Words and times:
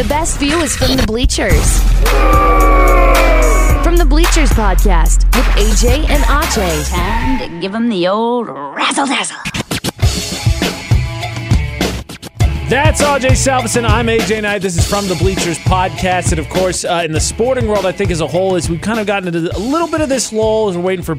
The 0.00 0.08
best 0.08 0.38
view 0.38 0.56
is 0.60 0.74
from 0.74 0.96
the 0.96 1.04
bleachers. 1.06 1.78
From 3.82 3.98
the 3.98 4.06
Bleachers 4.08 4.48
Podcast 4.48 5.26
with 5.36 5.44
AJ 5.56 6.08
and 6.08 6.22
Ajay. 6.22 6.88
Time 6.88 7.38
to 7.38 7.60
give 7.60 7.72
them 7.72 7.90
the 7.90 8.08
old 8.08 8.48
razzle 8.48 9.04
dazzle. 9.04 9.36
That's 12.70 13.02
RJ 13.02 13.32
Salvesen. 13.32 13.86
I'm 13.86 14.06
AJ 14.06 14.40
Knight. 14.40 14.62
This 14.62 14.78
is 14.78 14.88
from 14.88 15.06
the 15.06 15.16
Bleachers 15.16 15.58
podcast. 15.58 16.30
And 16.30 16.38
of 16.38 16.48
course, 16.48 16.86
uh, 16.86 17.02
in 17.04 17.12
the 17.12 17.20
sporting 17.20 17.68
world, 17.68 17.84
I 17.84 17.92
think 17.92 18.10
as 18.10 18.22
a 18.22 18.26
whole, 18.26 18.56
is 18.56 18.70
we've 18.70 18.80
kind 18.80 19.00
of 19.00 19.06
gotten 19.06 19.28
into 19.28 19.54
a 19.54 19.60
little 19.60 19.86
bit 19.86 20.00
of 20.00 20.08
this 20.08 20.32
lull 20.32 20.70
as 20.70 20.78
we're 20.78 20.82
waiting 20.82 21.04
for 21.04 21.18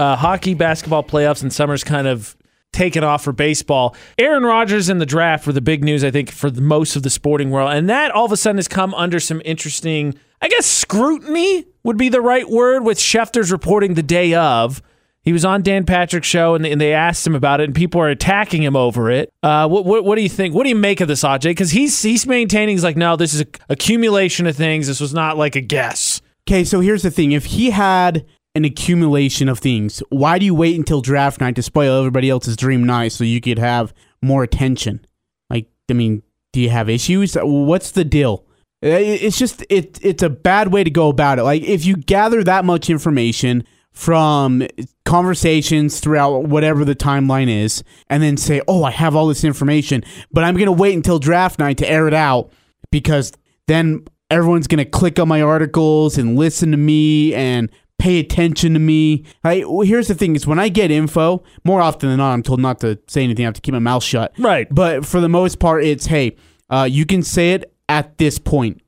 uh, 0.00 0.16
hockey, 0.16 0.54
basketball 0.54 1.02
playoffs, 1.02 1.42
and 1.42 1.52
summer's 1.52 1.84
kind 1.84 2.06
of 2.06 2.34
taken 2.72 3.04
off 3.04 3.22
for 3.24 3.32
baseball. 3.32 3.94
Aaron 4.18 4.42
Rodgers 4.44 4.88
in 4.88 4.98
the 4.98 5.06
draft 5.06 5.46
were 5.46 5.52
the 5.52 5.60
big 5.60 5.84
news, 5.84 6.02
I 6.02 6.10
think, 6.10 6.30
for 6.30 6.50
most 6.50 6.96
of 6.96 7.02
the 7.02 7.10
sporting 7.10 7.50
world. 7.50 7.72
And 7.72 7.88
that 7.88 8.10
all 8.10 8.24
of 8.24 8.32
a 8.32 8.36
sudden 8.36 8.58
has 8.58 8.68
come 8.68 8.94
under 8.94 9.20
some 9.20 9.42
interesting, 9.44 10.18
I 10.40 10.48
guess, 10.48 10.66
scrutiny 10.66 11.66
would 11.84 11.96
be 11.96 12.08
the 12.08 12.20
right 12.20 12.48
word, 12.48 12.84
with 12.84 12.98
Schefter's 12.98 13.52
reporting 13.52 13.94
the 13.94 14.02
day 14.02 14.34
of. 14.34 14.82
He 15.22 15.32
was 15.32 15.44
on 15.44 15.62
Dan 15.62 15.86
Patrick's 15.86 16.26
show, 16.26 16.56
and 16.56 16.64
they, 16.64 16.92
asked 16.92 17.24
him 17.24 17.36
about 17.36 17.60
it, 17.60 17.64
and 17.64 17.74
people 17.74 18.00
are 18.00 18.08
attacking 18.08 18.62
him 18.62 18.74
over 18.74 19.08
it. 19.08 19.32
Uh, 19.42 19.68
what, 19.68 19.84
what, 19.84 20.04
what 20.04 20.16
do 20.16 20.22
you 20.22 20.28
think? 20.28 20.52
What 20.52 20.64
do 20.64 20.68
you 20.68 20.74
make 20.74 21.00
of 21.00 21.06
this, 21.06 21.22
Aj? 21.22 21.40
Because 21.40 21.70
he's 21.70 22.02
he's 22.02 22.26
maintaining 22.26 22.74
he's 22.74 22.82
like, 22.82 22.96
no, 22.96 23.14
this 23.14 23.32
is 23.32 23.44
accumulation 23.68 24.48
of 24.48 24.56
things. 24.56 24.88
This 24.88 25.00
was 25.00 25.14
not 25.14 25.36
like 25.36 25.54
a 25.54 25.60
guess. 25.60 26.20
Okay, 26.48 26.64
so 26.64 26.80
here's 26.80 27.02
the 27.02 27.10
thing. 27.10 27.30
If 27.30 27.44
he 27.44 27.70
had 27.70 28.26
an 28.54 28.64
accumulation 28.64 29.48
of 29.48 29.58
things, 29.58 30.02
why 30.10 30.38
do 30.38 30.44
you 30.44 30.54
wait 30.54 30.76
until 30.76 31.00
draft 31.00 31.40
night 31.40 31.56
to 31.56 31.62
spoil 31.62 31.98
everybody 31.98 32.28
else's 32.28 32.56
dream 32.56 32.84
night 32.84 33.12
so 33.12 33.24
you 33.24 33.40
could 33.40 33.58
have 33.58 33.94
more 34.20 34.42
attention? 34.42 35.04
Like, 35.48 35.68
I 35.90 35.94
mean, 35.94 36.22
do 36.52 36.60
you 36.60 36.70
have 36.70 36.88
issues? 36.88 37.34
What's 37.34 37.92
the 37.92 38.04
deal? 38.04 38.44
It's 38.82 39.38
just 39.38 39.64
it 39.70 40.00
it's 40.02 40.24
a 40.24 40.30
bad 40.30 40.72
way 40.72 40.82
to 40.82 40.90
go 40.90 41.08
about 41.08 41.38
it. 41.38 41.44
Like 41.44 41.62
if 41.62 41.86
you 41.86 41.96
gather 41.96 42.42
that 42.42 42.64
much 42.64 42.90
information 42.90 43.64
from 43.92 44.66
conversations 45.04 46.00
throughout 46.00 46.44
whatever 46.44 46.84
the 46.84 46.96
timeline 46.96 47.48
is 47.48 47.84
and 48.10 48.22
then 48.22 48.36
say, 48.36 48.60
"Oh, 48.66 48.82
I 48.82 48.90
have 48.90 49.14
all 49.14 49.28
this 49.28 49.44
information, 49.44 50.02
but 50.32 50.42
I'm 50.42 50.54
going 50.54 50.66
to 50.66 50.72
wait 50.72 50.96
until 50.96 51.20
draft 51.20 51.60
night 51.60 51.78
to 51.78 51.88
air 51.88 52.08
it 52.08 52.14
out 52.14 52.50
because 52.90 53.32
then 53.68 54.04
everyone's 54.30 54.66
going 54.66 54.78
to 54.78 54.84
click 54.84 55.18
on 55.20 55.28
my 55.28 55.42
articles 55.42 56.18
and 56.18 56.36
listen 56.36 56.72
to 56.72 56.76
me 56.76 57.34
and 57.34 57.70
pay 58.02 58.18
attention 58.18 58.74
to 58.74 58.78
me." 58.78 59.24
I, 59.44 59.64
well, 59.64 59.86
here's 59.86 60.08
the 60.08 60.14
thing 60.14 60.36
is 60.36 60.46
when 60.46 60.58
I 60.58 60.68
get 60.68 60.90
info, 60.90 61.42
more 61.64 61.80
often 61.80 62.08
than 62.08 62.18
not 62.18 62.32
I'm 62.32 62.42
told 62.42 62.60
not 62.60 62.80
to 62.80 62.98
say 63.06 63.22
anything, 63.22 63.44
I 63.44 63.48
have 63.48 63.54
to 63.54 63.60
keep 63.60 63.72
my 63.72 63.78
mouth 63.78 64.02
shut. 64.02 64.32
Right. 64.38 64.66
But 64.70 65.06
for 65.06 65.20
the 65.20 65.28
most 65.28 65.58
part 65.58 65.84
it's, 65.84 66.06
"Hey, 66.06 66.36
uh, 66.70 66.88
you 66.90 67.06
can 67.06 67.22
say 67.22 67.52
it 67.52 67.72
at 67.88 68.18
this 68.18 68.38
point. 68.38 68.80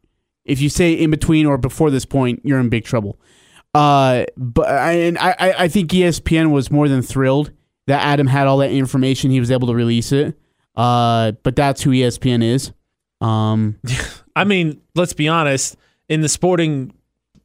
If 0.45 0.61
you 0.61 0.69
say 0.69 0.93
in 0.93 1.11
between 1.11 1.47
or 1.47 1.57
before 1.57 1.91
this 1.91 2.05
point, 2.05 2.41
you're 2.45 2.59
in 2.59 2.69
big 2.69 2.85
trouble." 2.85 3.19
Uh, 3.75 4.25
but 4.37 4.69
I, 4.69 4.93
and 4.93 5.19
I, 5.19 5.55
I 5.59 5.69
think 5.69 5.91
ESPN 5.91 6.53
was 6.53 6.71
more 6.71 6.89
than 6.89 7.03
thrilled 7.03 7.51
that 7.87 8.03
Adam 8.03 8.27
had 8.27 8.47
all 8.47 8.59
that 8.59 8.71
information. 8.71 9.31
He 9.31 9.41
was 9.41 9.51
able 9.51 9.67
to 9.69 9.75
release 9.75 10.13
it. 10.13 10.39
Uh, 10.77 11.33
but 11.43 11.57
that's 11.57 11.83
who 11.83 11.91
ESPN 11.91 12.43
is. 12.43 12.73
Um, 13.21 13.79
I 14.37 14.45
mean, 14.45 14.81
let's 14.95 15.13
be 15.13 15.29
honest. 15.29 15.77
In 16.09 16.21
the 16.21 16.29
sporting 16.29 16.93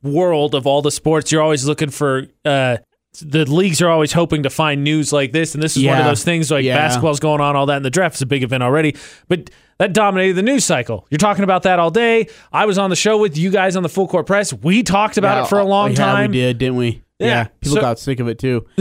world 0.04 0.56
of 0.56 0.66
all 0.68 0.82
the 0.82 0.92
sports, 0.92 1.32
you're 1.32 1.42
always 1.42 1.66
looking 1.66 1.90
for. 1.90 2.28
Uh, 2.46 2.78
the 3.22 3.44
leagues 3.52 3.82
are 3.82 3.90
always 3.90 4.14
hoping 4.14 4.44
to 4.44 4.50
find 4.52 4.84
news 4.84 5.12
like 5.12 5.32
this, 5.32 5.56
and 5.56 5.64
this 5.64 5.76
is 5.76 5.84
one 5.84 5.98
of 5.98 6.06
those 6.06 6.24
things. 6.24 6.52
Like 6.52 6.64
Yeah. 6.64 6.76
basketball's 6.78 7.20
going 7.20 7.42
on, 7.42 7.56
all 7.56 7.66
that, 7.66 7.78
and 7.78 7.86
the 7.86 7.90
draft 7.90 8.16
is 8.16 8.22
a 8.22 8.26
big 8.28 8.44
event 8.44 8.62
already. 8.62 8.96
But 9.28 9.50
that 9.80 9.94
dominated 9.94 10.34
the 10.34 10.44
news 10.44 10.64
cycle. 10.64 11.08
You're 11.10 11.18
talking 11.18 11.44
about 11.44 11.64
that 11.64 11.80
all 11.80 11.90
day. 11.90 12.28
I 12.54 12.66
was 12.66 12.78
on 12.78 12.92
the 12.92 12.96
show 12.96 13.18
with 13.18 13.36
you 13.38 13.50
guys 13.50 13.76
on 13.76 13.82
the 13.84 13.90
Full 13.90 14.08
Court 14.08 14.28
Press. 14.28 14.54
We 14.54 14.84
talked 14.84 15.18
about 15.18 15.38
yeah, 15.38 15.44
it 15.44 15.48
for 15.50 15.58
a 15.60 15.64
long 15.66 15.90
yeah, 15.92 15.96
time. 15.98 16.32
we 16.32 16.38
did, 16.38 16.58
didn't 16.60 16.76
we? 16.76 17.02
Yeah. 17.18 17.46
people 17.62 17.76
So- 17.76 17.82
got 17.82 17.98
sick 18.00 18.20
of 18.20 18.28
it 18.28 18.38
too. 18.38 18.66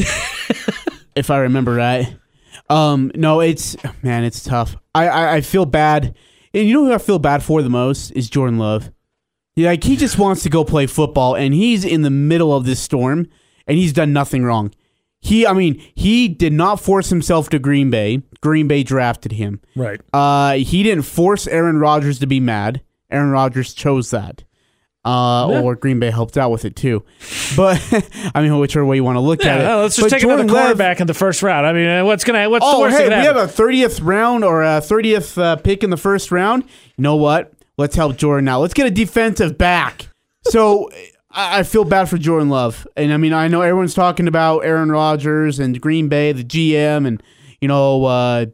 if 1.17 1.31
I 1.31 1.39
remember 1.39 1.73
right. 1.75 2.15
Um, 2.71 3.11
no, 3.15 3.41
it's 3.41 3.77
man, 4.03 4.25
it's 4.25 4.45
tough. 4.45 4.77
I, 4.95 5.09
I 5.09 5.35
I 5.37 5.41
feel 5.41 5.65
bad, 5.65 6.15
and 6.53 6.69
you 6.69 6.75
know 6.75 6.85
who 6.85 6.93
I 6.93 6.99
feel 6.99 7.19
bad 7.19 7.43
for 7.43 7.63
the 7.63 7.71
most 7.71 8.11
is 8.11 8.29
Jordan 8.29 8.59
Love. 8.59 8.91
Yeah, 9.59 9.71
like 9.71 9.83
he 9.85 9.97
just 9.97 10.19
wants 10.19 10.43
to 10.45 10.49
go 10.49 10.63
play 10.65 10.87
football, 10.87 11.35
and 11.35 11.53
he's 11.53 11.85
in 11.85 12.03
the 12.03 12.11
middle 12.11 12.55
of 12.55 12.65
this 12.65 12.79
storm, 12.81 13.27
and 13.67 13.77
he's 13.77 13.93
done 13.93 14.13
nothing 14.13 14.45
wrong. 14.45 14.73
He, 15.21 15.45
I 15.45 15.53
mean, 15.53 15.83
he 15.97 16.29
did 16.29 16.53
not 16.53 16.81
force 16.81 17.11
himself 17.11 17.49
to 17.51 17.59
Green 17.59 17.91
Bay. 17.91 18.23
Green 18.41 18.69
Bay 18.69 18.85
drafted 18.85 19.33
him. 19.33 19.61
Right. 19.75 20.01
Uh, 20.13 20.53
he 20.55 20.85
didn't 20.85 21.03
force 21.03 21.49
Aaron 21.49 21.79
Rodgers 21.81 22.21
to 22.21 22.27
be 22.29 22.39
mad. 22.39 22.83
Aaron 23.11 23.31
Rodgers 23.31 23.75
chose 23.75 24.11
that. 24.11 24.45
Uh, 25.05 25.49
Yeah. 25.51 25.61
or 25.63 25.75
Green 25.75 25.99
Bay 25.99 26.11
helped 26.11 26.37
out 26.39 26.51
with 26.53 26.65
it 26.65 26.77
too. 26.77 27.03
But 27.57 27.81
I 28.35 28.43
mean, 28.43 28.57
whichever 28.59 28.85
way 28.87 28.95
you 28.97 29.03
want 29.03 29.17
to 29.17 29.21
look 29.21 29.45
at 29.45 29.61
it. 29.61 29.65
Yeah, 29.65 29.77
let's 29.77 29.97
just 29.97 30.05
But 30.07 30.11
take 30.11 30.23
Jordan 30.23 30.43
another 30.49 30.61
quarterback 30.61 31.01
in 31.01 31.07
the 31.09 31.15
first 31.15 31.43
round. 31.43 31.67
I 31.67 31.73
mean, 31.73 32.05
what's 32.07 32.23
gonna 32.23 32.49
what's 32.49 32.65
the 32.65 32.71
Oh, 32.71 32.81
worst 32.81 32.97
hey, 32.99 33.09
that 33.09 33.19
we 33.21 33.25
have 33.27 33.37
a 33.37 33.49
thirtieth 33.49 33.99
round 34.01 34.45
or 34.45 34.63
a 34.63 34.81
thirtieth 34.81 35.37
uh, 35.37 35.57
pick 35.57 35.83
in 35.83 35.91
the 35.91 35.97
first 35.97 36.31
round. 36.31 36.63
You 36.97 37.03
know 37.03 37.17
what? 37.17 37.53
Let's 37.79 37.97
help 37.97 38.17
Jordan 38.17 38.45
now. 38.45 38.61
Let's 38.61 38.75
get 38.75 38.87
a 38.87 38.91
defensive 38.91 39.57
back. 39.57 40.09
So 40.49 40.91
I, 41.31 41.61
I 41.61 41.63
feel 41.63 41.85
bad 41.85 42.11
for 42.11 42.19
Jordan 42.19 42.51
Love, 42.51 42.87
and 42.97 43.13
I 43.13 43.17
mean, 43.17 43.33
I 43.33 43.49
know 43.49 43.63
everyone's 43.63 43.95
talking 43.95 44.29
about 44.29 44.61
Aaron 44.61 44.91
Rodgers 44.91 45.59
and 45.59 45.81
Green 45.81 46.09
Bay, 46.09 46.33
the 46.33 46.45
GM, 46.45 47.07
and 47.07 47.23
you 47.61 47.69
know. 47.69 48.05
uh 48.05 48.47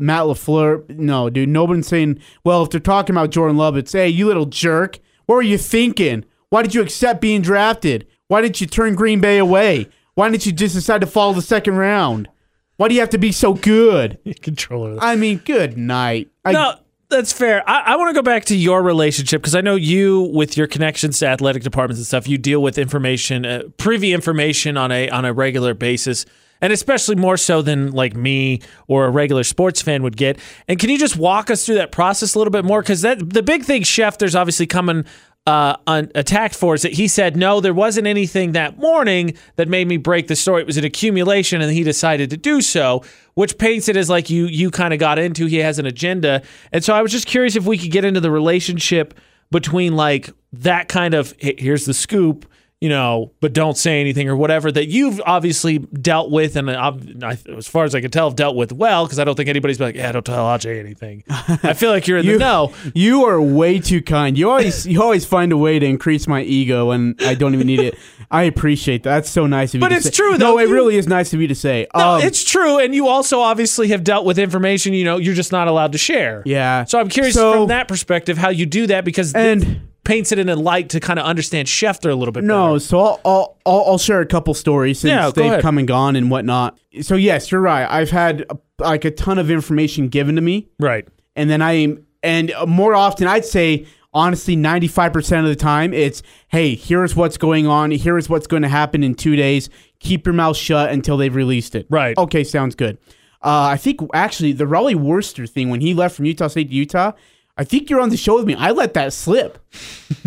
Matt 0.00 0.22
LaFleur, 0.22 0.88
no, 0.96 1.28
dude, 1.28 1.48
nobody's 1.48 1.88
saying, 1.88 2.20
well, 2.44 2.62
if 2.62 2.70
they're 2.70 2.78
talking 2.78 3.14
about 3.14 3.30
Jordan 3.30 3.56
Love, 3.56 3.76
it's, 3.76 3.90
hey, 3.90 4.08
you 4.08 4.26
little 4.26 4.46
jerk. 4.46 5.00
What 5.26 5.34
were 5.34 5.42
you 5.42 5.58
thinking? 5.58 6.24
Why 6.50 6.62
did 6.62 6.74
you 6.74 6.82
accept 6.82 7.20
being 7.20 7.42
drafted? 7.42 8.06
Why 8.28 8.40
didn't 8.40 8.60
you 8.60 8.66
turn 8.66 8.94
Green 8.94 9.20
Bay 9.20 9.38
away? 9.38 9.88
Why 10.14 10.30
didn't 10.30 10.46
you 10.46 10.52
just 10.52 10.74
decide 10.74 11.00
to 11.00 11.06
follow 11.06 11.32
the 11.32 11.42
second 11.42 11.76
round? 11.76 12.28
Why 12.76 12.88
do 12.88 12.94
you 12.94 13.00
have 13.00 13.10
to 13.10 13.18
be 13.18 13.32
so 13.32 13.54
good? 13.54 14.18
controller. 14.42 14.98
I 15.00 15.16
mean, 15.16 15.38
good 15.38 15.76
night. 15.76 16.28
I, 16.44 16.52
No, 16.52 16.74
that's 17.10 17.32
fair. 17.32 17.68
I, 17.68 17.80
I 17.92 17.96
want 17.96 18.10
to 18.10 18.14
go 18.14 18.22
back 18.22 18.44
to 18.46 18.56
your 18.56 18.82
relationship 18.82 19.40
because 19.40 19.54
I 19.54 19.60
know 19.60 19.76
you, 19.76 20.30
with 20.32 20.56
your 20.56 20.66
connections 20.66 21.18
to 21.20 21.26
athletic 21.26 21.62
departments 21.62 21.98
and 21.98 22.06
stuff, 22.06 22.28
you 22.28 22.38
deal 22.38 22.62
with 22.62 22.78
information, 22.78 23.46
uh, 23.46 23.62
privy 23.76 24.12
information 24.12 24.76
on 24.76 24.92
a 24.92 25.08
on 25.08 25.24
a 25.24 25.32
regular 25.32 25.74
basis, 25.74 26.26
and 26.60 26.72
especially 26.72 27.16
more 27.16 27.36
so 27.36 27.62
than 27.62 27.92
like 27.92 28.14
me 28.14 28.60
or 28.86 29.06
a 29.06 29.10
regular 29.10 29.44
sports 29.44 29.80
fan 29.80 30.02
would 30.02 30.16
get. 30.16 30.38
And 30.66 30.78
can 30.78 30.90
you 30.90 30.98
just 30.98 31.16
walk 31.16 31.50
us 31.50 31.64
through 31.64 31.76
that 31.76 31.92
process 31.92 32.34
a 32.34 32.38
little 32.38 32.50
bit 32.50 32.64
more? 32.64 32.82
Because 32.82 33.02
that 33.02 33.32
the 33.32 33.42
big 33.42 33.64
thing 33.64 33.82
Schefter's 33.82 34.34
obviously 34.34 34.66
coming. 34.66 35.04
Uh, 35.48 35.78
un- 35.86 36.10
attacked 36.14 36.54
for 36.54 36.74
is 36.74 36.82
that 36.82 36.92
he 36.92 37.08
said 37.08 37.34
no, 37.34 37.58
there 37.58 37.72
wasn't 37.72 38.06
anything 38.06 38.52
that 38.52 38.76
morning 38.76 39.32
that 39.56 39.66
made 39.66 39.88
me 39.88 39.96
break 39.96 40.26
the 40.26 40.36
story. 40.36 40.60
It 40.60 40.66
was 40.66 40.76
an 40.76 40.84
accumulation, 40.84 41.62
and 41.62 41.72
he 41.72 41.82
decided 41.82 42.28
to 42.28 42.36
do 42.36 42.60
so, 42.60 43.02
which 43.32 43.56
paints 43.56 43.88
it 43.88 43.96
as 43.96 44.10
like 44.10 44.28
you 44.28 44.44
you 44.44 44.70
kind 44.70 44.92
of 44.92 45.00
got 45.00 45.18
into. 45.18 45.46
He 45.46 45.56
has 45.56 45.78
an 45.78 45.86
agenda, 45.86 46.42
and 46.70 46.84
so 46.84 46.92
I 46.92 47.00
was 47.00 47.12
just 47.12 47.26
curious 47.26 47.56
if 47.56 47.64
we 47.64 47.78
could 47.78 47.90
get 47.90 48.04
into 48.04 48.20
the 48.20 48.30
relationship 48.30 49.18
between 49.50 49.96
like 49.96 50.28
that 50.52 50.88
kind 50.88 51.14
of 51.14 51.34
here's 51.38 51.86
the 51.86 51.94
scoop, 51.94 52.44
you 52.80 52.88
know, 52.88 53.32
but 53.40 53.52
don't 53.52 53.76
say 53.76 54.00
anything 54.00 54.28
or 54.28 54.36
whatever 54.36 54.70
that 54.70 54.86
you've 54.86 55.20
obviously 55.26 55.78
dealt 55.78 56.30
with, 56.30 56.54
and 56.54 56.70
uh, 56.70 56.92
I, 57.22 57.36
as 57.56 57.66
far 57.66 57.84
as 57.84 57.94
I 57.94 58.00
can 58.00 58.10
tell, 58.12 58.28
have 58.28 58.36
dealt 58.36 58.54
with 58.54 58.72
well 58.72 59.04
because 59.04 59.18
I 59.18 59.24
don't 59.24 59.34
think 59.34 59.48
anybody's 59.48 59.78
been 59.78 59.88
like, 59.88 59.96
yeah, 59.96 60.12
don't 60.12 60.24
tell 60.24 60.44
Ajay 60.46 60.78
anything. 60.78 61.24
I 61.28 61.72
feel 61.74 61.90
like 61.90 62.06
you're 62.06 62.18
in 62.18 62.24
you, 62.26 62.32
the 62.34 62.38
know. 62.38 62.72
you 62.94 63.24
are 63.24 63.42
way 63.42 63.80
too 63.80 64.00
kind. 64.00 64.38
You 64.38 64.48
always 64.50 64.86
you 64.86 65.02
always 65.02 65.24
find 65.24 65.50
a 65.50 65.56
way 65.56 65.78
to 65.80 65.86
increase 65.86 66.28
my 66.28 66.42
ego, 66.42 66.92
and 66.92 67.20
I 67.22 67.34
don't 67.34 67.54
even 67.54 67.66
need 67.66 67.80
it. 67.80 67.98
I 68.30 68.42
appreciate 68.44 69.02
that. 69.04 69.10
That's 69.10 69.30
so 69.30 69.46
nice 69.46 69.70
of 69.70 69.76
you. 69.76 69.80
But 69.80 69.88
to 69.88 69.94
it's 69.96 70.04
say. 70.06 70.10
true, 70.12 70.32
No, 70.32 70.38
though. 70.38 70.58
it 70.58 70.68
You- 70.68 70.74
really 70.74 70.96
is 70.96 71.08
nice 71.08 71.32
of 71.32 71.40
you 71.40 71.48
to 71.48 71.54
say. 71.54 71.86
No, 71.96 72.10
Um, 72.16 72.22
it's 72.22 72.44
true, 72.44 72.78
and 72.78 72.94
you 72.94 73.08
also 73.08 73.40
obviously 73.40 73.88
have 73.88 74.04
dealt 74.04 74.24
with 74.24 74.38
information 74.38 74.92
you 74.92 75.04
know 75.04 75.16
you're 75.18 75.34
just 75.34 75.50
not 75.50 75.66
allowed 75.66 75.92
to 75.92 75.98
share. 75.98 76.42
Yeah. 76.46 76.84
So 76.84 77.00
I'm 77.00 77.08
curious 77.08 77.34
So- 77.34 77.52
from 77.52 77.68
that 77.68 77.88
perspective 77.88 78.38
how 78.38 78.50
you 78.50 78.66
do 78.66 78.86
that 78.88 79.04
because 79.04 79.34
And- 79.34 79.62
it 79.64 79.78
paints 80.04 80.32
it 80.32 80.38
in 80.38 80.48
a 80.48 80.56
light 80.56 80.88
to 80.90 81.00
kind 81.00 81.18
of 81.18 81.26
understand 81.26 81.68
Schefter 81.68 82.10
a 82.10 82.14
little 82.14 82.32
bit. 82.32 82.44
No, 82.44 82.68
better. 82.74 82.80
so 82.80 82.98
I'll, 83.00 83.20
I'll 83.24 83.58
I'll 83.66 83.84
I'll 83.86 83.98
share 83.98 84.20
a 84.20 84.26
couple 84.26 84.54
stories 84.54 85.00
since 85.00 85.10
Yeah, 85.10 85.30
they've 85.30 85.44
ahead. 85.46 85.62
come 85.62 85.78
and 85.78 85.86
gone 85.86 86.16
and 86.16 86.30
whatnot. 86.30 86.78
So 87.02 87.14
yes, 87.14 87.50
you're 87.52 87.60
right. 87.60 87.86
I've 87.90 88.10
had 88.10 88.44
uh, 88.48 88.54
like 88.78 89.04
a 89.04 89.10
ton 89.10 89.38
of 89.38 89.50
information 89.50 90.08
given 90.08 90.36
to 90.36 90.40
me, 90.42 90.68
right. 90.78 91.06
and 91.36 91.50
then 91.50 91.60
I 91.62 91.96
and 92.22 92.52
more 92.66 92.94
often 92.94 93.26
I'd 93.26 93.44
say 93.44 93.86
honestly 94.14 94.56
95% 94.56 95.40
of 95.40 95.44
the 95.46 95.54
time 95.54 95.92
it's 95.92 96.22
hey 96.48 96.74
here's 96.74 97.14
what's 97.14 97.36
going 97.36 97.66
on 97.66 97.90
here's 97.90 98.26
what's 98.28 98.46
going 98.46 98.62
to 98.62 98.68
happen 98.68 99.04
in 99.04 99.14
two 99.14 99.36
days 99.36 99.68
keep 100.00 100.24
your 100.26 100.32
mouth 100.32 100.56
shut 100.56 100.90
until 100.90 101.18
they've 101.18 101.34
released 101.36 101.74
it 101.74 101.86
Right. 101.90 102.16
okay 102.16 102.42
sounds 102.42 102.74
good 102.74 102.96
uh, 103.42 103.68
i 103.70 103.76
think 103.76 104.00
actually 104.14 104.52
the 104.52 104.66
raleigh 104.66 104.94
worcester 104.94 105.46
thing 105.46 105.68
when 105.68 105.82
he 105.82 105.92
left 105.92 106.16
from 106.16 106.24
utah 106.24 106.48
state 106.48 106.70
to 106.70 106.74
utah 106.74 107.12
i 107.58 107.64
think 107.64 107.90
you're 107.90 108.00
on 108.00 108.08
the 108.08 108.16
show 108.16 108.36
with 108.36 108.46
me 108.46 108.54
i 108.54 108.70
let 108.70 108.94
that 108.94 109.12
slip 109.12 109.58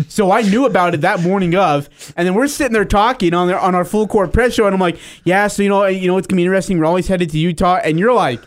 so 0.08 0.30
i 0.30 0.42
knew 0.42 0.64
about 0.66 0.94
it 0.94 1.00
that 1.00 1.20
morning 1.20 1.54
of 1.56 1.88
and 2.16 2.26
then 2.26 2.34
we're 2.34 2.46
sitting 2.46 2.72
there 2.72 2.84
talking 2.84 3.34
on, 3.34 3.48
their, 3.48 3.58
on 3.58 3.74
our 3.74 3.84
full 3.84 4.06
court 4.06 4.32
press 4.32 4.54
show 4.54 4.66
and 4.66 4.74
i'm 4.74 4.80
like 4.80 4.98
yeah 5.24 5.48
so 5.48 5.62
you 5.62 5.68
know 5.68 5.84
you 5.86 6.06
know 6.06 6.16
it's 6.18 6.26
gonna 6.28 6.36
be 6.38 6.44
interesting 6.44 6.78
We're 6.78 6.84
always 6.86 7.08
headed 7.08 7.30
to 7.30 7.38
utah 7.38 7.80
and 7.82 7.98
you're 7.98 8.14
like 8.14 8.40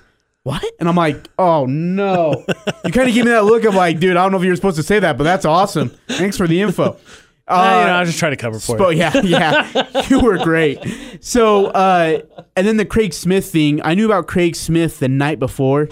what? 0.43 0.63
And 0.79 0.87
I'm 0.87 0.95
like, 0.95 1.27
oh 1.39 1.65
no. 1.65 2.45
you 2.85 2.91
kind 2.91 3.09
of 3.09 3.15
give 3.15 3.25
me 3.25 3.31
that 3.31 3.45
look 3.45 3.63
of 3.63 3.73
like, 3.73 3.99
dude, 3.99 4.15
I 4.15 4.21
don't 4.21 4.31
know 4.31 4.37
if 4.37 4.43
you're 4.43 4.55
supposed 4.55 4.77
to 4.77 4.83
say 4.83 4.99
that, 4.99 5.17
but 5.17 5.23
that's 5.23 5.43
awesome. 5.43 5.89
Thanks 6.07 6.37
for 6.37 6.47
the 6.47 6.61
info. 6.61 6.97
Uh, 7.47 7.79
you 7.81 7.85
know, 7.87 7.93
I 7.93 7.99
was 7.99 8.09
just 8.09 8.17
trying 8.17 8.31
to 8.31 8.37
cover 8.37 8.59
for 8.59 8.81
Oh 8.81 8.89
you. 8.89 8.97
yeah, 8.97 9.21
yeah, 9.21 10.01
you 10.09 10.19
were 10.19 10.39
great. 10.39 10.79
So, 11.19 11.67
uh, 11.67 12.21
and 12.55 12.65
then 12.65 12.77
the 12.77 12.85
Craig 12.85 13.13
Smith 13.13 13.51
thing. 13.51 13.83
I 13.83 13.93
knew 13.93 14.07
about 14.07 14.25
Craig 14.25 14.55
Smith 14.55 14.97
the 14.97 15.07
night 15.09 15.37
before, 15.37 15.89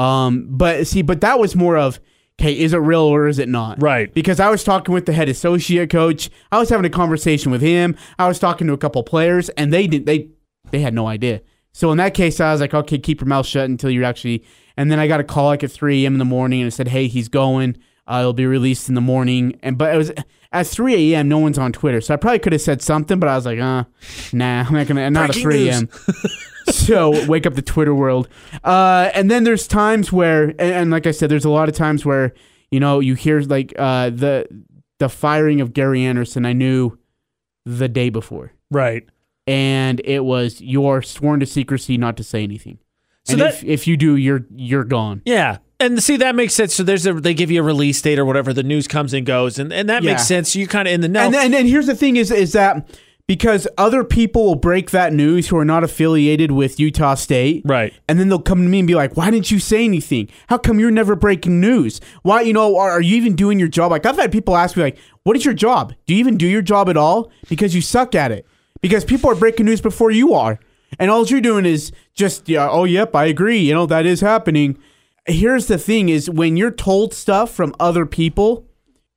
um, 0.00 0.48
but 0.50 0.88
see, 0.88 1.02
but 1.02 1.20
that 1.20 1.38
was 1.38 1.54
more 1.54 1.76
of, 1.76 2.00
okay, 2.40 2.58
is 2.58 2.72
it 2.72 2.78
real 2.78 3.00
or 3.00 3.26
is 3.26 3.38
it 3.38 3.48
not? 3.48 3.82
Right. 3.82 4.12
Because 4.12 4.40
I 4.40 4.50
was 4.50 4.64
talking 4.64 4.94
with 4.94 5.06
the 5.06 5.12
head 5.12 5.28
associate 5.28 5.90
coach. 5.90 6.30
I 6.52 6.58
was 6.58 6.68
having 6.68 6.86
a 6.86 6.90
conversation 6.90 7.50
with 7.50 7.62
him. 7.62 7.96
I 8.18 8.28
was 8.28 8.38
talking 8.38 8.66
to 8.68 8.72
a 8.72 8.78
couple 8.78 9.02
players, 9.02 9.48
and 9.50 9.72
they 9.72 9.86
didn't. 9.86 10.06
They 10.06 10.28
they 10.70 10.80
had 10.80 10.94
no 10.94 11.06
idea. 11.06 11.40
So 11.72 11.90
in 11.92 11.98
that 11.98 12.14
case, 12.14 12.40
I 12.40 12.52
was 12.52 12.60
like, 12.60 12.74
okay, 12.74 12.98
keep 12.98 13.20
your 13.20 13.28
mouth 13.28 13.46
shut 13.46 13.68
until 13.68 13.90
you're 13.90 14.04
actually. 14.04 14.44
And 14.76 14.90
then 14.90 14.98
I 14.98 15.08
got 15.08 15.20
a 15.20 15.24
call 15.24 15.46
like 15.46 15.64
at 15.64 15.72
3 15.72 16.04
a.m. 16.04 16.14
in 16.14 16.18
the 16.18 16.24
morning, 16.24 16.60
and 16.60 16.68
it 16.68 16.72
said, 16.72 16.88
hey, 16.88 17.08
he's 17.08 17.28
going. 17.28 17.76
Uh, 18.06 18.20
it'll 18.20 18.32
be 18.32 18.46
released 18.46 18.88
in 18.88 18.94
the 18.94 19.00
morning. 19.00 19.58
And 19.62 19.76
but 19.76 19.94
it 19.94 19.98
was 19.98 20.12
at 20.52 20.66
3 20.66 21.12
a.m. 21.14 21.28
No 21.28 21.38
one's 21.38 21.58
on 21.58 21.72
Twitter, 21.72 22.00
so 22.00 22.14
I 22.14 22.16
probably 22.16 22.38
could 22.38 22.52
have 22.52 22.62
said 22.62 22.80
something, 22.80 23.18
but 23.18 23.28
I 23.28 23.36
was 23.36 23.44
like, 23.44 23.58
uh, 23.58 23.84
nah, 24.32 24.64
I'm 24.66 24.72
not 24.72 24.86
gonna. 24.86 25.10
Not 25.10 25.30
at 25.30 25.36
3 25.36 25.68
a.m. 25.68 25.88
so 26.70 27.26
wake 27.26 27.46
up 27.46 27.54
the 27.54 27.62
Twitter 27.62 27.94
world. 27.94 28.28
Uh, 28.64 29.10
and 29.14 29.30
then 29.30 29.44
there's 29.44 29.66
times 29.66 30.12
where, 30.12 30.44
and, 30.44 30.60
and 30.60 30.90
like 30.90 31.06
I 31.06 31.10
said, 31.10 31.30
there's 31.30 31.44
a 31.44 31.50
lot 31.50 31.68
of 31.68 31.74
times 31.74 32.04
where 32.04 32.32
you 32.70 32.80
know 32.80 33.00
you 33.00 33.14
hear 33.14 33.40
like 33.40 33.72
uh, 33.78 34.10
the 34.10 34.46
the 34.98 35.08
firing 35.08 35.60
of 35.60 35.72
Gary 35.72 36.02
Andersen. 36.04 36.44
I 36.46 36.52
knew 36.52 36.98
the 37.64 37.88
day 37.88 38.08
before, 38.10 38.52
Right. 38.70 39.06
and 39.46 40.00
it 40.04 40.24
was 40.24 40.60
you're 40.60 41.02
sworn 41.02 41.40
to 41.40 41.46
secrecy 41.46 41.96
not 41.98 42.16
to 42.16 42.24
say 42.24 42.42
anything. 42.42 42.78
So 43.24 43.32
and 43.34 43.42
that- 43.42 43.54
if, 43.54 43.64
if 43.64 43.86
you 43.86 43.96
do, 43.96 44.16
you're 44.16 44.46
you're 44.54 44.84
gone. 44.84 45.22
Yeah. 45.24 45.58
And 45.80 46.02
see 46.02 46.16
that 46.16 46.34
makes 46.34 46.54
sense. 46.54 46.74
So 46.74 46.82
there's 46.82 47.06
a 47.06 47.12
they 47.14 47.34
give 47.34 47.50
you 47.52 47.60
a 47.60 47.62
release 47.62 48.02
date 48.02 48.18
or 48.18 48.24
whatever. 48.24 48.52
The 48.52 48.64
news 48.64 48.88
comes 48.88 49.14
and 49.14 49.24
goes, 49.24 49.60
and, 49.60 49.72
and 49.72 49.88
that 49.88 50.02
Yeah. 50.02 50.12
makes 50.12 50.26
sense. 50.26 50.56
You're 50.56 50.66
kind 50.66 50.88
of 50.88 50.94
in 50.94 51.02
the 51.02 51.08
know. 51.08 51.20
And 51.26 51.32
then, 51.34 51.44
and 51.44 51.54
then 51.54 51.66
here's 51.66 51.86
the 51.86 51.94
thing 51.94 52.16
is 52.16 52.32
is 52.32 52.52
that 52.52 52.88
because 53.28 53.68
other 53.76 54.02
people 54.02 54.44
will 54.44 54.54
break 54.56 54.90
that 54.90 55.12
news 55.12 55.48
who 55.48 55.56
are 55.58 55.64
not 55.64 55.84
affiliated 55.84 56.50
with 56.50 56.80
Utah 56.80 57.14
State. 57.14 57.62
right. 57.66 57.92
And 58.08 58.18
then 58.18 58.30
they'll 58.30 58.40
come 58.40 58.62
to 58.62 58.68
me 58.68 58.80
and 58.80 58.88
be 58.88 58.94
like, 58.94 59.16
"Why 59.16 59.30
didn't 59.30 59.50
you 59.52 59.60
say 59.60 59.84
anything? 59.84 60.28
How 60.48 60.58
come 60.58 60.80
you're 60.80 60.90
never 60.90 61.14
breaking 61.14 61.60
news? 61.60 62.00
Why, 62.22 62.40
you 62.40 62.54
know, 62.54 62.76
are, 62.78 62.90
are 62.90 63.02
you 63.02 63.16
even 63.16 63.36
doing 63.36 63.60
your 63.60 63.68
job?" 63.68 63.92
Like 63.92 64.06
I've 64.06 64.16
had 64.16 64.32
people 64.32 64.56
ask 64.56 64.76
me, 64.76 64.82
like, 64.82 64.98
"What 65.22 65.36
is 65.36 65.44
your 65.44 65.54
job? 65.54 65.92
Do 66.06 66.14
you 66.14 66.20
even 66.20 66.38
do 66.38 66.46
your 66.46 66.62
job 66.62 66.88
at 66.88 66.96
all? 66.96 67.30
Because 67.48 67.74
you 67.74 67.82
suck 67.82 68.14
at 68.14 68.32
it. 68.32 68.46
Because 68.80 69.04
people 69.04 69.30
are 69.30 69.34
breaking 69.36 69.66
news 69.66 69.82
before 69.82 70.10
you 70.10 70.32
are, 70.32 70.58
and 70.98 71.10
all 71.10 71.26
you're 71.26 71.40
doing 71.40 71.66
is 71.66 71.92
just, 72.14 72.48
yeah, 72.48 72.68
oh, 72.70 72.84
yep, 72.84 73.14
I 73.14 73.26
agree. 73.26 73.58
You 73.58 73.74
know, 73.74 73.86
that 73.86 74.06
is 74.06 74.22
happening." 74.22 74.78
Here's 75.26 75.66
the 75.66 75.76
thing: 75.76 76.08
is 76.08 76.30
when 76.30 76.56
you're 76.56 76.70
told 76.70 77.12
stuff 77.12 77.50
from 77.50 77.74
other 77.78 78.06
people, 78.06 78.66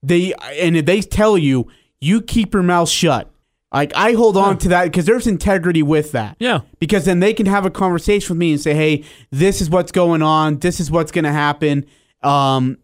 they 0.04 0.34
and 0.60 0.76
if 0.76 0.86
they 0.86 1.00
tell 1.00 1.38
you, 1.38 1.68
you 2.02 2.22
keep 2.22 2.54
your 2.54 2.64
mouth 2.64 2.90
shut. 2.90 3.31
Like 3.74 3.94
I 3.96 4.14
hold 4.14 4.36
on 4.38 4.58
to 4.60 4.70
that 4.70 4.84
because 4.86 5.06
there's 5.06 5.28
integrity 5.28 5.82
with 5.82 6.12
that 6.12 6.36
Yeah. 6.40 6.60
because 6.80 7.06
then 7.06 7.20
they 7.22 7.34
can 7.34 7.46
have 7.46 7.66
a 7.66 7.70
conversation 7.70 8.34
with 8.36 8.40
me 8.40 8.52
and 8.52 8.60
say, 8.62 8.74
"Hey, 8.74 9.04
this 9.32 9.62
is 9.62 9.70
what's 9.70 9.92
going 9.94 10.22
on. 10.22 10.58
This 10.60 10.80
is 10.82 10.92
what's 10.92 11.12
going 11.12 11.24
to 11.26 11.32
happen." 11.32 11.86
Um, 12.22 12.78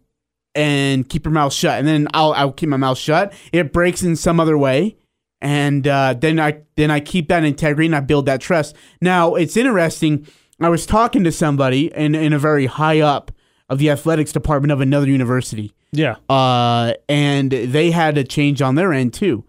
and 0.54 1.08
keep 1.08 1.24
your 1.24 1.32
mouth 1.32 1.52
shut. 1.52 1.78
And 1.78 1.86
then 1.86 2.08
I'll 2.14 2.32
I'll 2.32 2.52
keep 2.52 2.68
my 2.68 2.76
mouth 2.78 2.98
shut. 2.98 3.32
It 3.52 3.72
breaks 3.72 4.02
in 4.02 4.16
some 4.16 4.40
other 4.40 4.56
way, 4.56 4.96
and 5.40 5.86
uh, 5.86 6.14
then 6.18 6.40
I 6.40 6.60
then 6.76 6.90
I 6.90 7.00
keep 7.00 7.28
that 7.28 7.44
integrity 7.44 7.86
and 7.86 7.94
I 7.94 8.00
build 8.00 8.26
that 8.26 8.40
trust. 8.40 8.74
Now 9.02 9.34
it's 9.34 9.56
interesting. 9.56 10.26
I 10.60 10.68
was 10.70 10.86
talking 10.86 11.22
to 11.24 11.30
somebody 11.32 11.92
in 11.94 12.14
in 12.14 12.32
a 12.32 12.38
very 12.38 12.66
high 12.66 13.00
up 13.00 13.30
of 13.68 13.78
the 13.78 13.90
athletics 13.90 14.32
department 14.32 14.72
of 14.72 14.80
another 14.80 15.06
university 15.06 15.72
Yeah. 15.92 16.16
uh, 16.30 16.94
and 17.08 17.50
they 17.52 17.90
had 17.90 18.16
a 18.16 18.24
change 18.24 18.62
on 18.62 18.74
their 18.74 18.94
end 18.94 19.12
too. 19.12 19.44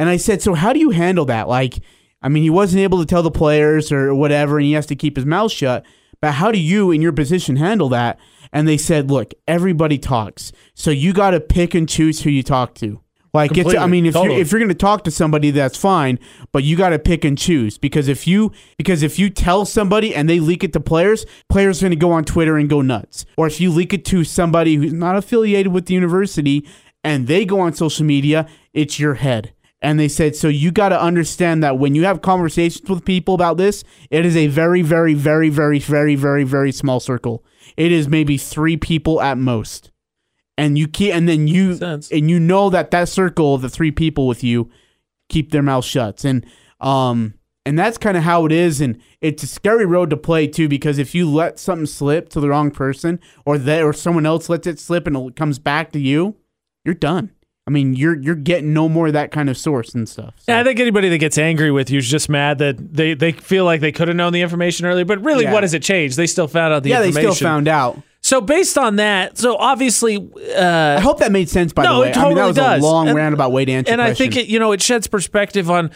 And 0.00 0.08
I 0.08 0.16
said, 0.16 0.40
so 0.40 0.54
how 0.54 0.72
do 0.72 0.80
you 0.80 0.90
handle 0.92 1.26
that? 1.26 1.46
Like, 1.46 1.80
I 2.22 2.30
mean, 2.30 2.42
he 2.42 2.48
wasn't 2.48 2.80
able 2.80 3.00
to 3.00 3.04
tell 3.04 3.22
the 3.22 3.30
players 3.30 3.92
or 3.92 4.14
whatever, 4.14 4.56
and 4.56 4.64
he 4.64 4.72
has 4.72 4.86
to 4.86 4.96
keep 4.96 5.14
his 5.14 5.26
mouth 5.26 5.52
shut. 5.52 5.84
But 6.22 6.32
how 6.32 6.50
do 6.50 6.58
you, 6.58 6.90
in 6.90 7.02
your 7.02 7.12
position, 7.12 7.56
handle 7.56 7.90
that? 7.90 8.18
And 8.50 8.66
they 8.66 8.78
said, 8.78 9.10
look, 9.10 9.34
everybody 9.46 9.98
talks, 9.98 10.52
so 10.72 10.90
you 10.90 11.12
got 11.12 11.32
to 11.32 11.40
pick 11.40 11.74
and 11.74 11.86
choose 11.86 12.22
who 12.22 12.30
you 12.30 12.42
talk 12.42 12.74
to. 12.76 13.02
Like, 13.34 13.58
it's, 13.58 13.74
I 13.74 13.86
mean, 13.86 14.06
if 14.06 14.14
Totally. 14.14 14.36
you're 14.36 14.42
if 14.42 14.50
you're 14.50 14.58
going 14.58 14.70
to 14.70 14.74
talk 14.74 15.04
to 15.04 15.10
somebody, 15.10 15.50
that's 15.50 15.76
fine, 15.76 16.18
but 16.50 16.64
you 16.64 16.78
got 16.78 16.88
to 16.88 16.98
pick 16.98 17.22
and 17.22 17.36
choose 17.36 17.76
because 17.76 18.08
if 18.08 18.26
you 18.26 18.52
because 18.78 19.02
if 19.02 19.18
you 19.18 19.28
tell 19.28 19.66
somebody 19.66 20.14
and 20.14 20.30
they 20.30 20.40
leak 20.40 20.64
it 20.64 20.72
to 20.72 20.80
players, 20.80 21.26
players 21.50 21.80
are 21.80 21.84
going 21.84 21.90
to 21.90 21.96
go 21.96 22.10
on 22.10 22.24
Twitter 22.24 22.56
and 22.56 22.70
go 22.70 22.80
nuts. 22.80 23.26
Or 23.36 23.46
if 23.46 23.60
you 23.60 23.70
leak 23.70 23.92
it 23.92 24.06
to 24.06 24.24
somebody 24.24 24.76
who's 24.76 24.94
not 24.94 25.14
affiliated 25.14 25.72
with 25.72 25.86
the 25.86 25.94
university 25.94 26.66
and 27.04 27.26
they 27.26 27.44
go 27.44 27.60
on 27.60 27.74
social 27.74 28.06
media, 28.06 28.48
it's 28.72 28.98
your 28.98 29.14
head. 29.14 29.52
And 29.82 29.98
they 29.98 30.08
said, 30.08 30.36
so 30.36 30.48
you 30.48 30.70
got 30.70 30.90
to 30.90 31.00
understand 31.00 31.62
that 31.62 31.78
when 31.78 31.94
you 31.94 32.04
have 32.04 32.20
conversations 32.20 32.88
with 32.88 33.04
people 33.04 33.34
about 33.34 33.56
this, 33.56 33.82
it 34.10 34.26
is 34.26 34.36
a 34.36 34.46
very, 34.46 34.82
very, 34.82 35.14
very, 35.14 35.48
very, 35.48 35.78
very, 35.78 36.14
very, 36.16 36.44
very 36.44 36.70
small 36.70 37.00
circle. 37.00 37.44
It 37.78 37.90
is 37.90 38.06
maybe 38.06 38.36
three 38.36 38.76
people 38.76 39.22
at 39.22 39.38
most 39.38 39.90
and 40.60 40.76
you 40.76 40.86
keep 40.86 41.14
and 41.14 41.26
then 41.26 41.48
you 41.48 41.74
Sense. 41.74 42.10
and 42.12 42.28
you 42.28 42.38
know 42.38 42.68
that 42.68 42.90
that 42.90 43.08
circle 43.08 43.54
of 43.54 43.62
the 43.62 43.70
three 43.70 43.90
people 43.90 44.26
with 44.26 44.44
you 44.44 44.68
keep 45.30 45.52
their 45.52 45.62
mouth 45.62 45.84
shut 45.84 46.24
and 46.24 46.44
um 46.80 47.34
and 47.64 47.78
that's 47.78 47.96
kind 47.96 48.16
of 48.16 48.22
how 48.22 48.44
it 48.44 48.52
is 48.52 48.80
and 48.80 49.00
it's 49.22 49.42
a 49.42 49.46
scary 49.46 49.86
road 49.86 50.10
to 50.10 50.16
play 50.16 50.46
too 50.46 50.68
because 50.68 50.98
if 50.98 51.14
you 51.14 51.28
let 51.30 51.58
something 51.58 51.86
slip 51.86 52.28
to 52.28 52.40
the 52.40 52.48
wrong 52.48 52.70
person 52.70 53.18
or 53.46 53.56
they 53.56 53.82
or 53.82 53.94
someone 53.94 54.26
else 54.26 54.50
lets 54.50 54.66
it 54.66 54.78
slip 54.78 55.06
and 55.06 55.16
it 55.16 55.36
comes 55.36 55.58
back 55.58 55.92
to 55.92 55.98
you 55.98 56.36
you're 56.84 56.94
done 56.94 57.30
i 57.70 57.72
mean 57.72 57.94
you're 57.94 58.20
you're 58.20 58.34
getting 58.34 58.72
no 58.74 58.88
more 58.88 59.06
of 59.06 59.12
that 59.12 59.30
kind 59.30 59.48
of 59.48 59.56
source 59.56 59.94
and 59.94 60.08
stuff 60.08 60.34
so. 60.38 60.52
Yeah, 60.52 60.58
I 60.60 60.64
think 60.64 60.80
anybody 60.80 61.08
that 61.08 61.18
gets 61.18 61.38
angry 61.38 61.70
with 61.70 61.88
you 61.88 61.98
is 61.98 62.08
just 62.10 62.28
mad 62.28 62.58
that 62.58 62.76
they, 62.94 63.14
they 63.14 63.30
feel 63.32 63.64
like 63.64 63.80
they 63.80 63.92
could 63.92 64.08
have 64.08 64.16
known 64.16 64.32
the 64.32 64.42
information 64.42 64.86
earlier. 64.86 65.04
But 65.04 65.22
really, 65.24 65.44
Yeah. 65.44 65.52
what 65.52 65.62
has 65.62 65.72
it 65.74 65.82
changed? 65.82 66.16
They 66.16 66.26
still 66.26 66.48
found 66.48 66.74
out 66.74 66.82
the 66.82 66.90
information. 66.92 67.14
yeah 67.22 67.28
they 67.28 67.34
still 67.34 67.48
found 67.48 67.68
out 67.68 68.02
So 68.22 68.40
based 68.40 68.76
on 68.76 68.96
that, 68.96 69.38
so 69.38 69.56
obviously, 69.56 70.16
uh, 70.56 70.96
i 70.98 71.00
hope 71.00 71.20
that 71.20 71.30
made 71.32 71.48
sense 71.48 71.72
by 71.72 71.84
No, 71.84 71.94
the 71.94 72.00
way 72.00 72.08
it 72.10 72.16
i 72.16 72.24
mean 72.24 72.34
that 72.34 72.40
totally 72.42 72.48
was 72.48 72.56
does. 72.56 72.82
a 72.82 72.86
long 72.86 73.06
And- 73.08 73.16
rant 73.16 73.34
about 73.34 73.52
way 73.52 73.64
to 73.64 73.72
answer 73.72 73.92
and 73.92 74.02
I 74.02 74.12
think 74.14 74.36
it, 74.36 74.46
you 74.48 74.58
know, 74.58 74.72
it 74.72 74.82
sheds 74.82 75.06
perspective 75.06 75.70
on 75.70 75.90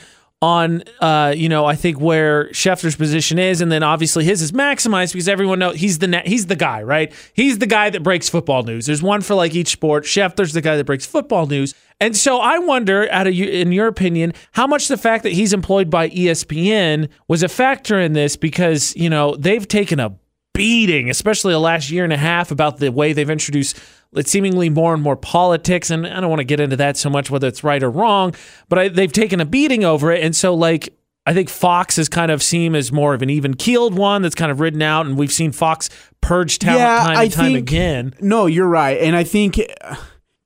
on 0.44 0.82
uh, 1.00 1.32
you 1.34 1.48
know, 1.48 1.64
I 1.64 1.74
think 1.74 1.98
where 1.98 2.48
Schefter's 2.50 2.96
position 2.96 3.38
is, 3.38 3.62
and 3.62 3.72
then 3.72 3.82
obviously 3.82 4.24
his 4.24 4.42
is 4.42 4.52
maximized 4.52 5.12
because 5.12 5.28
everyone 5.28 5.58
knows 5.58 5.76
he's 5.76 5.98
the 5.98 6.22
he's 6.26 6.46
the 6.46 6.56
guy, 6.56 6.82
right? 6.82 7.12
He's 7.32 7.58
the 7.58 7.66
guy 7.66 7.88
that 7.90 8.02
breaks 8.02 8.28
football 8.28 8.62
news. 8.62 8.86
There's 8.86 9.02
one 9.02 9.22
for 9.22 9.34
like 9.34 9.54
each 9.54 9.68
sport. 9.68 10.04
Schefter's 10.04 10.52
the 10.52 10.60
guy 10.60 10.76
that 10.76 10.84
breaks 10.84 11.06
football 11.06 11.46
news, 11.46 11.74
and 12.00 12.14
so 12.14 12.38
I 12.40 12.58
wonder, 12.58 13.10
out 13.10 13.26
of 13.26 13.34
you, 13.34 13.46
in 13.46 13.72
your 13.72 13.86
opinion, 13.86 14.34
how 14.52 14.66
much 14.66 14.88
the 14.88 14.98
fact 14.98 15.22
that 15.22 15.32
he's 15.32 15.52
employed 15.54 15.88
by 15.88 16.10
ESPN 16.10 17.08
was 17.26 17.42
a 17.42 17.48
factor 17.48 17.98
in 17.98 18.12
this 18.12 18.36
because 18.36 18.94
you 18.96 19.08
know 19.08 19.36
they've 19.36 19.66
taken 19.66 19.98
a 19.98 20.14
beating, 20.54 21.10
especially 21.10 21.52
the 21.52 21.58
last 21.58 21.90
year 21.90 22.04
and 22.04 22.12
a 22.12 22.16
half, 22.16 22.50
about 22.50 22.78
the 22.78 22.90
way 22.90 23.12
they've 23.12 23.28
introduced 23.28 23.78
seemingly 24.24 24.70
more 24.70 24.94
and 24.94 25.02
more 25.02 25.16
politics. 25.16 25.90
And 25.90 26.06
I 26.06 26.20
don't 26.20 26.30
want 26.30 26.40
to 26.40 26.44
get 26.44 26.60
into 26.60 26.76
that 26.76 26.96
so 26.96 27.10
much, 27.10 27.30
whether 27.30 27.48
it's 27.48 27.62
right 27.62 27.82
or 27.82 27.90
wrong, 27.90 28.34
but 28.68 28.78
I, 28.78 28.88
they've 28.88 29.12
taken 29.12 29.40
a 29.40 29.44
beating 29.44 29.84
over 29.84 30.10
it. 30.10 30.22
And 30.22 30.34
so, 30.34 30.54
like, 30.54 30.94
I 31.26 31.32
think 31.32 31.48
Fox 31.48 31.96
has 31.96 32.08
kind 32.08 32.30
of 32.30 32.42
seen 32.42 32.74
as 32.74 32.92
more 32.92 33.14
of 33.14 33.22
an 33.22 33.30
even 33.30 33.54
keeled 33.54 33.96
one 33.96 34.22
that's 34.22 34.34
kind 34.34 34.52
of 34.52 34.60
ridden 34.60 34.82
out, 34.82 35.06
and 35.06 35.16
we've 35.16 35.32
seen 35.32 35.52
Fox 35.52 35.88
purge 36.20 36.58
talent 36.58 37.06
time 37.06 37.18
and 37.18 37.32
time 37.32 37.54
again. 37.54 38.14
No, 38.20 38.46
you're 38.46 38.68
right, 38.68 38.98
and 39.00 39.16
I 39.16 39.24
think 39.24 39.58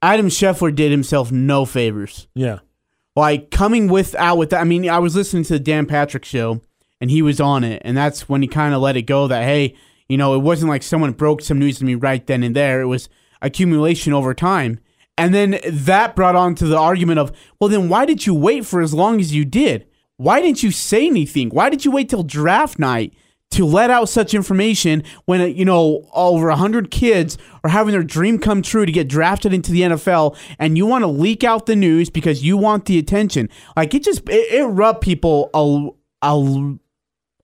Adam 0.02 0.28
Schefter 0.28 0.74
did 0.74 0.90
himself 0.92 1.32
no 1.32 1.64
favors. 1.64 2.28
Yeah. 2.34 2.60
Like 3.16 3.50
coming 3.50 3.88
with 3.88 4.14
out 4.14 4.38
with 4.38 4.50
that. 4.50 4.60
I 4.60 4.64
mean, 4.64 4.88
I 4.88 5.00
was 5.00 5.16
listening 5.16 5.42
to 5.44 5.54
the 5.54 5.58
Dan 5.58 5.86
Patrick 5.86 6.24
show, 6.24 6.60
and 7.00 7.10
he 7.10 7.22
was 7.22 7.40
on 7.40 7.64
it, 7.64 7.82
and 7.84 7.96
that's 7.96 8.28
when 8.28 8.42
he 8.42 8.48
kind 8.48 8.72
of 8.72 8.80
let 8.80 8.96
it 8.96 9.02
go 9.02 9.26
that 9.26 9.42
hey, 9.42 9.74
you 10.08 10.16
know, 10.16 10.34
it 10.34 10.38
wasn't 10.38 10.70
like 10.70 10.82
someone 10.82 11.12
broke 11.12 11.42
some 11.42 11.58
news 11.58 11.78
to 11.78 11.84
me 11.84 11.94
right 11.94 12.26
then 12.26 12.42
and 12.42 12.56
there. 12.56 12.80
It 12.80 12.86
was 12.86 13.08
accumulation 13.42 14.12
over 14.12 14.34
time. 14.34 14.80
And 15.16 15.34
then 15.34 15.58
that 15.66 16.16
brought 16.16 16.36
on 16.36 16.54
to 16.56 16.66
the 16.66 16.78
argument 16.78 17.18
of, 17.18 17.32
well, 17.60 17.68
then 17.68 17.88
why 17.88 18.06
did 18.06 18.26
you 18.26 18.34
wait 18.34 18.64
for 18.64 18.80
as 18.80 18.94
long 18.94 19.20
as 19.20 19.34
you 19.34 19.44
did? 19.44 19.86
Why 20.16 20.40
didn't 20.40 20.62
you 20.62 20.70
say 20.70 21.06
anything? 21.06 21.50
Why 21.50 21.70
did 21.70 21.84
you 21.84 21.90
wait 21.90 22.08
till 22.08 22.22
draft 22.22 22.78
night 22.78 23.14
to 23.50 23.64
let 23.64 23.90
out 23.90 24.08
such 24.08 24.34
information 24.34 25.02
when, 25.24 25.56
you 25.56 25.64
know, 25.64 26.08
over 26.12 26.48
100 26.48 26.90
kids 26.90 27.38
are 27.64 27.70
having 27.70 27.92
their 27.92 28.02
dream 28.02 28.38
come 28.38 28.62
true 28.62 28.84
to 28.84 28.92
get 28.92 29.08
drafted 29.08 29.52
into 29.52 29.72
the 29.72 29.82
NFL 29.82 30.36
and 30.58 30.76
you 30.76 30.86
want 30.86 31.02
to 31.02 31.08
leak 31.08 31.44
out 31.44 31.66
the 31.66 31.76
news 31.76 32.10
because 32.10 32.44
you 32.44 32.56
want 32.56 32.84
the 32.84 32.98
attention? 32.98 33.48
Like, 33.76 33.94
it 33.94 34.02
just, 34.04 34.28
it, 34.28 34.52
it 34.52 34.64
rubbed 34.64 35.00
people 35.00 35.50
a, 35.54 36.26
a, 36.26 36.74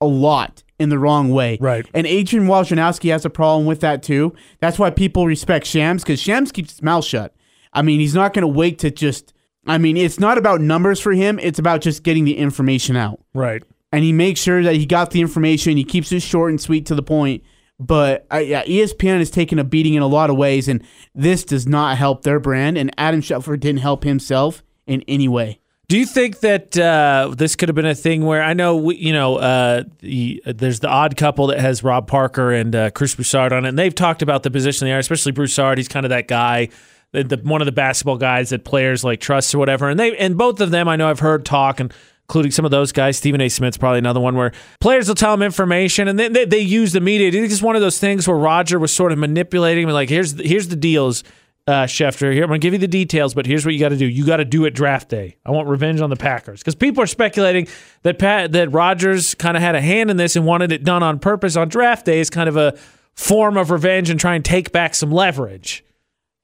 a 0.00 0.06
lot 0.06 0.63
in 0.78 0.88
the 0.88 0.98
wrong 0.98 1.30
way. 1.30 1.58
Right. 1.60 1.86
And 1.94 2.06
Adrian 2.06 2.46
Wojnarowski 2.46 3.10
has 3.10 3.24
a 3.24 3.30
problem 3.30 3.66
with 3.66 3.80
that 3.80 4.02
too. 4.02 4.34
That's 4.60 4.78
why 4.78 4.90
people 4.90 5.26
respect 5.26 5.66
Shams 5.66 6.02
because 6.02 6.20
Shams 6.20 6.52
keeps 6.52 6.72
his 6.72 6.82
mouth 6.82 7.04
shut. 7.04 7.34
I 7.72 7.82
mean, 7.82 8.00
he's 8.00 8.14
not 8.14 8.34
going 8.34 8.42
to 8.42 8.48
wait 8.48 8.78
to 8.80 8.90
just. 8.90 9.32
I 9.66 9.78
mean, 9.78 9.96
it's 9.96 10.20
not 10.20 10.36
about 10.36 10.60
numbers 10.60 11.00
for 11.00 11.12
him. 11.12 11.38
It's 11.38 11.58
about 11.58 11.80
just 11.80 12.02
getting 12.02 12.24
the 12.24 12.36
information 12.36 12.96
out. 12.96 13.20
Right. 13.32 13.62
And 13.92 14.04
he 14.04 14.12
makes 14.12 14.40
sure 14.40 14.62
that 14.62 14.74
he 14.74 14.84
got 14.84 15.12
the 15.12 15.20
information. 15.20 15.76
He 15.76 15.84
keeps 15.84 16.12
it 16.12 16.20
short 16.20 16.50
and 16.50 16.60
sweet 16.60 16.86
to 16.86 16.94
the 16.94 17.02
point. 17.02 17.42
But 17.80 18.26
uh, 18.32 18.38
yeah, 18.38 18.64
ESPN 18.64 19.20
is 19.20 19.30
taking 19.30 19.58
a 19.58 19.64
beating 19.64 19.94
in 19.94 20.02
a 20.02 20.06
lot 20.06 20.30
of 20.30 20.36
ways, 20.36 20.68
and 20.68 20.84
this 21.14 21.44
does 21.44 21.66
not 21.66 21.96
help 21.96 22.22
their 22.22 22.38
brand. 22.38 22.76
And 22.76 22.90
Adam 22.98 23.20
Schefter 23.20 23.58
didn't 23.58 23.80
help 23.80 24.04
himself 24.04 24.62
in 24.86 25.02
any 25.08 25.28
way. 25.28 25.60
Do 25.88 25.98
you 25.98 26.06
think 26.06 26.40
that 26.40 26.78
uh, 26.78 27.34
this 27.36 27.56
could 27.56 27.68
have 27.68 27.76
been 27.76 27.84
a 27.84 27.94
thing 27.94 28.24
where 28.24 28.42
I 28.42 28.54
know 28.54 28.76
we, 28.76 28.96
you 28.96 29.12
know 29.12 29.36
uh, 29.36 29.84
the, 29.98 30.42
there's 30.46 30.80
the 30.80 30.88
odd 30.88 31.16
couple 31.16 31.48
that 31.48 31.60
has 31.60 31.82
Rob 31.82 32.06
Parker 32.06 32.52
and 32.52 32.74
uh, 32.74 32.90
Chris 32.90 33.14
Broussard 33.14 33.52
on 33.52 33.64
it, 33.64 33.68
and 33.68 33.78
they've 33.78 33.94
talked 33.94 34.22
about 34.22 34.42
the 34.42 34.50
position 34.50 34.86
they 34.86 34.92
are, 34.92 34.98
especially 34.98 35.32
Broussard. 35.32 35.78
He's 35.78 35.88
kind 35.88 36.06
of 36.06 36.10
that 36.10 36.26
guy, 36.26 36.70
the, 37.12 37.24
the, 37.24 37.36
one 37.36 37.60
of 37.60 37.66
the 37.66 37.72
basketball 37.72 38.16
guys 38.16 38.48
that 38.48 38.64
players 38.64 39.04
like 39.04 39.20
trust 39.20 39.54
or 39.54 39.58
whatever. 39.58 39.90
And 39.90 40.00
they 40.00 40.16
and 40.16 40.38
both 40.38 40.60
of 40.60 40.70
them, 40.70 40.88
I 40.88 40.96
know 40.96 41.08
I've 41.08 41.20
heard 41.20 41.44
talk 41.44 41.80
and 41.80 41.92
including 42.28 42.52
some 42.52 42.64
of 42.64 42.70
those 42.70 42.90
guys. 42.90 43.18
Stephen 43.18 43.42
A. 43.42 43.50
Smith's 43.50 43.76
probably 43.76 43.98
another 43.98 44.20
one 44.20 44.34
where 44.34 44.52
players 44.80 45.08
will 45.08 45.14
tell 45.14 45.34
him 45.34 45.42
information 45.42 46.08
and 46.08 46.18
then 46.18 46.32
they, 46.32 46.46
they 46.46 46.60
use 46.60 46.92
the 46.92 47.00
media. 47.00 47.28
It's 47.28 47.52
just 47.52 47.62
one 47.62 47.76
of 47.76 47.82
those 47.82 47.98
things 47.98 48.26
where 48.26 48.38
Roger 48.38 48.78
was 48.78 48.94
sort 48.94 49.12
of 49.12 49.18
manipulating 49.18 49.84
him? 49.84 49.90
Like, 49.90 50.08
here's 50.08 50.32
here's 50.40 50.68
the 50.68 50.76
deals 50.76 51.24
uh, 51.66 51.84
Schefter. 51.84 52.32
Here, 52.32 52.42
I'm 52.42 52.48
going 52.48 52.60
to 52.60 52.64
give 52.64 52.74
you 52.74 52.78
the 52.78 52.88
details, 52.88 53.34
but 53.34 53.46
here's 53.46 53.64
what 53.64 53.74
you 53.74 53.80
got 53.80 53.90
to 53.90 53.96
do. 53.96 54.06
You 54.06 54.26
got 54.26 54.36
to 54.36 54.44
do 54.44 54.64
it 54.64 54.72
draft 54.72 55.08
day. 55.08 55.36
I 55.44 55.50
want 55.50 55.68
revenge 55.68 56.00
on 56.00 56.10
the 56.10 56.16
Packers 56.16 56.60
because 56.60 56.74
people 56.74 57.02
are 57.02 57.06
speculating 57.06 57.68
that 58.02 58.18
Pat 58.18 58.52
that 58.52 58.72
Rodgers 58.72 59.34
kind 59.34 59.56
of 59.56 59.62
had 59.62 59.74
a 59.74 59.80
hand 59.80 60.10
in 60.10 60.16
this 60.16 60.36
and 60.36 60.44
wanted 60.44 60.72
it 60.72 60.84
done 60.84 61.02
on 61.02 61.18
purpose 61.18 61.56
on 61.56 61.68
draft 61.68 62.04
day 62.06 62.20
as 62.20 62.30
kind 62.30 62.48
of 62.48 62.56
a 62.56 62.76
form 63.14 63.56
of 63.56 63.70
revenge 63.70 64.10
and 64.10 64.20
try 64.20 64.34
and 64.34 64.44
take 64.44 64.72
back 64.72 64.94
some 64.94 65.10
leverage. 65.10 65.84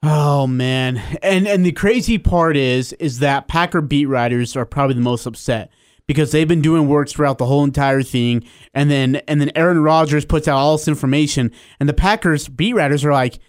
Oh 0.03 0.47
man, 0.47 0.97
and 1.23 1.47
and 1.47 1.67
the 1.67 1.73
crazy 1.73 2.17
part 2.17 2.57
is 2.57 2.95
is 2.95 3.19
that 3.19 3.49
Packer 3.49 3.83
beat 3.83 4.07
writers 4.07 4.57
are 4.57 4.65
probably 4.65 4.95
the 4.95 5.03
most 5.03 5.27
upset 5.27 5.71
because 6.07 6.33
they've 6.33 6.49
been 6.49 6.63
doing 6.63 6.89
work 6.89 7.11
throughout 7.11 7.37
the 7.37 7.45
whole 7.45 7.65
entire 7.65 8.03
thing, 8.03 8.43
and 8.73 8.91
then 8.91 9.17
and 9.29 9.43
then 9.43 9.53
Aaron 9.55 9.83
Rodgers 9.83 10.25
puts 10.25 10.49
out 10.49 10.57
all 10.57 10.79
this 10.79 10.89
information, 10.89 11.53
and 11.79 11.87
the 11.87 11.93
Packers 11.93 12.49
beat 12.49 12.73
writers 12.75 13.05
are 13.05 13.13
like 13.13 13.41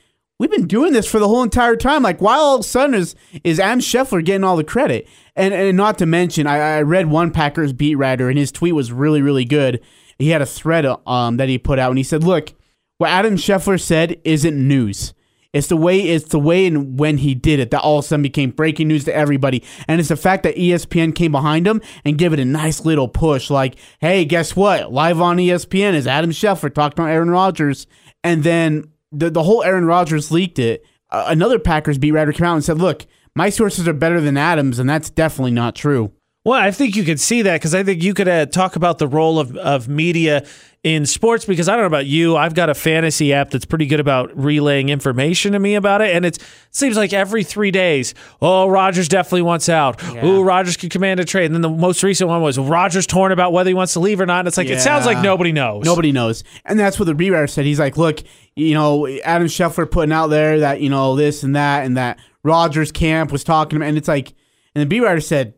we've 0.42 0.50
been 0.50 0.66
doing 0.66 0.92
this 0.92 1.08
for 1.08 1.20
the 1.20 1.28
whole 1.28 1.44
entire 1.44 1.76
time. 1.76 2.02
Like, 2.02 2.20
why 2.20 2.36
all 2.36 2.56
of 2.56 2.62
a 2.62 2.64
sudden 2.64 2.96
is, 2.96 3.16
is 3.44 3.60
Adam 3.60 3.80
Schefter 3.80 4.26
getting 4.26 4.44
all 4.44 4.58
the 4.58 4.64
credit? 4.64 5.08
And, 5.36 5.54
and 5.54 5.78
not 5.78 6.00
to 6.00 6.08
mention, 6.08 6.48
I, 6.48 6.78
I 6.78 6.82
read 6.82 7.12
one 7.12 7.30
Packers 7.30 7.74
beat 7.74 7.94
writer, 7.94 8.28
and 8.28 8.40
his 8.40 8.52
tweet 8.52 8.74
was 8.74 8.92
really, 8.92 9.22
really 9.22 9.46
good. 9.46 9.82
He 10.18 10.30
had 10.30 10.42
a 10.42 10.48
thread 10.48 10.88
um, 11.06 11.38
that 11.38 11.48
he 11.48 11.60
put 11.60 11.78
out, 11.78 11.92
and 11.92 12.00
he 12.00 12.04
said, 12.04 12.24
look, 12.24 12.54
what 12.98 13.12
Adam 13.12 13.36
Schefter 13.36 13.80
said 13.80 14.20
isn't 14.24 14.68
news. 14.68 15.14
It's 15.54 15.68
the 15.68 15.78
way 15.78 16.00
it's 16.00 16.30
the 16.30 16.40
way 16.40 16.66
and 16.66 16.98
when 16.98 17.18
he 17.18 17.36
did 17.36 17.60
it 17.60 17.72
that 17.72 17.82
all 17.82 18.00
of 18.00 18.06
a 18.06 18.08
sudden 18.08 18.24
became 18.24 18.52
breaking 18.52 18.88
news 18.88 19.04
to 19.04 19.14
everybody. 19.14 19.64
And 19.86 20.00
it's 20.00 20.08
the 20.08 20.16
fact 20.16 20.44
that 20.44 20.56
ESPN 20.56 21.14
came 21.14 21.34
behind 21.34 21.68
him 21.68 21.82
and 22.06 22.18
gave 22.18 22.32
it 22.32 22.40
a 22.40 22.46
nice 22.46 22.86
little 22.86 23.10
push, 23.10 23.50
like, 23.50 23.76
hey, 24.00 24.24
guess 24.24 24.56
what? 24.56 24.94
Live 24.94 25.20
on 25.20 25.38
ESPN 25.38 25.94
is 25.94 26.08
Adam 26.08 26.32
Schefter 26.32 26.74
talking 26.74 27.04
about 27.04 27.12
Aaron 27.12 27.30
Rodgers. 27.30 27.86
And 28.24 28.44
then 28.44 28.86
the 29.12 29.30
the 29.30 29.44
whole 29.44 29.64
Aaron 29.64 29.86
Rodgers 29.86 30.32
leaked 30.32 30.60
it. 30.60 30.86
Uh, 31.10 31.26
another 31.28 31.60
Packers 31.60 31.98
beat 31.98 32.12
writer 32.12 32.32
came 32.32 32.46
out 32.46 32.56
and 32.56 32.64
said, 32.64 32.78
"Look, 32.78 33.06
my 33.36 33.50
sources 33.50 33.88
are 33.88 33.94
better 33.94 34.22
than 34.22 34.38
Adams, 34.38 34.80
and 34.80 34.90
that's 34.90 35.10
definitely 35.10 35.52
not 35.52 35.76
true." 35.76 36.12
Well, 36.44 36.60
I 36.60 36.72
think 36.72 36.96
you 36.96 37.04
could 37.04 37.20
see 37.20 37.44
that 37.44 37.56
because 37.56 37.76
I 37.76 37.84
think 37.84 38.02
you 38.02 38.16
could 38.16 38.28
uh, 38.28 38.48
talk 38.48 38.76
about 38.76 38.98
the 38.98 39.08
role 39.08 39.38
of, 39.38 39.56
of 39.58 39.88
media 39.88 40.44
in 40.84 41.06
sports 41.06 41.46
because 41.46 41.70
I 41.70 41.74
don't 41.74 41.82
know 41.82 41.88
about 41.88 42.08
you. 42.08 42.36
I've 42.36 42.56
got 42.56 42.72
a 42.72 42.74
fantasy 42.74 43.32
app 43.32 43.52
that's 43.52 43.66
pretty 43.66 43.86
good 43.86 44.00
about 44.00 44.36
relaying 44.36 44.90
information 44.90 45.52
to 45.52 45.60
me 45.60 45.76
about 45.76 46.02
it. 46.02 46.16
And 46.16 46.26
it 46.26 46.40
seems 46.72 46.98
like 46.98 47.14
every 47.14 47.44
three 47.44 47.70
days, 47.70 48.16
oh, 48.42 48.68
Rodgers 48.68 49.08
definitely 49.08 49.44
wants 49.44 49.70
out. 49.70 50.02
Yeah. 50.02 50.26
Ooh, 50.26 50.42
Rodgers 50.42 50.78
could 50.78 50.90
command 50.90 51.20
a 51.20 51.26
trade. 51.26 51.46
And 51.46 51.54
then 51.54 51.62
the 51.62 51.70
most 51.70 52.02
recent 52.02 52.28
one 52.28 52.42
was 52.42 52.58
Rodgers 52.58 53.06
torn 53.06 53.32
about 53.32 53.54
whether 53.54 53.70
he 53.70 53.76
wants 53.76 53.94
to 53.94 54.00
leave 54.00 54.20
or 54.20 54.26
not. 54.26 54.40
And 54.40 54.48
it's 54.48 54.58
like, 54.58 54.68
yeah. 54.68 54.78
it 54.78 54.82
sounds 54.82 55.06
like 55.06 55.20
nobody 55.20 55.52
knows. 55.52 55.86
Nobody 55.86 56.12
knows. 56.12 56.44
And 56.66 56.80
that's 56.80 56.98
what 56.98 57.06
the 57.06 57.14
rewriter 57.14 57.48
said. 57.48 57.66
He's 57.66 57.80
like, 57.80 57.98
look, 57.98 58.24
you 58.56 58.74
know, 58.74 59.08
Adam 59.24 59.48
Schefter 59.48 59.90
putting 59.90 60.12
out 60.12 60.28
there 60.28 60.62
that, 60.62 60.82
you 60.82 60.90
know, 60.90 61.16
this 61.16 61.44
and 61.44 61.56
that 61.56 61.86
and 61.86 61.98
that 61.98 62.18
Rodgers 62.42 62.92
camp 62.92 63.32
was 63.32 63.44
talking 63.44 63.70
to 63.70 63.76
him. 63.76 63.84
And 63.84 63.98
it's 64.00 64.08
like, 64.08 64.34
and 64.74 64.82
the 64.82 64.88
beat 64.88 65.02
writer 65.02 65.22
said, 65.22 65.54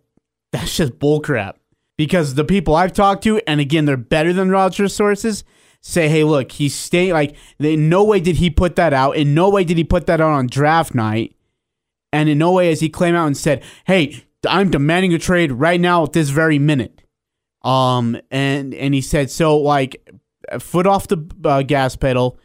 that's 0.54 0.78
just 0.78 1.00
bullcrap. 1.00 1.56
Because 1.98 2.36
the 2.36 2.46
people 2.46 2.76
I've 2.76 2.94
talked 2.94 3.24
to, 3.24 3.42
and 3.46 3.60
again, 3.60 3.86
they're 3.86 3.98
better 3.98 4.32
than 4.32 4.50
Rodgers' 4.50 4.96
sources, 4.96 5.44
say, 5.82 6.08
hey, 6.08 6.24
look, 6.24 6.54
he's 6.54 6.74
staying, 6.74 7.12
like, 7.12 7.36
in 7.60 7.90
no 7.90 8.04
way 8.04 8.20
did 8.20 8.38
he 8.38 8.50
put 8.50 8.78
that 8.78 8.94
out. 8.94 9.18
In 9.18 9.34
no 9.36 9.50
way 9.50 9.64
did 9.64 9.78
he 9.78 9.84
put 9.84 10.08
that 10.08 10.22
out 10.22 10.32
on 10.32 10.48
draft 10.48 10.96
night. 10.96 11.36
And 12.12 12.30
in 12.30 12.38
no 12.38 12.54
way 12.54 12.70
has 12.70 12.80
he 12.80 12.90
claimed 12.90 13.18
out 13.18 13.28
and 13.28 13.38
said, 13.38 13.64
hey, 13.86 14.24
I'm 14.48 14.72
demanding 14.72 15.14
a 15.14 15.20
trade 15.20 15.52
right 15.52 15.80
now 15.80 16.04
at 16.04 16.14
this 16.14 16.30
very 16.30 16.58
minute. 16.58 17.02
Um, 17.64 18.20
and 18.30 18.74
and 18.74 18.94
he 18.94 19.02
said, 19.02 19.32
so 19.32 19.58
like, 19.58 20.10
foot 20.60 20.86
off 20.86 21.08
the 21.08 21.26
uh, 21.46 21.62
gas 21.64 21.96
pedal, 21.96 22.40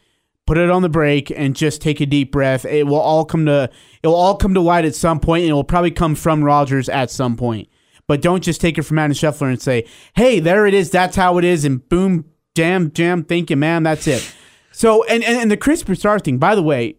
put 0.47 0.59
it 0.59 0.71
on 0.71 0.83
the 0.83 0.89
brake, 0.89 1.31
and 1.35 1.57
just 1.57 1.83
take 1.83 2.01
a 2.01 2.07
deep 2.07 2.33
breath. 2.33 2.65
It 2.65 2.87
will 2.87 3.01
all 3.01 3.25
come 3.25 3.47
to 3.47 3.69
it 4.03 4.07
will 4.07 4.15
all 4.15 4.37
come 4.37 4.55
to 4.55 4.61
light 4.61 4.85
at 4.85 4.95
some 4.95 5.21
point, 5.21 5.43
and 5.43 5.51
it 5.51 5.55
will 5.55 5.65
probably 5.65 5.91
come 5.91 6.15
from 6.15 6.45
Rodgers 6.45 6.89
at 6.89 7.11
some 7.11 7.37
point 7.37 7.69
but 8.09 8.23
don't 8.23 8.43
just 8.43 8.61
take 8.61 8.77
it 8.79 8.83
from 8.83 8.99
Adam 8.99 9.15
Schefter 9.15 9.49
and 9.49 9.63
say, 9.63 9.85
"Hey, 10.15 10.41
there 10.41 10.67
it 10.67 10.75
is. 10.75 10.91
That's 10.91 11.15
how 11.15 11.39
it 11.39 11.45
is." 11.45 11.65
And 11.65 11.89
boom, 11.89 12.25
jam, 12.57 12.91
jam. 12.91 13.23
Thank 13.23 13.51
you, 13.51 13.57
man. 13.57 13.85
That's 13.85 14.09
it. 14.09 14.35
So, 14.73 15.05
and 15.05 15.23
and, 15.23 15.39
and 15.39 15.51
the 15.51 15.57
Chris 15.57 15.85
Broussard 15.85 16.25
thing. 16.25 16.39
By 16.39 16.57
the 16.57 16.63
way, 16.63 16.97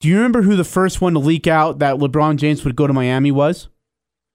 do 0.00 0.08
you 0.08 0.14
remember 0.16 0.42
who 0.42 0.54
the 0.54 0.64
first 0.64 1.00
one 1.00 1.14
to 1.14 1.18
leak 1.18 1.48
out 1.48 1.80
that 1.80 1.96
LeBron 1.96 2.36
James 2.36 2.64
would 2.64 2.76
go 2.76 2.86
to 2.86 2.92
Miami 2.92 3.32
was? 3.32 3.68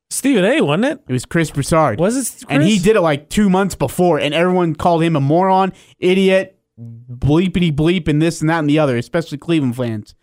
Stephen 0.10 0.46
A. 0.46 0.62
Wasn't 0.62 0.86
it? 0.86 1.04
It 1.08 1.14
was 1.14 1.26
Chris 1.26 1.50
Broussard. 1.52 2.00
Was 2.00 2.18
it? 2.18 2.46
Chris? 2.46 2.46
And 2.50 2.64
he 2.64 2.80
did 2.80 2.96
it 2.96 3.02
like 3.02 3.30
two 3.30 3.50
months 3.50 3.76
before, 3.76 4.20
and 4.20 4.34
everyone 4.34 4.76
called 4.76 5.04
him 5.04 5.16
a 5.16 5.22
moron, 5.22 5.74
idiot, 6.00 6.60
bleepity 6.80 7.74
bleep, 7.74 8.08
and 8.08 8.22
this 8.22 8.42
and 8.42 8.50
that 8.50 8.60
and 8.60 8.70
the 8.70 8.80
other, 8.80 8.98
especially 8.98 9.38
Cleveland 9.38 9.76
fans. 9.76 10.16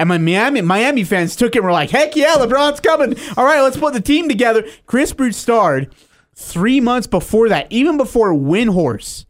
And 0.00 0.08
my 0.08 0.16
Miami 0.16 0.62
Miami 0.62 1.04
fans 1.04 1.36
took 1.36 1.54
it 1.54 1.58
and 1.58 1.66
were 1.66 1.72
like, 1.72 1.90
heck 1.90 2.16
yeah, 2.16 2.36
LeBron's 2.36 2.80
coming. 2.80 3.14
All 3.36 3.44
right, 3.44 3.60
let's 3.60 3.76
put 3.76 3.92
the 3.92 4.00
team 4.00 4.30
together. 4.30 4.64
Chris 4.86 5.12
Broussard, 5.12 5.94
three 6.34 6.80
months 6.80 7.06
before 7.06 7.50
that, 7.50 7.66
even 7.68 7.98
before 7.98 8.32
Windhorst 8.32 9.26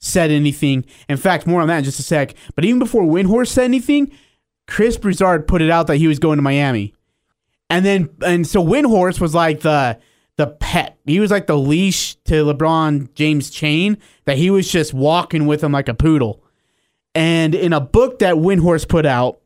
said 0.00 0.32
anything. 0.32 0.84
In 1.08 1.16
fact, 1.16 1.46
more 1.46 1.60
on 1.60 1.68
that 1.68 1.78
in 1.78 1.84
just 1.84 2.00
a 2.00 2.02
sec. 2.02 2.34
But 2.56 2.64
even 2.64 2.80
before 2.80 3.04
Windhorst 3.04 3.50
said 3.50 3.66
anything, 3.66 4.10
Chris 4.66 4.96
Broussard 4.96 5.46
put 5.46 5.62
it 5.62 5.70
out 5.70 5.86
that 5.86 5.98
he 5.98 6.08
was 6.08 6.18
going 6.18 6.38
to 6.38 6.42
Miami. 6.42 6.92
And 7.70 7.86
then 7.86 8.10
and 8.26 8.44
so 8.44 8.60
Windhorst 8.60 9.20
was 9.20 9.32
like 9.32 9.60
the 9.60 10.00
the 10.38 10.48
pet. 10.48 10.98
He 11.06 11.20
was 11.20 11.30
like 11.30 11.46
the 11.46 11.56
leash 11.56 12.16
to 12.24 12.44
LeBron 12.44 13.14
James 13.14 13.48
chain 13.48 13.96
that 14.24 14.38
he 14.38 14.50
was 14.50 14.68
just 14.68 14.92
walking 14.92 15.46
with 15.46 15.62
him 15.62 15.70
like 15.70 15.88
a 15.88 15.94
poodle. 15.94 16.42
And 17.14 17.54
in 17.54 17.72
a 17.72 17.80
book 17.80 18.18
that 18.18 18.34
Windhorst 18.34 18.88
put 18.88 19.06
out, 19.06 19.39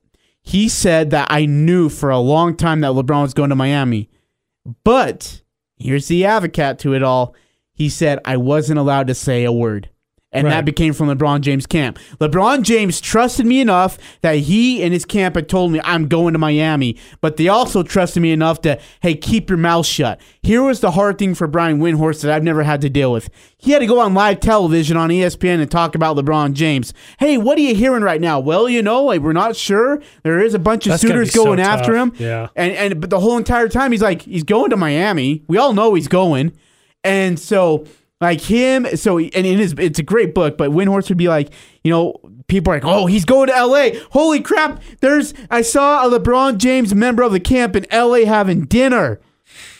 he 0.45 0.69
said 0.69 1.11
that 1.11 1.29
I 1.31 1.47
knew 1.47 1.89
for 1.89 2.11
a 2.11 2.19
long 2.19 2.55
time 2.55 2.83
that 2.83 2.93
LeBron 2.93 3.23
was 3.23 3.35
going 3.35 3.49
to 3.49 3.57
Miami. 3.57 4.11
But 4.85 5.41
here's 5.79 6.07
the 6.07 6.27
avocat 6.27 6.79
to 6.81 6.93
it 6.93 7.03
all. 7.03 7.35
He 7.73 7.89
said 7.89 8.21
I 8.25 8.37
wasn't 8.37 8.79
allowed 8.79 9.09
to 9.09 9.15
say 9.15 9.45
a 9.45 9.53
word 9.53 9.89
and 10.35 10.45
right. 10.45 10.51
that 10.51 10.65
became 10.65 10.93
from 10.93 11.09
LeBron 11.09 11.41
James' 11.41 11.67
camp. 11.67 11.99
LeBron 12.19 12.63
James 12.63 13.01
trusted 13.01 13.47
me 13.47 13.61
enough 13.61 13.97
that 14.21 14.37
he 14.37 14.83
and 14.83 14.93
his 14.93 15.05
camp 15.05 15.37
had 15.37 15.49
told 15.49 15.73
me 15.73 15.81
I'm 15.85 16.09
going 16.09 16.33
to 16.33 16.39
Miami, 16.39 16.99
but 17.21 17.37
they 17.37 17.49
also 17.49 17.83
trusted 17.83 18.21
me 18.23 18.33
enough 18.33 18.61
to, 18.63 18.79
hey, 19.01 19.15
keep 19.15 19.49
your 19.49 19.57
mouth 19.57 19.87
shut. 19.87 20.21
Here 20.43 20.63
was 20.63 20.81
the 20.81 20.91
hard 20.91 21.19
thing 21.19 21.35
for 21.35 21.47
Brian 21.47 21.79
Windhorst 21.79 22.23
that 22.23 22.33
I've 22.33 22.43
never 22.43 22.65
had 22.65 22.81
to 22.83 22.91
deal 22.91 23.13
with. 23.13 23.31
He 23.57 23.71
had 23.71 23.79
to 23.79 23.87
go 23.87 24.01
on 24.01 24.13
live 24.13 24.41
television 24.41 24.97
on 24.97 25.09
ESPN 25.09 25.61
and 25.61 25.71
talk 25.71 25.95
about 25.95 26.17
LeBron 26.17 26.53
James. 26.53 26.93
Hey, 27.19 27.39
what 27.39 27.57
are 27.57 27.63
you 27.63 27.75
hearing 27.75 28.03
right 28.03 28.21
now? 28.21 28.41
Well, 28.41 28.69
you 28.69 28.83
know, 28.83 29.05
like, 29.05 29.23
we're 29.23 29.33
not 29.33 29.57
sure. 29.57 30.03
There 30.23 30.41
is 30.41 30.53
a 30.53 30.59
bunch 30.59 30.87
of 30.87 30.91
That's 30.91 31.03
suitors 31.03 31.31
going 31.31 31.59
so 31.59 31.65
after 31.65 31.97
him. 31.97 32.13
Yeah. 32.19 32.49
And 32.57 32.73
and 32.73 33.01
but 33.01 33.11
the 33.11 33.21
whole 33.21 33.39
entire 33.39 33.69
time 33.69 33.93
he's 33.93 34.03
like, 34.03 34.23
he's 34.23 34.45
going 34.45 34.71
to 34.71 34.77
Miami. 34.77 35.45
We 35.47 35.57
all 35.59 35.73
know 35.73 35.95
he's 35.95 36.09
going. 36.09 36.53
And 37.05 37.39
so 37.39 37.87
like 38.25 38.41
him, 38.41 38.87
so 38.97 39.19
and 39.19 39.35
in 39.35 39.59
his, 39.59 39.75
it's 39.79 39.99
a 39.99 40.03
great 40.03 40.35
book. 40.35 40.57
But 40.57 40.71
Windhorst 40.71 41.09
would 41.09 41.19
be 41.19 41.29
like, 41.29 41.53
you 41.83 41.91
know, 41.91 42.19
people 42.49 42.73
are 42.73 42.77
like, 42.77 42.85
oh, 42.85 43.07
he's 43.07 43.25
going 43.25 43.49
to 43.49 43.57
L.A. 43.57 44.01
Holy 44.11 44.41
crap! 44.41 44.83
There's, 45.01 45.35
I 45.51 45.63
saw 45.63 46.07
a 46.07 46.19
LeBron 46.19 46.59
James 46.59 46.95
member 46.95 47.23
of 47.23 47.33
the 47.33 47.41
camp 47.41 47.77
in 47.77 47.87
L.A. 47.93 48.25
having 48.25 48.65
dinner. 48.65 49.21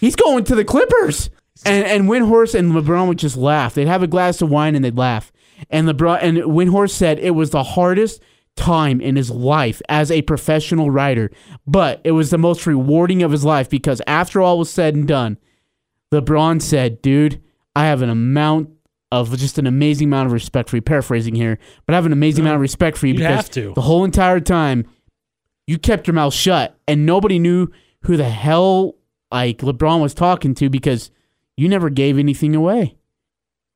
He's 0.01 0.17
going 0.17 0.45
to 0.45 0.55
the 0.55 0.65
Clippers. 0.65 1.31
And 1.67 1.87
and 1.87 2.09
Windhorst 2.09 2.55
and 2.55 2.73
LeBron 2.73 3.09
would 3.09 3.19
just 3.19 3.37
laugh. 3.37 3.75
They'd 3.75 3.89
have 3.89 4.03
a 4.03 4.09
glass 4.09 4.43
of 4.43 4.51
wine 4.51 4.75
and 4.75 4.85
they'd 4.85 4.99
laugh. 4.99 5.33
And 5.71 5.89
LeBron 5.89 6.19
and 6.21 6.39
Windhorst 6.39 6.91
said 6.91 7.19
it 7.19 7.31
was 7.31 7.51
the 7.51 7.63
hardest 7.63 8.21
time 8.57 9.01
in 9.01 9.17
his 9.17 9.31
life 9.31 9.81
as 9.89 10.11
a 10.11 10.23
professional 10.23 10.91
writer, 10.91 11.31
but 11.67 12.01
it 12.05 12.13
was 12.13 12.31
the 12.31 12.39
most 12.39 12.67
rewarding 12.67 13.23
of 13.23 13.33
his 13.33 13.45
life 13.45 13.69
because 13.69 14.01
after 14.07 14.41
all 14.41 14.59
was 14.59 14.71
said 14.71 14.95
and 14.95 15.09
done, 15.09 15.39
LeBron 16.13 16.61
said, 16.61 17.03
"Dude." 17.03 17.41
I 17.77 17.85
have 17.87 18.03
an 18.03 18.11
amount 18.11 18.71
of 19.13 19.37
just 19.39 19.59
an 19.59 19.67
amazing 19.67 20.09
amount 20.09 20.27
of 20.27 20.33
respect 20.33 20.69
for 20.69 20.77
you. 20.77 20.83
Paraphrasing 20.83 21.35
here, 21.35 21.59
but 21.87 21.95
I 21.95 21.97
have 21.97 22.07
an 22.07 22.13
amazing 22.13 22.45
amount 22.45 22.57
of 22.57 22.61
respect 22.61 22.97
for 22.97 23.07
you 23.07 23.15
because 23.15 23.49
the 23.49 23.81
whole 23.81 24.05
entire 24.05 24.41
time 24.41 24.87
you 25.67 25.79
kept 25.79 26.07
your 26.07 26.15
mouth 26.15 26.35
shut 26.35 26.79
and 26.87 27.07
nobody 27.07 27.39
knew 27.39 27.69
who 28.03 28.17
the 28.17 28.29
hell 28.29 28.97
like 29.31 29.59
LeBron 29.59 30.01
was 30.01 30.15
talking 30.15 30.55
to 30.55 30.69
because 30.69 31.11
you 31.57 31.69
never 31.69 31.91
gave 31.91 32.19
anything 32.19 32.55
away. 32.55 32.97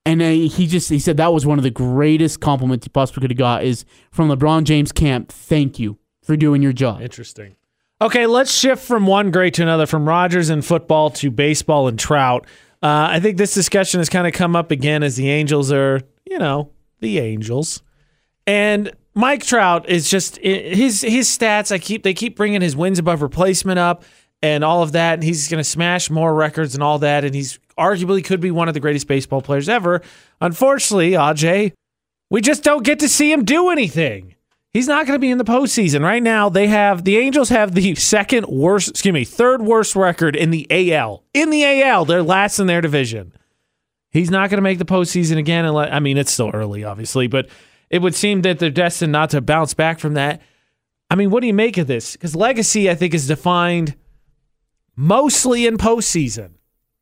And 0.04 0.22
he 0.22 0.66
just 0.66 0.88
he 0.88 0.98
said 0.98 1.18
that 1.18 1.32
was 1.32 1.44
one 1.44 1.58
of 1.58 1.64
the 1.64 1.70
greatest 1.70 2.40
compliments 2.40 2.86
he 2.86 2.88
possibly 2.88 3.20
could 3.20 3.30
have 3.30 3.38
got 3.38 3.64
is 3.64 3.84
from 4.10 4.28
LeBron 4.28 4.64
James 4.64 4.90
camp. 4.90 5.30
Thank 5.30 5.78
you 5.78 5.98
for 6.22 6.36
doing 6.36 6.62
your 6.62 6.72
job. 6.72 7.02
Interesting. 7.02 7.56
Okay, 8.00 8.26
let's 8.26 8.52
shift 8.52 8.82
from 8.84 9.06
one 9.06 9.30
great 9.30 9.54
to 9.54 9.62
another, 9.62 9.84
from 9.84 10.08
Rodgers 10.08 10.50
and 10.50 10.64
football 10.64 11.10
to 11.10 11.30
baseball 11.30 11.88
and 11.88 11.98
Trout. 11.98 12.46
Uh, 12.82 13.08
I 13.10 13.20
think 13.20 13.38
this 13.38 13.54
discussion 13.54 13.98
has 14.00 14.08
kind 14.08 14.26
of 14.26 14.32
come 14.32 14.54
up 14.54 14.70
again 14.70 15.02
as 15.02 15.16
the 15.16 15.30
Angels 15.30 15.72
are, 15.72 16.00
you 16.24 16.38
know, 16.38 16.70
the 17.00 17.18
Angels, 17.18 17.82
and 18.46 18.92
Mike 19.14 19.44
Trout 19.44 19.88
is 19.88 20.08
just 20.08 20.36
his 20.38 21.00
his 21.00 21.28
stats. 21.28 21.72
I 21.72 21.78
keep 21.78 22.04
they 22.04 22.14
keep 22.14 22.36
bringing 22.36 22.60
his 22.60 22.76
wins 22.76 22.98
above 23.00 23.20
replacement 23.20 23.78
up 23.78 24.04
and 24.42 24.62
all 24.62 24.82
of 24.82 24.92
that, 24.92 25.14
and 25.14 25.24
he's 25.24 25.48
going 25.48 25.58
to 25.58 25.68
smash 25.68 26.10
more 26.10 26.32
records 26.32 26.74
and 26.74 26.82
all 26.82 27.00
that, 27.00 27.24
and 27.24 27.34
he's 27.34 27.58
arguably 27.76 28.24
could 28.24 28.40
be 28.40 28.50
one 28.50 28.68
of 28.68 28.74
the 28.74 28.80
greatest 28.80 29.08
baseball 29.08 29.42
players 29.42 29.68
ever. 29.68 30.02
Unfortunately, 30.40 31.12
Aj, 31.12 31.72
we 32.30 32.40
just 32.40 32.62
don't 32.62 32.84
get 32.84 33.00
to 33.00 33.08
see 33.08 33.32
him 33.32 33.44
do 33.44 33.70
anything. 33.70 34.34
He's 34.72 34.86
not 34.86 35.06
going 35.06 35.16
to 35.16 35.20
be 35.20 35.30
in 35.30 35.38
the 35.38 35.44
postseason 35.44 36.02
right 36.02 36.22
now. 36.22 36.48
They 36.48 36.66
have 36.66 37.04
the 37.04 37.16
Angels 37.16 37.48
have 37.48 37.74
the 37.74 37.94
second 37.94 38.46
worst, 38.46 38.90
excuse 38.90 39.12
me, 39.12 39.24
third 39.24 39.62
worst 39.62 39.96
record 39.96 40.36
in 40.36 40.50
the 40.50 40.66
AL. 40.94 41.24
In 41.32 41.50
the 41.50 41.64
AL, 41.82 42.04
they're 42.04 42.22
last 42.22 42.58
in 42.58 42.66
their 42.66 42.80
division. 42.80 43.32
He's 44.10 44.30
not 44.30 44.50
going 44.50 44.58
to 44.58 44.62
make 44.62 44.78
the 44.78 44.84
postseason 44.84 45.38
again. 45.38 45.64
Unless, 45.64 45.90
I 45.92 46.00
mean, 46.00 46.18
it's 46.18 46.32
still 46.32 46.50
early, 46.52 46.84
obviously, 46.84 47.26
but 47.26 47.48
it 47.90 48.02
would 48.02 48.14
seem 48.14 48.42
that 48.42 48.58
they're 48.58 48.70
destined 48.70 49.12
not 49.12 49.30
to 49.30 49.40
bounce 49.40 49.74
back 49.74 49.98
from 49.98 50.14
that. 50.14 50.42
I 51.10 51.14
mean, 51.14 51.30
what 51.30 51.40
do 51.40 51.46
you 51.46 51.54
make 51.54 51.78
of 51.78 51.86
this? 51.86 52.12
Because 52.12 52.36
legacy, 52.36 52.90
I 52.90 52.94
think, 52.94 53.14
is 53.14 53.26
defined 53.26 53.96
mostly 54.94 55.66
in 55.66 55.78
postseason. 55.78 56.50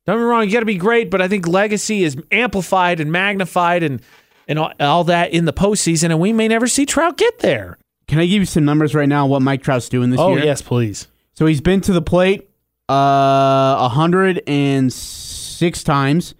Don't 0.06 0.16
get 0.16 0.23
me 0.23 0.23
wrong, 0.23 0.44
you 0.44 0.52
got 0.52 0.61
to 0.61 0.66
be 0.66 0.76
great, 0.76 1.11
but 1.11 1.20
I 1.20 1.26
think 1.26 1.49
legacy 1.49 2.04
is 2.04 2.16
amplified 2.30 3.00
and 3.00 3.11
magnified 3.11 3.82
and 3.82 4.00
and 4.47 4.59
all, 4.59 4.73
all 4.81 5.05
that 5.05 5.33
in 5.33 5.45
the 5.45 5.53
postseason, 5.53 6.05
and 6.05 6.21
we 6.21 6.33
may 6.33 6.49
never 6.49 6.67
see 6.67 6.87
Trout 6.87 7.17
get 7.17 7.41
there. 7.41 7.79
Can 8.07 8.19
I 8.21 8.26
give 8.26 8.41
you 8.41 8.47
some 8.47 8.65
numbers 8.65 8.95
right 8.95 9.09
now 9.09 9.26
what 9.26 9.43
Mike 9.43 9.62
Trout's 9.62 9.88
doing 9.88 10.11
this 10.11 10.21
oh, 10.21 10.31
year? 10.31 10.43
Oh 10.43 10.45
yes, 10.45 10.62
please. 10.62 11.09
So 11.35 11.47
he's 11.47 11.61
been 11.61 11.81
to 11.83 11.93
the 11.93 12.03
plate 12.03 12.49
uh 12.88 13.88
106 13.91 15.85
times. 15.85 16.35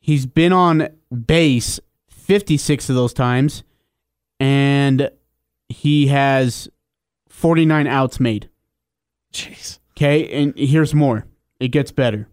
He's 0.00 0.26
been 0.26 0.52
on 0.52 0.88
base 1.26 1.78
56 2.10 2.90
of 2.90 2.96
those 2.96 3.12
times 3.12 3.62
and 4.40 5.10
he 5.68 6.08
has 6.08 6.68
49 7.28 7.86
outs 7.86 8.18
made. 8.18 8.48
Jeez. 9.32 9.78
Okay, 9.92 10.28
and 10.42 10.56
here's 10.56 10.94
more. 10.94 11.26
It 11.60 11.68
gets 11.68 11.92
better. 11.92 12.28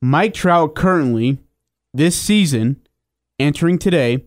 Mike 0.00 0.34
Trout 0.34 0.74
currently 0.74 1.38
this 1.92 2.16
season 2.16 2.80
entering 3.38 3.78
today 3.78 4.24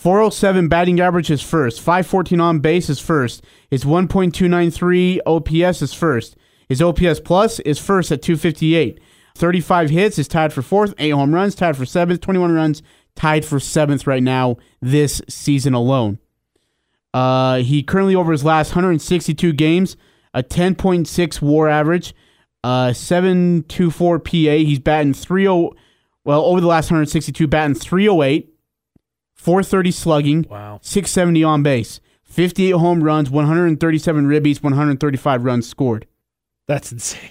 407 0.00 0.68
batting 0.68 0.98
average 0.98 1.30
is 1.30 1.42
first. 1.42 1.78
514 1.82 2.40
on 2.40 2.60
base 2.60 2.88
is 2.88 2.98
first. 2.98 3.44
His 3.68 3.84
1.293 3.84 5.20
OPS 5.26 5.82
is 5.82 5.92
first. 5.92 6.38
His 6.70 6.80
OPS 6.80 7.20
plus 7.20 7.60
is 7.60 7.78
first 7.78 8.10
at 8.10 8.22
258. 8.22 8.98
35 9.34 9.90
hits 9.90 10.18
is 10.18 10.26
tied 10.26 10.54
for 10.54 10.62
fourth. 10.62 10.94
Eight 10.96 11.10
home 11.10 11.34
runs 11.34 11.54
tied 11.54 11.76
for 11.76 11.84
seventh. 11.84 12.22
21 12.22 12.50
runs 12.50 12.82
tied 13.14 13.44
for 13.44 13.60
seventh 13.60 14.06
right 14.06 14.22
now 14.22 14.56
this 14.80 15.20
season 15.28 15.74
alone. 15.74 16.18
Uh, 17.12 17.56
he 17.56 17.82
currently 17.82 18.14
over 18.16 18.32
his 18.32 18.42
last 18.42 18.70
162 18.70 19.52
games, 19.52 19.98
a 20.32 20.42
10.6 20.42 21.42
WAR 21.42 21.68
average, 21.68 22.14
uh, 22.64 22.94
724 22.94 24.18
PA. 24.18 24.30
He's 24.32 24.78
batting 24.78 25.12
30. 25.12 25.76
Well, 26.24 26.40
over 26.46 26.62
the 26.62 26.66
last 26.66 26.86
162, 26.86 27.46
batting 27.46 27.74
308 27.74 28.50
430 29.40 29.90
slugging, 29.90 30.46
wow. 30.50 30.78
670 30.82 31.42
on 31.44 31.62
base, 31.62 31.98
58 32.24 32.72
home 32.72 33.02
runs, 33.02 33.30
137 33.30 34.26
ribbies, 34.26 34.62
135 34.62 35.44
runs 35.44 35.66
scored. 35.66 36.06
That's 36.68 36.92
insane. 36.92 37.30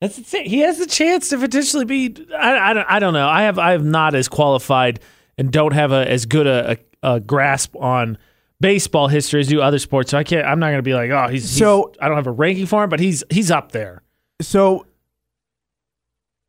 That's 0.00 0.18
insane. 0.18 0.46
He 0.46 0.58
has 0.60 0.78
the 0.78 0.86
chance 0.86 1.28
to 1.30 1.38
potentially 1.38 1.84
be. 1.84 2.26
I, 2.36 2.70
I, 2.70 2.72
don't, 2.74 2.86
I 2.88 2.98
don't 2.98 3.14
know. 3.14 3.28
I 3.28 3.42
have 3.42 3.56
I 3.58 3.70
have 3.70 3.84
not 3.84 4.16
as 4.16 4.28
qualified 4.28 4.98
and 5.38 5.52
don't 5.52 5.72
have 5.72 5.92
a 5.92 6.10
as 6.10 6.26
good 6.26 6.48
a, 6.48 6.76
a, 7.02 7.14
a 7.14 7.20
grasp 7.20 7.76
on 7.76 8.18
baseball 8.60 9.06
history 9.06 9.40
as 9.40 9.46
do 9.46 9.60
other 9.62 9.78
sports. 9.78 10.10
So 10.10 10.18
I 10.18 10.24
can't. 10.24 10.44
I'm 10.44 10.58
not 10.58 10.66
going 10.66 10.78
to 10.78 10.82
be 10.82 10.94
like, 10.94 11.10
oh, 11.10 11.28
he's 11.28 11.48
so. 11.48 11.92
He's, 11.92 11.98
I 12.02 12.08
don't 12.08 12.16
have 12.16 12.26
a 12.26 12.32
ranking 12.32 12.66
for 12.66 12.82
him, 12.82 12.90
but 12.90 12.98
he's 12.98 13.22
he's 13.30 13.52
up 13.52 13.70
there. 13.70 14.02
So, 14.40 14.86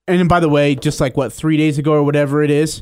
and 0.08 0.28
by 0.28 0.40
the 0.40 0.50
way, 0.50 0.74
just 0.74 1.00
like 1.00 1.16
what 1.16 1.32
three 1.32 1.58
days 1.58 1.78
ago 1.78 1.94
or 1.94 2.04
whatever 2.04 2.42
it 2.42 2.50
is, 2.50 2.82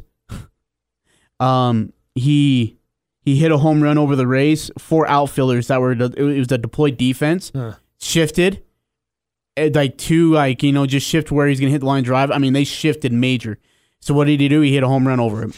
um, 1.40 1.94
he 2.14 2.78
he 3.24 3.36
hit 3.36 3.52
a 3.52 3.58
home 3.58 3.82
run 3.82 3.98
over 3.98 4.16
the 4.16 4.28
Rays. 4.28 4.72
Four 4.78 5.08
outfielders 5.08 5.68
that 5.68 5.82
were 5.82 5.92
it 5.94 6.20
was 6.20 6.52
a 6.52 6.58
deployed 6.58 6.98
defense 6.98 7.52
huh. 7.56 7.74
shifted, 8.00 8.64
like 9.58 9.98
two 9.98 10.32
like 10.32 10.64
you 10.64 10.72
know 10.72 10.86
just 10.86 11.08
shift 11.08 11.32
where 11.32 11.48
he's 11.48 11.60
gonna 11.60 11.72
hit 11.72 11.80
the 11.80 11.86
line 11.86 12.04
drive. 12.04 12.32
I 12.32 12.38
mean 12.38 12.54
they 12.54 12.64
shifted 12.64 13.12
major. 13.12 13.60
So 14.00 14.14
what 14.14 14.28
did 14.28 14.40
he 14.40 14.48
do? 14.48 14.62
He 14.62 14.74
hit 14.74 14.84
a 14.84 14.88
home 14.88 15.08
run 15.08 15.20
over 15.20 15.42
him. 15.42 15.54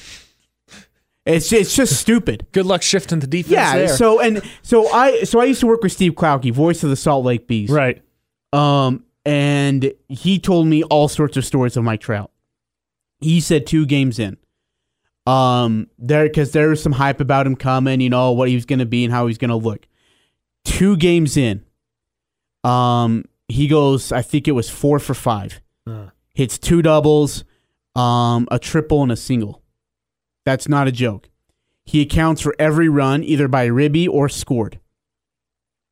It's 1.26 1.52
it's 1.52 1.76
just 1.76 1.96
stupid. 2.00 2.48
Good 2.54 2.66
luck 2.66 2.82
shifting 2.82 3.20
the 3.20 3.28
defense. 3.28 3.52
Yeah. 3.52 3.78
There. 3.78 3.88
So 3.90 4.20
and 4.20 4.42
so 4.62 4.88
I 4.90 5.24
so 5.24 5.40
I 5.40 5.46
used 5.46 5.60
to 5.60 5.68
work 5.68 5.84
with 5.84 5.92
Steve 5.92 6.14
Klauke, 6.14 6.52
voice 6.54 6.84
of 6.84 6.90
the 6.90 6.96
Salt 6.96 7.26
Lake 7.26 7.48
Bees. 7.48 7.70
Right. 7.70 8.02
Um, 8.54 9.04
and 9.26 9.92
he 10.08 10.40
told 10.40 10.68
me 10.68 10.84
all 10.84 11.10
sorts 11.10 11.36
of 11.36 11.44
stories 11.44 11.76
of 11.76 11.84
Mike 11.84 12.00
Trout. 12.00 12.32
He 13.20 13.42
said 13.42 13.68
two 13.68 13.86
games 13.86 14.20
in, 14.20 14.38
um, 15.28 15.90
there 16.00 16.24
because 16.24 16.54
there 16.54 16.70
was 16.70 16.82
some 16.82 16.94
hype 16.94 17.20
about 17.20 17.46
him 17.46 17.58
coming, 17.58 18.00
you 18.00 18.10
know 18.10 18.32
what 18.32 18.48
he 18.48 18.56
was 18.56 18.66
going 18.66 18.80
to 18.80 18.86
be 18.86 19.04
and 19.04 19.14
how 19.14 19.28
he's 19.28 19.38
going 19.38 19.50
to 19.50 19.58
look. 19.58 19.86
Two 20.64 20.96
games 20.96 21.36
in, 21.36 21.66
um, 22.64 23.26
he 23.50 23.68
goes. 23.68 24.12
I 24.12 24.22
think 24.22 24.48
it 24.48 24.54
was 24.54 24.70
four 24.70 25.00
for 25.00 25.14
five. 25.14 25.62
Uh. 25.86 26.08
Hits 26.34 26.58
two 26.58 26.82
doubles, 26.82 27.44
um, 27.96 28.48
a 28.52 28.58
triple 28.58 29.04
and 29.04 29.12
a 29.12 29.18
single. 29.18 29.62
That's 30.46 30.70
not 30.70 30.88
a 30.88 30.92
joke. 30.92 31.30
He 31.86 32.02
accounts 32.02 32.42
for 32.42 32.56
every 32.58 32.90
run, 32.90 33.24
either 33.24 33.48
by 33.48 33.66
ribby 33.66 34.08
or 34.08 34.30
scored. 34.30 34.80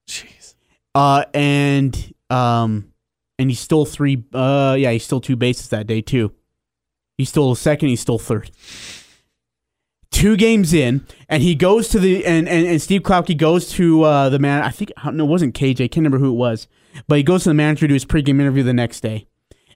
Jeez. 0.07 0.55
Uh, 0.93 1.25
and 1.33 2.13
um, 2.29 2.93
and 3.37 3.49
he 3.49 3.55
stole 3.55 3.85
three. 3.85 4.23
Uh, 4.33 4.75
yeah, 4.79 4.91
he 4.91 4.99
stole 4.99 5.19
two 5.19 5.35
bases 5.35 5.69
that 5.69 5.87
day 5.87 6.01
too. 6.01 6.31
He 7.17 7.25
stole 7.25 7.51
a 7.51 7.57
second. 7.57 7.89
He 7.89 7.95
stole 7.97 8.19
third 8.19 8.51
two 10.15 10.37
games 10.37 10.73
in, 10.73 11.05
and 11.27 11.43
he 11.43 11.55
goes 11.55 11.89
to 11.89 11.99
the 11.99 12.25
and 12.25 12.47
and, 12.47 12.65
and 12.65 12.81
Steve 12.81 13.01
Klauke 13.01 13.37
goes 13.37 13.69
to 13.71 14.03
uh, 14.03 14.29
the 14.29 14.39
man. 14.39 14.63
I 14.63 14.69
think 14.69 14.91
no, 15.11 15.25
it 15.25 15.27
wasn't 15.27 15.53
KJ. 15.53 15.83
I 15.83 15.87
can't 15.87 15.97
remember 15.97 16.19
who 16.19 16.31
it 16.31 16.37
was, 16.37 16.67
but 17.07 17.17
he 17.17 17.23
goes 17.23 17.43
to 17.43 17.49
the 17.49 17.53
manager 17.53 17.81
to 17.81 17.89
do 17.89 17.93
his 17.93 18.05
pregame 18.05 18.39
interview 18.39 18.63
the 18.63 18.73
next 18.73 19.01
day, 19.01 19.27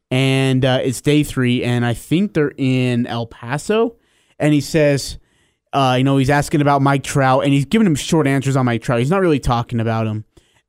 and 0.09 0.63
uh, 0.63 0.79
it's 0.81 1.01
day 1.01 1.23
three, 1.23 1.63
and 1.63 1.85
I 1.85 1.93
think 1.93 2.33
they're 2.33 2.53
in 2.57 3.05
El 3.05 3.27
Paso, 3.27 3.97
and 4.39 4.53
he 4.53 4.61
says. 4.61 5.17
Uh, 5.71 5.93
you 5.99 6.03
know, 6.03 6.17
he's 6.17 6.31
asking 6.31 6.61
about 6.61 6.81
Mike 6.81 7.03
Trout, 7.03 7.43
and 7.43 7.53
he's 7.53 7.65
giving 7.65 7.85
him 7.85 7.93
short 7.93 8.25
answers 8.25 8.55
on 8.55 8.65
Mike 8.65 8.81
Trout. 8.81 8.97
He's 8.97 9.11
not 9.11 9.21
really 9.21 9.39
talking 9.39 9.79
about 9.79 10.07
him. 10.07 10.25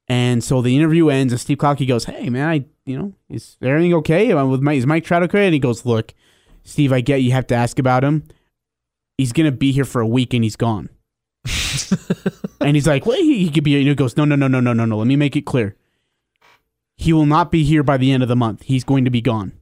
And 0.08 0.44
so 0.44 0.60
the 0.60 0.76
interview 0.76 1.08
ends, 1.08 1.32
and 1.32 1.40
Steve 1.40 1.56
Klauke 1.56 1.88
goes, 1.88 2.04
"Hey, 2.04 2.28
man, 2.28 2.46
I, 2.46 2.66
you 2.84 2.98
know, 2.98 3.14
is 3.30 3.56
everything 3.62 3.94
okay? 3.94 4.30
Am 4.30 4.36
I 4.36 4.42
With 4.42 4.60
Mike, 4.60 4.76
is 4.76 4.84
Mike 4.84 5.04
Trout 5.04 5.22
okay?" 5.22 5.46
And 5.46 5.54
he 5.54 5.58
goes, 5.58 5.86
"Look, 5.86 6.12
Steve, 6.64 6.92
I 6.92 7.00
get 7.00 7.22
you 7.22 7.32
have 7.32 7.46
to 7.46 7.54
ask 7.54 7.78
about 7.78 8.04
him 8.04 8.24
he's 9.20 9.32
gonna 9.32 9.52
be 9.52 9.70
here 9.70 9.84
for 9.84 10.00
a 10.00 10.06
week 10.06 10.32
and 10.32 10.42
he's 10.42 10.56
gone. 10.56 10.88
and 12.60 12.74
he's 12.74 12.86
like, 12.86 13.04
well, 13.04 13.16
he, 13.16 13.44
he 13.44 13.50
could 13.50 13.64
be. 13.64 13.76
And 13.76 13.86
he 13.86 13.94
goes, 13.94 14.16
no, 14.16 14.24
no, 14.24 14.34
no, 14.34 14.48
no, 14.48 14.60
no, 14.60 14.72
no, 14.72 14.84
no. 14.84 14.96
Let 14.96 15.06
me 15.06 15.16
make 15.16 15.36
it 15.36 15.42
clear. 15.42 15.76
He 16.96 17.12
will 17.12 17.26
not 17.26 17.50
be 17.50 17.64
here 17.64 17.82
by 17.82 17.96
the 17.96 18.12
end 18.12 18.22
of 18.22 18.28
the 18.28 18.36
month. 18.36 18.62
He's 18.62 18.84
going 18.84 19.04
to 19.04 19.10
be 19.10 19.20
gone. 19.20 19.52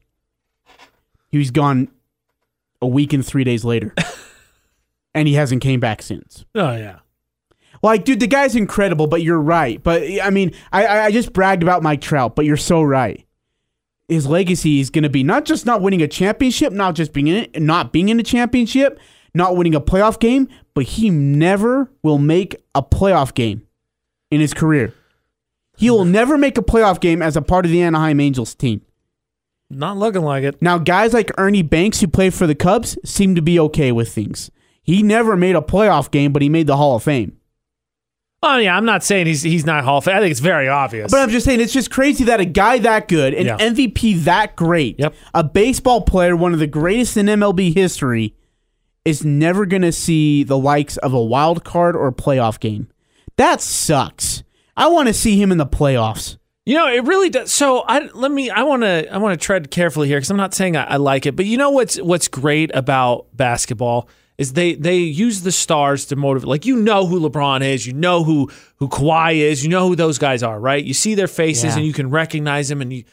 He 1.30 1.38
was 1.38 1.50
gone 1.50 1.88
a 2.80 2.86
week 2.86 3.12
and 3.12 3.26
three 3.26 3.44
days 3.44 3.64
later, 3.64 3.94
and 5.14 5.28
he 5.28 5.34
hasn't 5.34 5.62
came 5.62 5.80
back 5.80 6.02
since. 6.02 6.44
Oh 6.54 6.72
yeah. 6.72 7.00
Like, 7.82 8.04
dude, 8.04 8.20
the 8.20 8.26
guy's 8.26 8.56
incredible, 8.56 9.06
but 9.06 9.22
you're 9.22 9.40
right. 9.40 9.82
But 9.82 10.04
I 10.22 10.30
mean, 10.30 10.52
I 10.72 10.86
I 10.86 11.10
just 11.10 11.32
bragged 11.32 11.62
about 11.62 11.82
Mike 11.82 12.00
Trout, 12.00 12.34
but 12.36 12.44
you're 12.44 12.56
so 12.56 12.82
right. 12.82 13.24
His 14.08 14.26
legacy 14.26 14.80
is 14.80 14.88
going 14.88 15.02
to 15.02 15.10
be 15.10 15.22
not 15.22 15.44
just 15.44 15.66
not 15.66 15.82
winning 15.82 16.00
a 16.00 16.08
championship, 16.08 16.72
not 16.72 16.94
just 16.94 17.12
being 17.12 17.26
in 17.26 17.36
it, 17.36 17.60
not 17.60 17.92
being 17.92 18.08
in 18.08 18.18
a 18.18 18.22
championship, 18.22 18.98
not 19.34 19.56
winning 19.56 19.74
a 19.74 19.80
playoff 19.80 20.18
game, 20.18 20.48
but 20.74 20.84
he 20.84 21.10
never 21.10 21.90
will 22.02 22.18
make 22.18 22.56
a 22.74 22.82
playoff 22.82 23.34
game 23.34 23.66
in 24.30 24.40
his 24.40 24.54
career. 24.54 24.94
He 25.76 25.90
will 25.90 26.04
never 26.04 26.36
make 26.36 26.58
a 26.58 26.62
playoff 26.62 27.00
game 27.00 27.22
as 27.22 27.36
a 27.36 27.42
part 27.42 27.64
of 27.64 27.70
the 27.70 27.82
Anaheim 27.82 28.20
Angels 28.20 28.54
team. 28.54 28.82
Not 29.70 29.96
looking 29.96 30.22
like 30.22 30.44
it. 30.44 30.60
Now, 30.62 30.78
guys 30.78 31.12
like 31.12 31.30
Ernie 31.36 31.62
Banks, 31.62 32.00
who 32.00 32.08
played 32.08 32.34
for 32.34 32.46
the 32.46 32.54
Cubs, 32.54 32.98
seem 33.04 33.34
to 33.34 33.42
be 33.42 33.60
okay 33.60 33.92
with 33.92 34.12
things. 34.12 34.50
He 34.82 35.02
never 35.02 35.36
made 35.36 35.54
a 35.54 35.60
playoff 35.60 36.10
game, 36.10 36.32
but 36.32 36.40
he 36.40 36.48
made 36.48 36.66
the 36.66 36.78
Hall 36.78 36.96
of 36.96 37.02
Fame. 37.02 37.36
Oh 38.42 38.56
yeah, 38.56 38.76
I'm 38.76 38.84
not 38.84 39.02
saying 39.02 39.26
he's 39.26 39.42
he's 39.42 39.66
not 39.66 39.82
Hall 39.84 39.98
of 39.98 40.04
Fame. 40.04 40.16
I 40.16 40.20
think 40.20 40.30
it's 40.30 40.40
very 40.40 40.68
obvious. 40.68 41.10
But 41.10 41.20
I'm 41.20 41.30
just 41.30 41.44
saying 41.44 41.60
it's 41.60 41.72
just 41.72 41.90
crazy 41.90 42.24
that 42.24 42.38
a 42.38 42.44
guy 42.44 42.78
that 42.78 43.08
good, 43.08 43.34
an 43.34 43.46
yeah. 43.46 43.58
MVP 43.58 44.24
that 44.24 44.54
great, 44.54 44.98
yep. 44.98 45.14
a 45.34 45.42
baseball 45.42 46.02
player, 46.02 46.36
one 46.36 46.52
of 46.52 46.60
the 46.60 46.68
greatest 46.68 47.16
in 47.16 47.26
MLB 47.26 47.74
history, 47.74 48.36
is 49.04 49.24
never 49.24 49.66
going 49.66 49.82
to 49.82 49.92
see 49.92 50.42
the 50.44 50.58
likes 50.58 50.96
of 50.98 51.12
a 51.12 51.22
wild 51.22 51.64
card 51.64 51.96
or 51.96 52.10
playoff 52.12 52.60
game. 52.60 52.88
That 53.36 53.60
sucks. 53.60 54.42
I 54.76 54.88
want 54.88 55.08
to 55.08 55.14
see 55.14 55.40
him 55.40 55.50
in 55.52 55.58
the 55.58 55.66
playoffs. 55.66 56.36
You 56.66 56.74
know, 56.74 56.86
it 56.88 57.04
really 57.04 57.30
does. 57.30 57.50
So 57.50 57.80
I 57.86 58.00
let 58.12 58.30
me. 58.30 58.50
I 58.50 58.62
want 58.64 58.82
to. 58.82 59.08
I 59.12 59.16
want 59.16 59.40
to 59.40 59.42
tread 59.44 59.70
carefully 59.70 60.06
here 60.08 60.18
because 60.18 60.30
I'm 60.30 60.36
not 60.36 60.52
saying 60.52 60.76
I, 60.76 60.84
I 60.84 60.96
like 60.96 61.24
it, 61.24 61.34
but 61.34 61.46
you 61.46 61.56
know 61.56 61.70
what's 61.70 61.96
what's 61.98 62.28
great 62.28 62.70
about 62.74 63.26
basketball 63.34 64.08
is 64.36 64.52
they 64.52 64.74
they 64.74 64.96
use 64.98 65.40
the 65.40 65.50
stars 65.52 66.04
to 66.06 66.16
motivate. 66.16 66.46
Like 66.48 66.66
you 66.66 66.76
know 66.76 67.06
who 67.06 67.20
LeBron 67.26 67.62
is, 67.62 67.86
you 67.86 67.94
know 67.94 68.22
who 68.22 68.50
who 68.76 68.88
Kawhi 68.88 69.36
is, 69.36 69.64
you 69.64 69.70
know 69.70 69.88
who 69.88 69.96
those 69.96 70.18
guys 70.18 70.42
are, 70.42 70.60
right? 70.60 70.84
You 70.84 70.92
see 70.92 71.14
their 71.14 71.26
faces 71.26 71.64
Yeah. 71.64 71.76
and 71.78 71.86
you 71.86 71.94
can 71.94 72.10
recognize 72.10 72.68
them. 72.68 72.82
And 72.82 72.92
you 72.92 73.04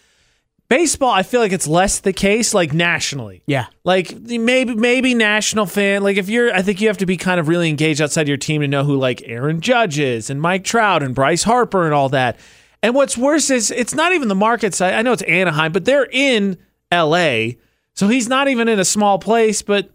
baseball, 0.69 1.11
I 1.11 1.23
feel 1.23 1.39
like 1.39 1.51
it's 1.51 1.67
less 1.67 1.99
the 1.99 2.13
case, 2.13 2.53
like 2.53 2.73
nationally. 2.73 3.43
Yeah. 3.45 3.67
Like 3.83 4.15
maybe 4.19 4.75
maybe 4.75 5.13
national 5.13 5.65
fan. 5.65 6.03
Like 6.03 6.17
if 6.17 6.29
you're, 6.29 6.53
I 6.53 6.61
think 6.61 6.81
you 6.81 6.87
have 6.87 6.97
to 6.99 7.05
be 7.05 7.17
kind 7.17 7.39
of 7.39 7.47
really 7.47 7.69
engaged 7.69 8.01
outside 8.01 8.27
your 8.27 8.37
team 8.37 8.61
to 8.61 8.67
know 8.67 8.83
who 8.83 8.97
like 8.97 9.23
Aaron 9.25 9.61
Judge 9.61 9.99
is 9.99 10.29
and 10.29 10.41
Mike 10.41 10.63
Trout 10.63 11.03
and 11.03 11.15
Bryce 11.15 11.43
Harper 11.43 11.85
and 11.85 11.93
all 11.93 12.09
that. 12.09 12.39
And 12.81 12.93
what's 12.93 13.17
worse 13.17 13.49
is 13.49 13.71
it's 13.71 13.95
not 13.95 14.13
even 14.13 14.27
the 14.27 14.35
market 14.35 14.73
side. 14.73 14.93
I 14.93 15.01
know 15.01 15.11
it's 15.11 15.23
Anaheim, 15.23 15.71
but 15.71 15.85
they're 15.85 16.07
in 16.11 16.57
L.A., 16.91 17.57
so 17.95 18.07
he's 18.07 18.27
not 18.27 18.47
even 18.47 18.67
in 18.67 18.77
a 18.77 18.85
small 18.85 19.17
place. 19.17 19.61
But 19.61 19.89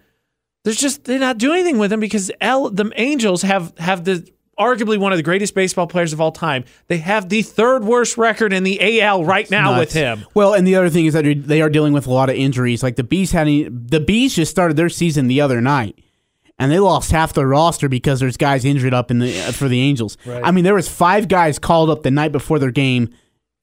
there's 0.64 0.80
just 0.80 1.04
they're 1.04 1.18
not 1.18 1.38
doing 1.38 1.60
anything 1.60 1.78
with 1.78 1.92
him 1.92 2.00
because 2.00 2.30
L 2.40 2.70
the 2.70 2.90
Angels 2.96 3.42
have 3.42 3.76
have 3.78 4.04
the 4.04 4.28
arguably 4.60 4.98
one 4.98 5.12
of 5.12 5.16
the 5.16 5.22
greatest 5.22 5.54
baseball 5.54 5.86
players 5.86 6.12
of 6.12 6.20
all 6.20 6.30
time. 6.30 6.64
They 6.86 6.98
have 6.98 7.28
the 7.30 7.42
third 7.42 7.82
worst 7.82 8.18
record 8.18 8.52
in 8.52 8.62
the 8.62 9.00
AL 9.00 9.24
right 9.24 9.50
now 9.50 9.78
with 9.78 9.92
him. 9.92 10.26
Well, 10.34 10.52
and 10.54 10.66
the 10.66 10.76
other 10.76 10.90
thing 10.90 11.06
is 11.06 11.14
that 11.14 11.24
they 11.46 11.62
are 11.62 11.70
dealing 11.70 11.92
with 11.94 12.06
a 12.06 12.12
lot 12.12 12.28
of 12.28 12.36
injuries. 12.36 12.82
Like 12.82 12.96
the 12.96 13.02
bees 13.04 13.32
had 13.32 13.46
the 13.46 14.00
bees 14.06 14.34
just 14.36 14.50
started 14.50 14.76
their 14.76 14.90
season 14.90 15.26
the 15.26 15.40
other 15.40 15.60
night, 15.60 15.98
and 16.58 16.70
they 16.70 16.78
lost 16.78 17.10
half 17.10 17.32
their 17.32 17.48
roster 17.48 17.88
because 17.88 18.20
there's 18.20 18.36
guys 18.36 18.64
injured 18.64 18.92
up 18.94 19.10
in 19.10 19.18
the 19.18 19.40
uh, 19.40 19.52
for 19.52 19.66
the 19.66 19.80
Angels. 19.80 20.18
I 20.44 20.50
mean, 20.50 20.62
there 20.64 20.74
was 20.74 20.88
five 20.88 21.26
guys 21.26 21.58
called 21.58 21.88
up 21.88 22.02
the 22.02 22.10
night 22.10 22.32
before 22.32 22.58
their 22.58 22.70
game, 22.70 23.08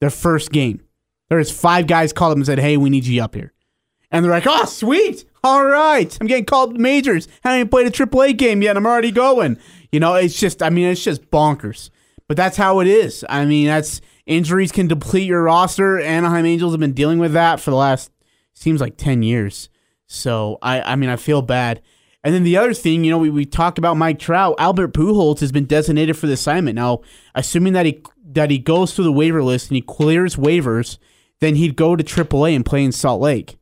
their 0.00 0.10
first 0.10 0.50
game. 0.50 0.82
There 1.28 1.38
was 1.38 1.50
five 1.50 1.86
guys 1.86 2.12
called 2.12 2.32
up 2.32 2.36
and 2.38 2.46
said, 2.46 2.58
"Hey, 2.58 2.76
we 2.76 2.90
need 2.90 3.06
you 3.06 3.22
up 3.22 3.34
here," 3.34 3.52
and 4.10 4.24
they're 4.24 4.32
like, 4.32 4.46
"Oh, 4.48 4.64
sweet, 4.64 5.24
all 5.44 5.64
right, 5.64 6.16
I'm 6.20 6.26
getting 6.26 6.44
called 6.46 6.78
majors. 6.80 7.28
I 7.44 7.50
haven't 7.50 7.60
even 7.60 7.68
played 7.68 7.86
a 7.86 7.90
AAA 7.90 8.36
game 8.36 8.62
yet. 8.62 8.76
I'm 8.76 8.86
already 8.86 9.12
going." 9.12 9.58
You 9.92 10.00
know, 10.00 10.14
it's 10.14 10.38
just, 10.38 10.62
I 10.62 10.70
mean, 10.70 10.86
it's 10.86 11.02
just 11.02 11.30
bonkers. 11.30 11.90
But 12.28 12.36
that's 12.36 12.58
how 12.58 12.80
it 12.80 12.86
is. 12.86 13.24
I 13.28 13.46
mean, 13.46 13.66
that's 13.66 14.02
injuries 14.26 14.70
can 14.70 14.86
deplete 14.86 15.26
your 15.26 15.42
roster. 15.44 15.98
Anaheim 15.98 16.44
Angels 16.44 16.74
have 16.74 16.80
been 16.80 16.92
dealing 16.92 17.18
with 17.18 17.32
that 17.32 17.58
for 17.58 17.70
the 17.70 17.76
last 17.76 18.12
seems 18.52 18.80
like 18.80 18.98
ten 18.98 19.22
years. 19.22 19.70
So 20.06 20.58
I, 20.60 20.82
I 20.82 20.96
mean, 20.96 21.08
I 21.08 21.16
feel 21.16 21.40
bad. 21.42 21.80
And 22.22 22.34
then 22.34 22.42
the 22.42 22.58
other 22.58 22.74
thing, 22.74 23.04
you 23.04 23.10
know, 23.10 23.18
we, 23.18 23.30
we 23.30 23.46
talk 23.46 23.78
about 23.78 23.96
Mike 23.96 24.18
Trout. 24.18 24.56
Albert 24.58 24.92
Pujols 24.92 25.40
has 25.40 25.52
been 25.52 25.64
designated 25.64 26.16
for 26.16 26.26
the 26.26 26.34
assignment. 26.34 26.76
Now, 26.76 27.00
assuming 27.34 27.72
that 27.72 27.86
he 27.86 28.02
that 28.30 28.50
he 28.50 28.58
goes 28.58 28.94
through 28.94 29.04
the 29.04 29.12
waiver 29.12 29.42
list 29.42 29.70
and 29.70 29.76
he 29.76 29.82
clears 29.82 30.36
waivers, 30.36 30.98
then 31.40 31.54
he'd 31.54 31.76
go 31.76 31.96
to 31.96 32.04
AAA 32.04 32.54
and 32.54 32.66
play 32.66 32.84
in 32.84 32.92
Salt 32.92 33.22
Lake. 33.22 33.56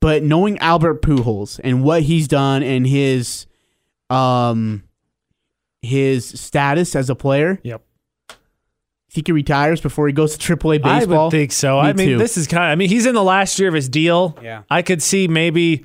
But 0.00 0.22
knowing 0.22 0.58
Albert 0.58 1.02
Pujols 1.02 1.58
and 1.64 1.82
what 1.82 2.02
he's 2.02 2.28
done 2.28 2.62
and 2.62 2.86
his 2.86 3.46
um 4.10 4.84
his 5.82 6.26
status 6.40 6.94
as 6.96 7.10
a 7.10 7.14
player, 7.14 7.58
Yep. 7.62 7.82
think 9.10 9.26
he 9.26 9.32
retires 9.32 9.80
before 9.80 10.06
he 10.06 10.12
goes 10.12 10.36
to 10.36 10.38
AAA 10.56 10.76
I 10.76 10.78
baseball. 11.00 11.18
I 11.20 11.24
would 11.24 11.30
think 11.30 11.52
so. 11.52 11.82
Me 11.82 11.88
I 11.88 11.92
mean, 11.92 12.08
too. 12.08 12.18
this 12.18 12.36
is 12.38 12.46
kind 12.46 12.64
of, 12.64 12.70
I 12.70 12.74
mean, 12.76 12.88
he's 12.88 13.04
in 13.04 13.14
the 13.14 13.22
last 13.22 13.58
year 13.58 13.68
of 13.68 13.74
his 13.74 13.88
deal. 13.88 14.38
Yeah. 14.42 14.62
I 14.70 14.80
could 14.82 15.02
see 15.02 15.28
maybe, 15.28 15.84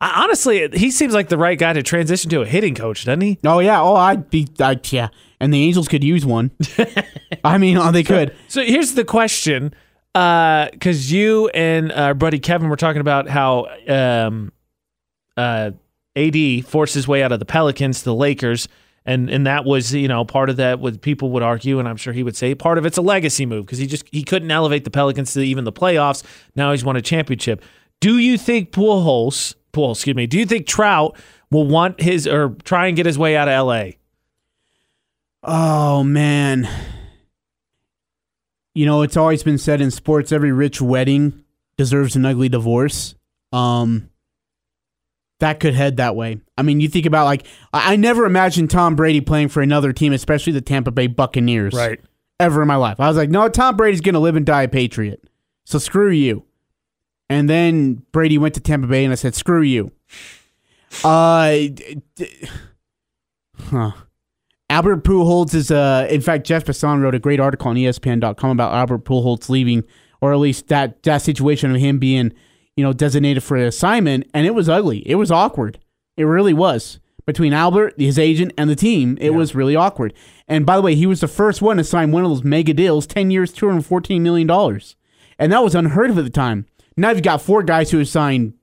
I, 0.00 0.22
honestly, 0.24 0.68
he 0.72 0.90
seems 0.90 1.12
like 1.12 1.28
the 1.28 1.36
right 1.36 1.58
guy 1.58 1.72
to 1.74 1.82
transition 1.82 2.30
to 2.30 2.40
a 2.42 2.46
hitting 2.46 2.74
coach, 2.74 3.04
doesn't 3.04 3.20
he? 3.20 3.38
Oh 3.44 3.58
yeah. 3.58 3.80
Oh, 3.82 3.94
I'd 3.94 4.30
be. 4.30 4.48
I'd, 4.58 4.90
yeah. 4.92 5.08
And 5.38 5.52
the 5.52 5.62
Angels 5.64 5.88
could 5.88 6.02
use 6.04 6.24
one. 6.24 6.50
I 7.44 7.58
mean, 7.58 7.76
oh, 7.76 7.90
they 7.90 8.04
could. 8.04 8.34
So 8.48 8.62
here's 8.62 8.94
the 8.94 9.04
question. 9.04 9.74
Because 10.14 11.10
you 11.10 11.48
and 11.48 11.90
our 11.90 12.14
buddy 12.14 12.38
Kevin 12.38 12.68
were 12.68 12.76
talking 12.76 13.00
about 13.00 13.28
how 13.28 13.66
um, 13.88 14.52
uh, 15.36 15.70
AD 16.16 16.66
forced 16.66 16.94
his 16.94 17.08
way 17.08 17.22
out 17.22 17.32
of 17.32 17.38
the 17.38 17.46
Pelicans 17.46 18.00
to 18.00 18.04
the 18.04 18.14
Lakers. 18.14 18.68
And, 19.04 19.28
and 19.28 19.46
that 19.46 19.64
was 19.64 19.92
you 19.92 20.06
know 20.06 20.24
part 20.24 20.48
of 20.48 20.56
that 20.56 20.78
what 20.78 21.00
people 21.00 21.30
would 21.32 21.42
argue 21.42 21.80
and 21.80 21.88
I'm 21.88 21.96
sure 21.96 22.12
he 22.12 22.22
would 22.22 22.36
say 22.36 22.54
part 22.54 22.78
of 22.78 22.86
it's 22.86 22.98
a 22.98 23.02
legacy 23.02 23.46
move 23.46 23.66
because 23.66 23.78
he 23.78 23.86
just 23.86 24.04
he 24.12 24.22
couldn't 24.22 24.50
elevate 24.50 24.84
the 24.84 24.90
Pelicans 24.90 25.32
to 25.32 25.40
even 25.40 25.64
the 25.64 25.72
playoffs 25.72 26.22
now 26.54 26.70
he's 26.70 26.84
won 26.84 26.96
a 26.96 27.02
championship. 27.02 27.62
Do 28.00 28.18
you 28.18 28.38
think 28.38 28.70
Pujols, 28.70 29.54
Pujols, 29.72 29.96
excuse 29.96 30.16
me, 30.16 30.26
do 30.26 30.38
you 30.38 30.46
think 30.46 30.66
Trout 30.66 31.16
will 31.50 31.66
want 31.66 32.00
his 32.00 32.28
or 32.28 32.50
try 32.64 32.86
and 32.86 32.96
get 32.96 33.06
his 33.06 33.18
way 33.18 33.36
out 33.36 33.48
of 33.48 33.66
LA? 33.66 33.90
Oh 35.42 36.04
man. 36.04 36.68
You 38.74 38.86
know, 38.86 39.02
it's 39.02 39.16
always 39.16 39.42
been 39.42 39.58
said 39.58 39.80
in 39.80 39.90
sports 39.90 40.32
every 40.32 40.52
rich 40.52 40.80
wedding 40.80 41.44
deserves 41.76 42.14
an 42.14 42.24
ugly 42.24 42.48
divorce. 42.48 43.16
Um 43.52 44.10
that 45.42 45.58
could 45.58 45.74
head 45.74 45.96
that 45.96 46.14
way. 46.14 46.40
I 46.56 46.62
mean, 46.62 46.80
you 46.80 46.88
think 46.88 47.04
about 47.04 47.24
like 47.24 47.46
I 47.72 47.96
never 47.96 48.26
imagined 48.26 48.70
Tom 48.70 48.94
Brady 48.94 49.20
playing 49.20 49.48
for 49.48 49.60
another 49.60 49.92
team, 49.92 50.12
especially 50.12 50.52
the 50.52 50.60
Tampa 50.60 50.92
Bay 50.92 51.08
Buccaneers. 51.08 51.74
Right. 51.74 52.00
Ever 52.38 52.62
in 52.62 52.68
my 52.68 52.76
life. 52.76 53.00
I 53.00 53.08
was 53.08 53.16
like, 53.16 53.28
no, 53.28 53.48
Tom 53.48 53.76
Brady's 53.76 54.00
gonna 54.00 54.20
live 54.20 54.36
and 54.36 54.46
die 54.46 54.62
a 54.62 54.68
Patriot. 54.68 55.24
So 55.64 55.80
screw 55.80 56.10
you. 56.10 56.44
And 57.28 57.50
then 57.50 58.04
Brady 58.12 58.38
went 58.38 58.54
to 58.54 58.60
Tampa 58.60 58.86
Bay 58.86 59.02
and 59.04 59.12
I 59.12 59.16
said, 59.16 59.34
screw 59.34 59.62
you. 59.62 59.90
Uh 61.02 61.68
huh. 63.58 63.90
Albert 64.70 65.02
Pujols 65.02 65.54
is 65.54 65.72
uh 65.72 66.06
in 66.08 66.20
fact 66.20 66.46
Jeff 66.46 66.64
Passan 66.64 67.02
wrote 67.02 67.16
a 67.16 67.18
great 67.18 67.40
article 67.40 67.68
on 67.68 67.76
ESPN.com 67.76 68.50
about 68.50 68.72
Albert 68.72 69.04
Pujols 69.04 69.48
leaving 69.48 69.82
or 70.20 70.32
at 70.32 70.38
least 70.38 70.68
that 70.68 71.02
that 71.02 71.22
situation 71.22 71.74
of 71.74 71.80
him 71.80 71.98
being 71.98 72.32
you 72.76 72.84
know 72.84 72.92
designated 72.92 73.42
for 73.42 73.56
an 73.56 73.64
assignment 73.64 74.28
and 74.34 74.46
it 74.46 74.54
was 74.54 74.68
ugly 74.68 74.98
it 75.08 75.16
was 75.16 75.30
awkward 75.30 75.78
it 76.16 76.24
really 76.24 76.52
was 76.54 76.98
between 77.26 77.52
Albert 77.52 77.94
his 77.98 78.18
agent 78.18 78.52
and 78.56 78.68
the 78.70 78.76
team 78.76 79.16
it 79.20 79.30
was 79.30 79.54
really 79.54 79.76
awkward 79.76 80.12
and 80.48 80.64
by 80.66 80.76
the 80.76 80.82
way 80.82 80.94
he 80.94 81.06
was 81.06 81.20
the 81.20 81.28
first 81.28 81.60
one 81.62 81.76
to 81.76 81.84
sign 81.84 82.10
one 82.12 82.24
of 82.24 82.30
those 82.30 82.42
mega 82.44 82.72
deals 82.74 83.06
10 83.06 83.30
years 83.30 83.52
214 83.52 84.22
million 84.22 84.46
dollars 84.46 84.96
and 85.38 85.52
that 85.52 85.62
was 85.62 85.74
unheard 85.74 86.10
of 86.10 86.18
at 86.18 86.24
the 86.24 86.30
time 86.30 86.66
now 86.96 87.10
you've 87.10 87.22
got 87.22 87.42
four 87.42 87.62
guys 87.62 87.90
who 87.90 87.98
have 87.98 88.08
signed 88.08 88.54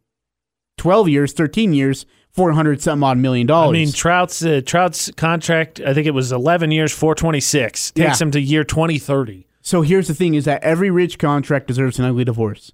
12 0.77 1.09
years 1.09 1.33
13 1.33 1.73
years 1.73 2.05
400 2.31 2.81
something 2.81 3.03
odd 3.03 3.17
million 3.17 3.47
dollars 3.47 3.75
I 3.75 3.79
mean, 3.79 3.91
Trout's 3.91 4.43
uh, 4.45 4.61
Trout's 4.65 5.09
contract, 5.11 5.79
I 5.81 5.93
think 5.93 6.05
it 6.07 6.11
was 6.13 6.31
11 6.31 6.69
years, 6.71 6.91
426. 6.93 7.91
Takes 7.91 8.19
Yeah. 8.21 8.23
him 8.25 8.31
to 8.31 8.39
year 8.39 8.63
2030. 8.63 9.47
So 9.61 9.81
here's 9.81 10.07
the 10.07 10.13
thing: 10.13 10.35
is 10.35 10.45
that 10.45 10.61
every 10.63 10.91
rich 10.91 11.17
contract 11.17 11.67
deserves 11.67 11.97
an 11.99 12.05
ugly 12.05 12.23
divorce. 12.23 12.71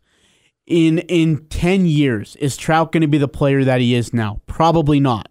In 0.67 0.99
in 0.99 1.45
ten 1.47 1.85
years, 1.85 2.35
is 2.37 2.57
Trout 2.57 2.91
going 2.91 3.01
to 3.01 3.07
be 3.07 3.19
the 3.19 3.27
player 3.27 3.63
that 3.63 3.81
he 3.81 3.93
is 3.93 4.13
now? 4.13 4.41
Probably 4.47 4.99
not. 4.99 5.29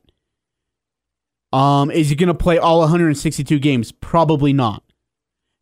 Um, 1.53 1.91
is 1.91 2.09
he 2.09 2.17
going 2.17 2.29
to 2.29 2.35
play 2.35 2.59
all 2.59 2.81
162 2.81 3.61
games? 3.61 3.93
Probably 3.93 4.53
not. 4.53 4.83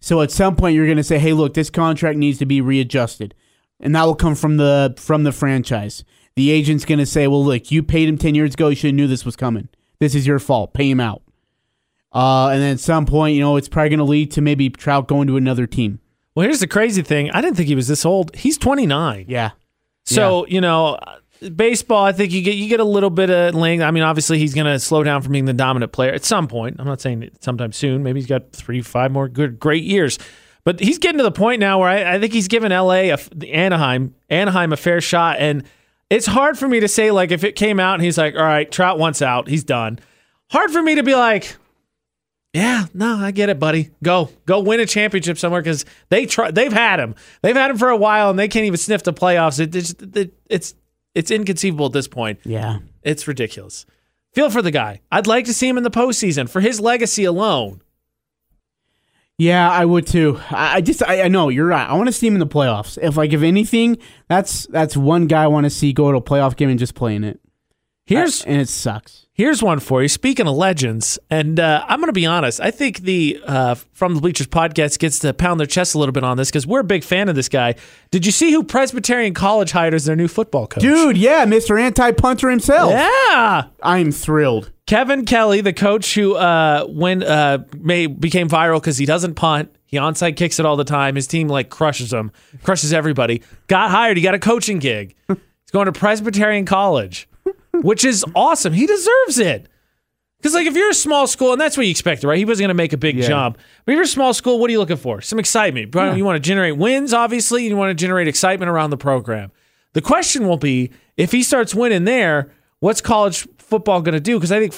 So 0.00 0.22
at 0.22 0.30
some 0.30 0.56
point, 0.56 0.74
you're 0.74 0.86
going 0.86 0.96
to 0.96 1.04
say, 1.04 1.18
"Hey, 1.18 1.32
look, 1.32 1.54
this 1.54 1.70
contract 1.70 2.18
needs 2.18 2.38
to 2.38 2.46
be 2.46 2.60
readjusted," 2.60 3.34
and 3.80 3.94
that 3.94 4.04
will 4.04 4.14
come 4.14 4.34
from 4.34 4.56
the 4.56 4.94
from 4.98 5.22
the 5.22 5.32
franchise. 5.32 6.04
The 6.34 6.50
agent's 6.50 6.84
going 6.84 6.98
to 6.98 7.06
say, 7.06 7.26
"Well, 7.26 7.44
look, 7.44 7.70
you 7.70 7.82
paid 7.82 8.08
him 8.08 8.18
10 8.18 8.34
years 8.34 8.54
ago. 8.54 8.68
You 8.68 8.76
should 8.76 8.88
have 8.88 8.94
knew 8.94 9.06
this 9.06 9.24
was 9.24 9.36
coming. 9.36 9.68
This 10.00 10.14
is 10.14 10.26
your 10.26 10.38
fault. 10.38 10.74
Pay 10.74 10.90
him 10.90 11.00
out." 11.00 11.22
Uh, 12.12 12.48
and 12.48 12.60
then 12.60 12.72
at 12.72 12.80
some 12.80 13.06
point, 13.06 13.36
you 13.36 13.40
know, 13.40 13.56
it's 13.56 13.68
probably 13.68 13.90
going 13.90 13.98
to 13.98 14.04
lead 14.04 14.30
to 14.32 14.40
maybe 14.40 14.68
Trout 14.68 15.08
going 15.08 15.26
to 15.28 15.36
another 15.36 15.66
team. 15.66 16.00
Well, 16.34 16.44
here's 16.44 16.60
the 16.60 16.66
crazy 16.66 17.02
thing. 17.02 17.30
I 17.30 17.40
didn't 17.40 17.56
think 17.56 17.68
he 17.68 17.74
was 17.74 17.88
this 17.88 18.04
old. 18.04 18.34
He's 18.36 18.58
29. 18.58 19.26
Yeah. 19.28 19.52
So, 20.04 20.46
you 20.46 20.60
know, 20.60 20.98
baseball, 21.54 22.04
I 22.04 22.12
think 22.12 22.32
you 22.32 22.42
get 22.42 22.56
you 22.56 22.68
get 22.68 22.80
a 22.80 22.84
little 22.84 23.10
bit 23.10 23.30
of 23.30 23.54
length. 23.54 23.82
I 23.82 23.90
mean, 23.90 24.02
obviously 24.02 24.38
he's 24.38 24.54
going 24.54 24.66
to 24.66 24.78
slow 24.78 25.02
down 25.02 25.22
from 25.22 25.32
being 25.32 25.44
the 25.44 25.52
dominant 25.52 25.92
player 25.92 26.12
at 26.12 26.24
some 26.24 26.48
point. 26.48 26.76
I'm 26.78 26.86
not 26.86 27.00
saying 27.00 27.30
sometime 27.40 27.72
soon. 27.72 28.02
Maybe 28.02 28.20
he's 28.20 28.28
got 28.28 28.52
3 28.52 28.82
5 28.82 29.10
more 29.10 29.28
good 29.28 29.58
great 29.58 29.84
years. 29.84 30.18
But 30.64 30.78
he's 30.78 30.98
getting 30.98 31.18
to 31.18 31.24
the 31.24 31.32
point 31.32 31.58
now 31.58 31.80
where 31.80 31.88
I, 31.88 32.14
I 32.14 32.20
think 32.20 32.32
he's 32.32 32.46
given 32.46 32.70
LA 32.70 33.10
a, 33.10 33.18
Anaheim 33.48 34.14
Anaheim 34.30 34.72
a 34.72 34.76
fair 34.76 35.00
shot 35.00 35.38
and 35.38 35.64
it's 36.08 36.26
hard 36.26 36.58
for 36.58 36.68
me 36.68 36.78
to 36.80 36.88
say 36.88 37.10
like 37.10 37.30
if 37.30 37.42
it 37.42 37.56
came 37.56 37.80
out 37.80 37.94
and 37.94 38.02
he's 38.02 38.18
like, 38.18 38.36
"All 38.36 38.42
right, 38.42 38.70
Trout 38.70 38.98
wants 38.98 39.22
out. 39.22 39.48
He's 39.48 39.64
done." 39.64 39.98
Hard 40.50 40.70
for 40.70 40.82
me 40.82 40.96
to 40.96 41.02
be 41.02 41.14
like, 41.14 41.56
yeah, 42.52 42.86
no, 42.92 43.16
I 43.16 43.30
get 43.30 43.48
it, 43.48 43.58
buddy. 43.58 43.90
Go, 44.02 44.28
go 44.44 44.60
win 44.60 44.80
a 44.80 44.86
championship 44.86 45.38
somewhere 45.38 45.62
because 45.62 45.86
they 46.10 46.26
try. 46.26 46.50
They've 46.50 46.72
had 46.72 47.00
him. 47.00 47.14
They've 47.42 47.56
had 47.56 47.70
him 47.70 47.78
for 47.78 47.88
a 47.88 47.96
while, 47.96 48.30
and 48.30 48.38
they 48.38 48.48
can't 48.48 48.66
even 48.66 48.76
sniff 48.76 49.02
the 49.02 49.12
playoffs. 49.12 49.58
It, 49.58 49.74
it's, 49.74 49.94
it, 50.14 50.34
it's 50.50 50.74
it's 51.14 51.30
inconceivable 51.30 51.86
at 51.86 51.92
this 51.92 52.08
point. 52.08 52.40
Yeah. 52.44 52.78
It's 53.02 53.26
ridiculous. 53.26 53.86
Feel 54.34 54.50
for 54.50 54.62
the 54.62 54.70
guy. 54.70 55.00
I'd 55.10 55.26
like 55.26 55.46
to 55.46 55.54
see 55.54 55.68
him 55.68 55.76
in 55.76 55.82
the 55.82 55.90
postseason 55.90 56.48
for 56.48 56.60
his 56.60 56.80
legacy 56.80 57.24
alone. 57.24 57.82
Yeah, 59.38 59.70
I 59.70 59.84
would 59.84 60.06
too. 60.06 60.40
I, 60.50 60.76
I 60.76 60.80
just 60.80 61.02
I, 61.02 61.22
I 61.22 61.28
know 61.28 61.48
you're 61.48 61.66
right. 61.66 61.88
I 61.88 61.94
want 61.94 62.06
to 62.08 62.12
see 62.12 62.26
him 62.26 62.34
in 62.34 62.40
the 62.40 62.46
playoffs. 62.46 62.98
If 63.00 63.16
like 63.16 63.32
if 63.32 63.42
anything, 63.42 63.98
that's 64.28 64.66
that's 64.66 64.96
one 64.96 65.26
guy 65.26 65.44
I 65.44 65.48
want 65.48 65.64
to 65.64 65.70
see 65.70 65.92
go 65.92 66.10
to 66.12 66.18
a 66.18 66.22
playoff 66.22 66.56
game 66.56 66.68
and 66.68 66.78
just 66.78 66.94
play 66.94 67.14
in 67.14 67.24
it. 67.24 67.40
Here's 68.06 68.42
and 68.42 68.60
it 68.60 68.68
sucks. 68.68 69.26
Here's 69.34 69.62
one 69.62 69.80
for 69.80 70.02
you. 70.02 70.08
Speaking 70.08 70.46
of 70.46 70.54
legends, 70.54 71.18
and 71.30 71.58
uh, 71.58 71.84
I'm 71.88 72.00
going 72.00 72.08
to 72.08 72.12
be 72.12 72.26
honest, 72.26 72.60
I 72.60 72.70
think 72.70 72.98
the 73.00 73.40
uh, 73.46 73.76
From 73.92 74.14
the 74.14 74.20
Bleachers 74.20 74.46
podcast 74.46 74.98
gets 74.98 75.20
to 75.20 75.32
pound 75.32 75.58
their 75.58 75.66
chest 75.66 75.94
a 75.94 75.98
little 75.98 76.12
bit 76.12 76.22
on 76.22 76.36
this 76.36 76.50
because 76.50 76.66
we're 76.66 76.80
a 76.80 76.84
big 76.84 77.02
fan 77.02 77.28
of 77.30 77.34
this 77.34 77.48
guy. 77.48 77.74
Did 78.10 78.26
you 78.26 78.32
see 78.32 78.52
who 78.52 78.62
Presbyterian 78.62 79.32
College 79.32 79.70
hired 79.70 79.94
as 79.94 80.04
their 80.04 80.16
new 80.16 80.28
football 80.28 80.66
coach? 80.66 80.82
Dude, 80.82 81.16
yeah, 81.16 81.46
Mr. 81.46 81.80
Anti-Punter 81.80 82.50
himself. 82.50 82.92
Yeah. 82.92 83.64
I'm 83.82 84.12
thrilled. 84.12 84.70
Kevin 84.86 85.24
Kelley, 85.24 85.62
the 85.62 85.72
coach 85.72 86.14
who 86.14 86.34
uh, 86.34 86.84
when 86.86 87.22
uh, 87.22 87.64
may, 87.78 88.06
became 88.08 88.48
viral 88.48 88.80
because 88.80 88.98
he 88.98 89.06
doesn't 89.06 89.34
punt, 89.34 89.74
he 89.86 89.96
onside 89.96 90.36
kicks 90.36 90.58
it 90.60 90.66
all 90.66 90.76
the 90.76 90.84
time. 90.84 91.14
His 91.14 91.26
team 91.26 91.48
like 91.48 91.70
crushes 91.70 92.10
them, 92.10 92.32
crushes 92.62 92.92
everybody. 92.92 93.42
Got 93.68 93.90
hired. 93.90 94.18
He 94.18 94.22
got 94.22 94.34
a 94.34 94.38
coaching 94.38 94.78
gig. 94.78 95.14
He's 95.28 95.38
going 95.72 95.86
to 95.86 95.92
Presbyterian 95.92 96.66
College, 96.66 97.28
which 97.80 98.04
is 98.04 98.24
awesome. 98.34 98.72
He 98.72 98.86
deserves 98.86 99.38
it. 99.38 99.68
Because 100.38 100.54
like 100.54 100.66
if 100.66 100.74
you're 100.74 100.90
a 100.90 100.94
small 100.94 101.26
school, 101.26 101.52
and 101.52 101.60
that's 101.60 101.76
what 101.76 101.86
you 101.86 101.90
expected, 101.90 102.26
right? 102.26 102.36
He 102.36 102.44
wasn't 102.44 102.64
going 102.64 102.68
to 102.68 102.74
make 102.74 102.92
a 102.92 102.96
big 102.96 103.16
Yeah. 103.16 103.28
jump. 103.28 103.58
But 103.84 103.92
if 103.92 103.96
you're 103.96 104.02
a 104.04 104.08
small 104.08 104.34
school, 104.34 104.58
what 104.58 104.68
are 104.68 104.72
you 104.72 104.80
looking 104.80 104.96
for? 104.96 105.20
Some 105.20 105.38
excitement. 105.38 105.94
You 105.94 106.24
want 106.24 106.36
to 106.36 106.40
generate 106.46 106.76
wins, 106.76 107.12
obviously. 107.14 107.66
You 107.66 107.76
want 107.76 107.90
to 107.90 107.94
generate 107.94 108.26
excitement 108.28 108.68
around 108.68 108.90
the 108.90 108.96
program. 108.96 109.52
The 109.92 110.00
question 110.00 110.48
will 110.48 110.56
be 110.56 110.90
if 111.16 111.30
he 111.32 111.42
starts 111.44 111.74
winning 111.74 112.04
there, 112.04 112.50
what's 112.80 113.00
college 113.00 113.46
football 113.58 114.02
going 114.02 114.14
to 114.14 114.20
do? 114.20 114.36
Because 114.36 114.50
I 114.50 114.58
think 114.58 114.74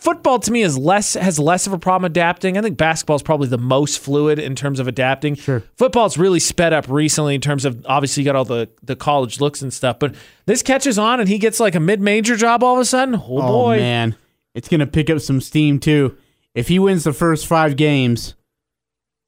football 0.00 0.38
to 0.38 0.50
me 0.52 0.62
is 0.62 0.78
less 0.78 1.14
has 1.14 1.38
less 1.38 1.66
of 1.66 1.72
a 1.72 1.78
problem 1.78 2.10
adapting. 2.10 2.56
I 2.56 2.62
think 2.62 2.76
basketball 2.76 3.16
is 3.16 3.22
probably 3.22 3.48
the 3.48 3.58
most 3.58 3.98
fluid 3.98 4.38
in 4.38 4.54
terms 4.54 4.80
of 4.80 4.88
adapting. 4.88 5.34
Sure. 5.34 5.62
Football's 5.76 6.16
really 6.16 6.40
sped 6.40 6.72
up 6.72 6.88
recently 6.88 7.34
in 7.34 7.40
terms 7.40 7.64
of 7.64 7.84
obviously 7.86 8.22
you 8.22 8.24
got 8.24 8.36
all 8.36 8.44
the 8.44 8.68
the 8.82 8.96
college 8.96 9.40
looks 9.40 9.60
and 9.62 9.72
stuff, 9.72 9.98
but 9.98 10.14
this 10.46 10.62
catches 10.62 10.98
on 10.98 11.20
and 11.20 11.28
he 11.28 11.38
gets 11.38 11.60
like 11.60 11.74
a 11.74 11.80
mid 11.80 12.00
major 12.00 12.36
job 12.36 12.62
all 12.62 12.74
of 12.74 12.80
a 12.80 12.84
sudden. 12.84 13.14
Oh, 13.16 13.24
Oh 13.28 13.40
boy. 13.48 13.76
man, 13.78 14.16
it's 14.54 14.68
gonna 14.68 14.86
pick 14.86 15.10
up 15.10 15.20
some 15.20 15.40
steam 15.40 15.78
too. 15.80 16.16
If 16.54 16.68
he 16.68 16.78
wins 16.78 17.04
the 17.04 17.12
first 17.12 17.46
five 17.46 17.76
games, 17.76 18.34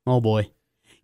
oh 0.07 0.21
boy, 0.21 0.51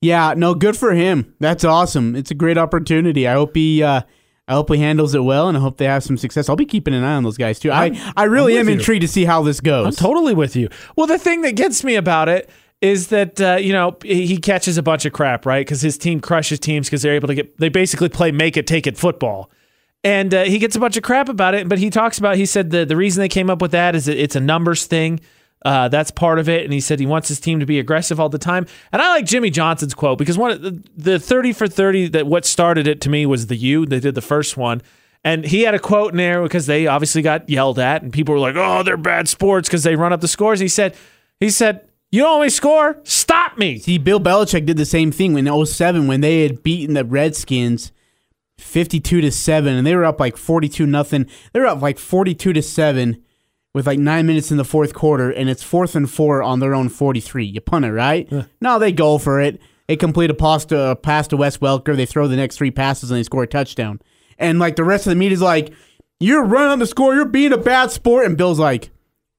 yeah, 0.01 0.35
no, 0.37 0.55
good 0.55 0.77
for 0.77 0.93
him. 0.95 1.35
That's 1.41 1.65
awesome. 1.65 2.17
It's 2.17 2.31
a 2.31 2.35
great 2.35 2.59
opportunity. 2.59 3.27
I 3.29 3.35
hope 3.35 3.55
he, 3.55 3.83
uh, 3.83 4.03
I 4.49 4.55
hope 4.55 4.71
he 4.71 4.79
handles 4.79 5.15
it 5.15 5.25
well, 5.25 5.49
and 5.49 5.57
I 5.57 5.61
hope 5.61 5.77
they 5.77 5.87
have 5.87 6.05
some 6.05 6.17
success. 6.17 6.49
I'll 6.49 6.57
be 6.57 6.67
keeping 6.67 6.95
an 6.95 7.03
eye 7.03 7.15
on 7.15 7.25
those 7.25 7.37
guys 7.37 7.59
too. 7.59 7.73
I, 7.73 7.99
I 8.17 8.25
really 8.25 8.55
I'm 8.55 8.61
am 8.61 8.69
you. 8.69 8.75
intrigued 8.75 9.03
to 9.03 9.09
see 9.09 9.25
how 9.25 9.43
this 9.43 9.61
goes. 9.61 9.87
I'm 9.87 9.93
totally 9.93 10.35
with 10.35 10.55
you. 10.55 10.69
Well, 10.95 11.09
the 11.09 11.19
thing 11.19 11.41
that 11.43 11.57
gets 11.57 11.83
me 11.83 11.97
about 11.97 12.29
it 12.29 12.49
is 12.81 13.09
that 13.09 13.41
uh, 13.41 13.57
you 13.57 13.73
know 13.73 13.97
he 14.05 14.37
catches 14.37 14.79
a 14.79 14.83
bunch 14.83 15.05
of 15.05 15.13
crap, 15.13 15.47
right? 15.47 15.67
Because 15.67 15.81
his 15.81 15.99
team 15.99 16.21
crushes 16.21 16.61
teams 16.61 16.87
because 16.87 17.03
they're 17.03 17.15
able 17.15 17.29
to 17.29 17.35
get 17.35 17.59
they 17.59 17.69
basically 17.69 18.09
play 18.09 18.31
make 18.31 18.57
it 18.57 18.67
take 18.67 18.87
it 18.87 18.97
football, 18.97 19.51
and 20.05 20.33
uh, 20.33 20.45
he 20.45 20.59
gets 20.59 20.77
a 20.77 20.79
bunch 20.79 20.97
of 20.97 21.03
crap 21.03 21.29
about 21.29 21.55
it. 21.55 21.69
But 21.69 21.79
he 21.79 21.91
talks 21.91 22.19
about 22.19 22.37
he 22.37 22.47
said 22.47 22.71
the 22.71 22.85
the 22.85 22.97
reason 22.97 23.21
they 23.21 23.29
came 23.29 23.51
up 23.51 23.61
with 23.61 23.73
that 23.73 23.97
is 23.97 24.05
that 24.07 24.17
it's 24.23 24.37
a 24.37 24.41
numbers 24.41 24.87
thing. 24.87 25.21
Uh, 25.65 25.89
that's 25.89 26.11
part 26.11 26.39
of 26.39 26.49
it, 26.49 26.65
and 26.65 26.73
he 26.73 26.81
said 26.81 27.01
he 27.01 27.07
wants 27.07 27.29
his 27.29 27.41
team 27.41 27.61
to 27.61 27.67
be 27.67 27.79
aggressive 27.79 28.21
all 28.21 28.29
the 28.29 28.39
time. 28.39 28.67
And 28.93 29.03
I 29.03 29.09
like 29.09 29.25
Jimmy 29.25 29.51
Johnson's 29.51 29.95
quote 29.95 30.19
because 30.19 30.39
one 30.39 30.51
of 30.51 30.63
the, 30.63 30.83
the 30.97 31.19
thirty 31.19 31.53
for 31.53 31.67
thirty 31.67 32.09
that 32.09 32.27
what 32.27 32.45
started 32.45 32.87
it 32.87 33.01
to 33.03 33.11
me 33.11 33.27
was 33.27 33.47
the 33.47 33.57
U. 33.57 33.87
They 33.87 33.99
did 33.99 34.15
the 34.15 34.21
first 34.21 34.57
one, 34.57 34.83
and 35.25 35.45
he 35.45 35.63
had 35.63 35.75
a 35.75 35.79
quote 35.79 36.13
in 36.13 36.19
there 36.19 36.43
because 36.43 36.67
they 36.67 36.87
obviously 36.87 37.23
got 37.23 37.49
yelled 37.49 37.79
at, 37.79 38.03
and 38.03 38.13
people 38.13 38.35
were 38.35 38.41
like, 38.41 38.55
"Oh, 38.57 38.83
they're 38.83 38.97
bad 38.97 39.29
sports 39.29 39.69
because 39.69 39.83
they 39.83 39.97
run 39.97 40.13
up 40.13 40.21
the 40.21 40.29
scores." 40.29 40.61
He 40.61 40.69
said, 40.69 40.95
"He 41.41 41.51
said 41.51 41.89
you 42.13 42.23
don't 42.23 42.35
only 42.35 42.51
score, 42.51 43.01
stop 43.03 43.59
me." 43.59 43.79
See, 43.79 43.99
Bill 43.99 44.21
Belichick 44.21 44.67
did 44.67 44.77
the 44.77 44.85
same 44.85 45.11
thing 45.11 45.37
in 45.39 45.67
07 45.67 46.07
when 46.07 46.21
they 46.21 46.43
had 46.43 46.63
beaten 46.63 46.95
the 46.95 47.05
Redskins 47.05 47.93
52 48.59 49.21
to 49.21 49.31
7 49.31 49.75
and 49.75 49.87
they 49.87 49.95
were 49.95 50.05
up 50.05 50.21
like 50.21 50.37
42 50.37 50.87
nothing. 50.87 51.27
They 51.53 51.61
were 51.61 51.67
up 51.67 51.83
like 51.83 51.99
42 51.99 52.53
to 52.53 52.63
7 52.63 53.23
with 53.77 53.87
like 53.87 53.99
9 53.99 54.25
minutes 54.27 54.51
in 54.51 54.57
the 54.57 54.65
fourth 54.65 54.95
quarter 54.95 55.31
and 55.31 55.51
it's 55.51 55.63
fourth 55.63 55.95
and 55.95 56.11
4 56.11 56.43
on 56.43 56.61
their 56.61 56.75
own 56.75 56.89
43. 56.89 57.45
You 57.45 57.61
punt 57.61 57.85
it, 57.85 57.93
right? 57.93 58.27
No, 58.59 58.79
they 58.79 58.91
go 58.91 59.19
for 59.19 59.39
it. 59.39 59.61
They 59.87 59.97
complete 59.97 60.31
a 60.31 60.35
pass 60.35 60.65
to, 60.67 60.93
a 60.93 60.97
pass 60.97 61.29
to 61.29 61.37
Wes 61.37 61.59
Welker. 61.59 61.95
They 61.95 62.07
throw 62.07 62.27
the 62.27 62.37
next 62.37 62.57
three 62.57 62.71
passes 62.71 63.11
and 63.11 63.19
they 63.19 63.23
score 63.23 63.43
a 63.43 63.47
touchdown. 63.47 64.01
And 64.39 64.59
like 64.59 64.77
the 64.77 64.85
rest 64.85 65.07
of 65.07 65.11
the 65.11 65.17
media's 65.17 65.43
like, 65.43 65.75
"You're 66.19 66.43
running 66.43 66.71
on 66.71 66.79
the 66.79 66.87
score. 66.87 67.15
You're 67.15 67.27
being 67.27 67.53
a 67.53 67.59
bad 67.59 67.91
sport." 67.91 68.25
And 68.25 68.39
Bill's 68.39 68.59
like, 68.59 68.91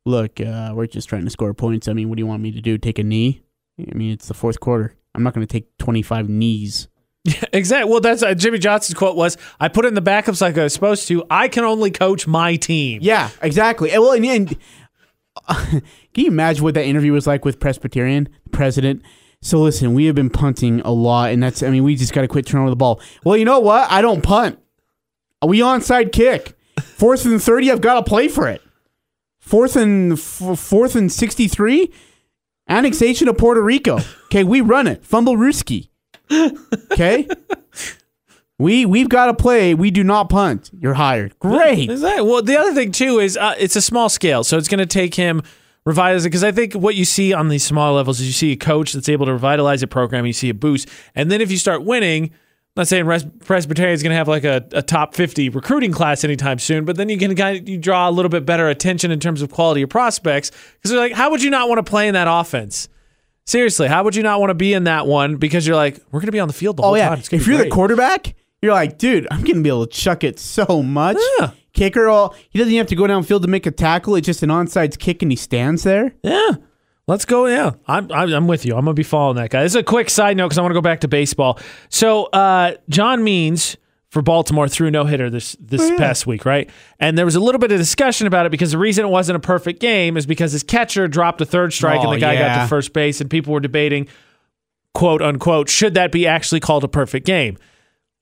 look, 0.06 0.40
uh, 0.40 0.72
we're 0.76 0.86
just 0.86 1.10
trying 1.10 1.26
to 1.26 1.32
score 1.32 1.56
points. 1.56 1.88
I 1.88 1.94
mean, 1.94 2.08
what 2.08 2.18
do 2.18 2.22
you 2.22 2.28
want 2.28 2.44
me 2.44 2.52
to 2.52 2.62
do? 2.62 2.78
Take 2.78 3.00
a 3.00 3.04
knee? 3.04 3.42
I 3.80 3.96
mean, 3.96 4.12
it's 4.12 4.28
the 4.28 4.36
fourth 4.36 4.60
quarter. 4.60 4.96
I'm 5.16 5.24
not 5.24 5.34
going 5.34 5.46
to 5.46 5.52
take 5.52 5.76
25 5.80 6.30
knees. 6.30 6.90
Exactly. 7.54 7.90
Well, 7.92 8.02
that's 8.02 8.24
uh, 8.24 8.34
Jimmy 8.34 8.60
Johnson's 8.60 8.98
quote 8.98 9.16
was, 9.16 9.38
"I 9.60 9.68
put 9.68 9.86
it 9.86 9.90
in 9.90 9.94
the 9.94 10.02
backups 10.02 10.42
like 10.42 10.58
I 10.58 10.64
was 10.64 10.74
supposed 10.74 11.08
to. 11.10 11.24
I 11.30 11.48
can 11.48 11.64
only 11.64 11.92
coach 11.92 12.28
my 12.28 12.56
team." 12.56 13.00
Yeah, 13.02 13.30
exactly. 13.42 13.92
And, 13.92 14.02
well, 14.02 14.14
and, 14.14 14.26
and 14.26 14.58
can 15.48 15.84
you 16.16 16.28
imagine 16.28 16.64
what 16.64 16.74
that 16.76 16.86
interview 16.86 17.14
was 17.14 17.28
like 17.28 17.44
with 17.46 17.60
Presbyterian 17.60 18.30
president? 18.52 19.02
So 19.42 19.60
listen, 19.60 19.94
we 19.94 20.06
have 20.06 20.16
been 20.16 20.30
punting 20.30 20.82
a 20.82 20.92
lot, 20.92 21.32
and 21.32 21.42
that's 21.42 21.64
I 21.64 21.70
mean, 21.70 21.84
we 21.84 21.96
just 21.96 22.14
got 22.14 22.22
to 22.22 22.28
quit 22.28 22.46
turning 22.46 22.64
over 22.64 22.70
the 22.70 22.76
ball. 22.76 23.02
Well, 23.24 23.38
you 23.38 23.46
know 23.46 23.60
what? 23.60 23.92
I 23.92 24.02
don't 24.02 24.22
punt. 24.22 24.60
We 25.46 25.60
onside 25.60 26.12
kick. 26.12 26.58
Fourth 26.82 27.26
and 27.26 27.42
thirty, 27.42 27.72
I've 27.72 27.82
got 27.82 27.96
to 27.96 28.04
play 28.10 28.28
for 28.28 28.48
it. 28.48 28.62
Fourth 29.40 29.76
and 29.76 30.14
f- 30.14 30.60
fourth 30.60 30.96
and 30.96 31.12
sixty-three, 31.12 31.92
annexation 32.68 33.28
of 33.28 33.38
Puerto 33.38 33.62
Rico. 33.62 34.00
Okay, 34.26 34.44
we 34.44 34.62
run 34.62 34.88
it. 34.88 35.04
Fumblerooski. 35.04 35.90
Okay. 36.92 37.28
We 38.60 38.86
we've 38.86 39.10
got 39.10 39.28
to 39.28 39.34
play. 39.36 39.76
We 39.76 39.92
do 39.92 40.04
not 40.04 40.30
punt. 40.30 40.72
You're 40.80 40.96
hired. 40.96 41.38
Great. 41.40 41.90
Exactly. 41.90 42.24
Well, 42.26 42.42
the 42.42 42.58
other 42.58 42.74
thing 42.74 42.92
too 42.92 43.20
is 43.20 43.38
uh, 43.38 43.54
it's 43.60 43.76
a 43.76 43.82
small 43.82 44.10
scale, 44.10 44.44
so 44.44 44.58
it's 44.58 44.68
going 44.68 44.80
to 44.80 44.86
take 44.88 45.14
him 45.14 45.44
revitalizing. 45.86 46.30
Because 46.30 46.44
I 46.44 46.52
think 46.52 46.74
what 46.74 46.96
you 46.96 47.06
see 47.06 47.34
on 47.34 47.50
these 47.50 47.64
small 47.64 47.94
levels 47.94 48.20
is 48.20 48.26
you 48.26 48.34
see 48.34 48.52
a 48.54 48.56
coach 48.56 48.94
that's 48.94 49.10
able 49.10 49.28
to 49.28 49.34
revitalize 49.34 49.84
a 49.84 49.88
program, 49.88 50.26
you 50.26 50.34
see 50.34 50.50
a 50.50 50.56
boost, 50.56 50.90
and 51.14 51.30
then 51.32 51.42
if 51.42 51.52
you 51.52 51.58
start 51.58 51.84
winning. 51.84 52.32
Not 52.76 52.88
saying 52.88 53.08
Res- 53.08 53.26
Presbyterian 53.44 53.96
is 53.96 54.04
going 54.04 54.12
to 54.12 54.18
have 54.18 54.28
like 54.28 54.44
a, 54.44 54.64
a 54.72 54.84
top 54.84 55.16
50 55.16 55.50
recruiting 55.50 55.92
class 55.92 56.24
anytime 56.24 56.60
soon, 56.60 56.86
but 56.86 56.96
then 56.96 57.10
you 57.10 57.18
can 57.18 57.36
kind 57.36 57.58
of 57.58 57.68
you 57.68 57.76
draw 57.80 58.08
a 58.08 58.12
little 58.12 58.30
bit 58.30 58.46
better 58.46 58.70
attention 58.70 59.10
in 59.10 59.20
terms 59.20 59.42
of 59.42 59.50
quality 59.50 59.82
of 59.82 59.90
prospects 59.90 60.52
because 60.76 60.92
they're 60.92 61.00
like, 61.00 61.14
how 61.14 61.32
would 61.32 61.42
you 61.42 61.50
not 61.50 61.70
want 61.70 61.84
to 61.84 61.90
play 61.90 62.08
in 62.08 62.14
that 62.14 62.28
offense? 62.30 62.88
Seriously, 63.48 63.88
how 63.88 64.04
would 64.04 64.16
you 64.16 64.22
not 64.24 64.40
want 64.40 64.50
to 64.52 64.54
be 64.56 64.74
in 64.74 64.84
that 64.84 65.08
one? 65.08 65.38
Because 65.38 65.66
you're 65.66 65.76
like, 65.76 65.96
we're 66.12 66.20
going 66.20 66.28
to 66.28 66.32
be 66.34 66.40
on 66.40 66.48
the 66.50 66.54
field 66.54 66.78
the 66.78 66.84
whole 66.84 66.92
Oh 66.92 66.96
yeah. 66.96 67.10
time. 67.10 67.24
If 67.32 67.48
you're 67.48 67.58
the 67.58 67.70
quarterback, 67.70 68.36
you're 68.62 68.74
like, 68.74 68.98
dude, 68.98 69.26
I'm 69.32 69.44
gonna 69.44 69.62
be 69.62 69.70
able 69.70 69.86
to 69.88 69.92
chuck 69.92 70.24
it 70.24 70.38
so 70.40 70.84
much. 70.84 71.18
Yeah. 71.40 71.52
Kicker, 71.74 72.08
all 72.08 72.36
he 72.50 72.58
doesn't 72.60 72.72
even 72.74 72.80
have 72.80 72.88
to 72.88 72.96
go 72.96 73.04
downfield 73.04 73.44
to 73.44 73.48
make 73.48 73.66
a 73.66 73.72
tackle. 73.72 74.16
It's 74.16 74.26
just 74.26 74.42
an 74.44 74.50
onside 74.50 74.98
kick, 75.00 75.22
and 75.22 75.32
he 75.32 75.36
stands 75.36 75.84
there. 75.84 76.14
Yeah. 76.24 76.52
Let's 77.08 77.24
go. 77.24 77.46
Yeah, 77.46 77.72
I'm, 77.88 78.12
I'm 78.12 78.34
I'm 78.34 78.48
with 78.48 78.66
you. 78.66 78.74
I'm 78.74 78.84
gonna 78.84 78.96
be 78.96 79.04
following 79.04 79.38
that 79.38 79.50
guy. 79.52 79.62
This 79.64 79.74
is 79.74 79.76
a 79.78 79.84
quick 79.84 80.10
side 80.10 80.36
note 80.36 80.48
because 80.48 80.58
I 80.58 80.62
want 80.62 80.72
to 80.72 80.78
go 80.78 80.82
back 80.82 81.02
to 81.02 81.08
baseball. 81.08 81.58
So, 81.90 82.26
uh, 82.26 82.74
John 82.90 83.24
Means 83.24 83.78
for 84.10 84.22
Baltimore 84.22 84.68
threw 84.68 84.90
no 84.90 85.06
hitter 85.06 85.30
this 85.30 85.56
this 85.60 85.82
oh, 85.82 85.98
past 85.98 86.26
week, 86.26 86.46
right? 86.46 86.70
And 87.00 87.18
there 87.18 87.26
was 87.26 87.36
a 87.36 87.40
little 87.40 87.60
bit 87.60 87.72
of 87.72 87.78
discussion 87.78 88.28
about 88.28 88.46
it 88.46 88.52
because 88.52 88.72
the 88.72 88.78
reason 88.78 89.06
it 89.06 89.10
wasn't 89.10 89.36
a 89.36 89.40
perfect 89.40 89.80
game 89.80 90.16
is 90.18 90.26
because 90.26 90.52
his 90.54 90.64
catcher 90.64 91.08
dropped 91.08 91.42
a 91.42 91.46
third 91.46 91.74
strike 91.74 92.00
and 92.00 92.08
Oh, 92.08 92.14
the 92.14 92.20
guy 92.20 92.36
got 92.36 92.62
to 92.62 92.68
first 92.68 92.94
base, 92.94 93.20
and 93.22 93.30
people 93.30 93.54
were 93.54 93.60
debating, 93.60 94.08
quote 94.94 95.22
unquote, 95.22 95.70
should 95.70 95.94
that 95.96 96.12
be 96.12 96.26
actually 96.26 96.60
called 96.60 96.84
a 96.84 96.88
perfect 96.88 97.26
game? 97.26 97.58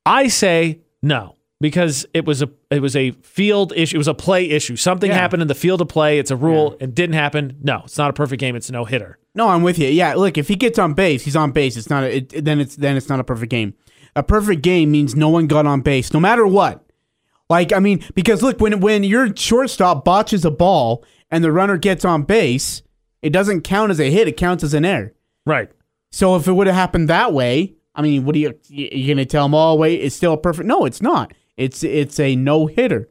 I 0.06 0.28
say 0.28 0.82
no 1.02 1.36
because 1.62 2.06
it 2.14 2.26
was 2.26 2.42
a 2.42 2.50
it 2.70 2.82
was 2.82 2.96
a 2.96 3.12
field 3.12 3.74
issue. 3.76 3.96
It 3.96 4.00
was 4.00 4.08
a 4.08 4.14
play 4.14 4.50
issue. 4.50 4.76
Something 4.76 5.12
Yeah. 5.12 5.18
happened 5.18 5.42
in 5.42 5.48
the 5.48 5.56
field 5.56 5.82
of 5.82 5.88
play. 5.88 6.20
It's 6.20 6.32
a 6.32 6.36
rule. 6.36 6.76
It 6.80 6.96
didn't 6.96 7.16
happen. 7.16 7.58
No, 7.62 7.82
it's 7.86 7.98
not 7.98 8.10
a 8.10 8.14
perfect 8.14 8.40
game. 8.40 8.56
It's 8.56 8.72
no 8.72 8.86
hitter. 8.86 9.20
No, 9.34 9.50
I'm 9.50 9.64
with 9.64 9.78
you. 9.80 9.88
Yeah, 9.90 10.16
look, 10.16 10.38
if 10.38 10.48
he 10.48 10.56
gets 10.56 10.80
on 10.80 10.94
base, 10.94 11.24
he's 11.24 11.36
on 11.36 11.52
base. 11.52 11.78
It's 11.78 11.90
not. 11.90 12.04
A, 12.04 12.18
it, 12.18 12.46
then 12.46 12.60
it's 12.60 12.76
then 12.76 12.98
it's 12.98 13.10
not 13.10 13.20
a 13.20 13.24
perfect 13.24 13.50
game. 13.52 13.74
A 14.16 14.24
perfect 14.24 14.62
game 14.62 14.92
means 14.92 15.16
no 15.16 15.30
one 15.30 15.48
got 15.48 15.66
on 15.66 15.82
base, 15.82 16.14
no 16.14 16.20
matter 16.20 16.48
what. 16.48 16.86
Like 17.50 17.74
I 17.74 17.80
mean, 17.80 18.04
because 18.16 18.42
look, 18.42 18.60
when 18.60 18.80
when 18.80 19.04
your 19.04 19.36
shortstop 19.36 20.04
botches 20.04 20.46
a 20.46 20.52
ball 20.52 21.04
and 21.30 21.44
the 21.44 21.52
runner 21.52 21.78
gets 21.78 22.04
on 22.06 22.24
base, 22.24 22.82
it 23.22 23.32
doesn't 23.32 23.62
count 23.62 23.92
as 23.92 24.00
a 24.00 24.10
hit. 24.10 24.28
It 24.28 24.38
counts 24.38 24.64
as 24.64 24.74
an 24.74 24.86
error. 24.86 25.14
Right. 25.46 25.70
So 26.12 26.36
if 26.36 26.48
it 26.48 26.54
would 26.54 26.68
have 26.68 26.76
happened 26.76 27.10
that 27.10 27.34
way, 27.34 27.76
I 27.94 28.02
mean, 28.02 28.26
what 28.26 28.36
are 28.36 28.40
you 28.40 28.54
you 28.70 29.14
gonna 29.14 29.26
tell 29.26 29.46
them? 29.46 29.54
Oh, 29.54 29.76
wait, 29.76 30.02
it's 30.02 30.16
still 30.16 30.34
a 30.34 30.38
perfect. 30.38 30.68
No, 30.68 30.86
it's 30.86 31.02
not. 31.02 31.34
It's 31.58 31.84
it's 31.84 32.20
a 32.20 32.36
no 32.36 32.66
hitter. 32.68 33.10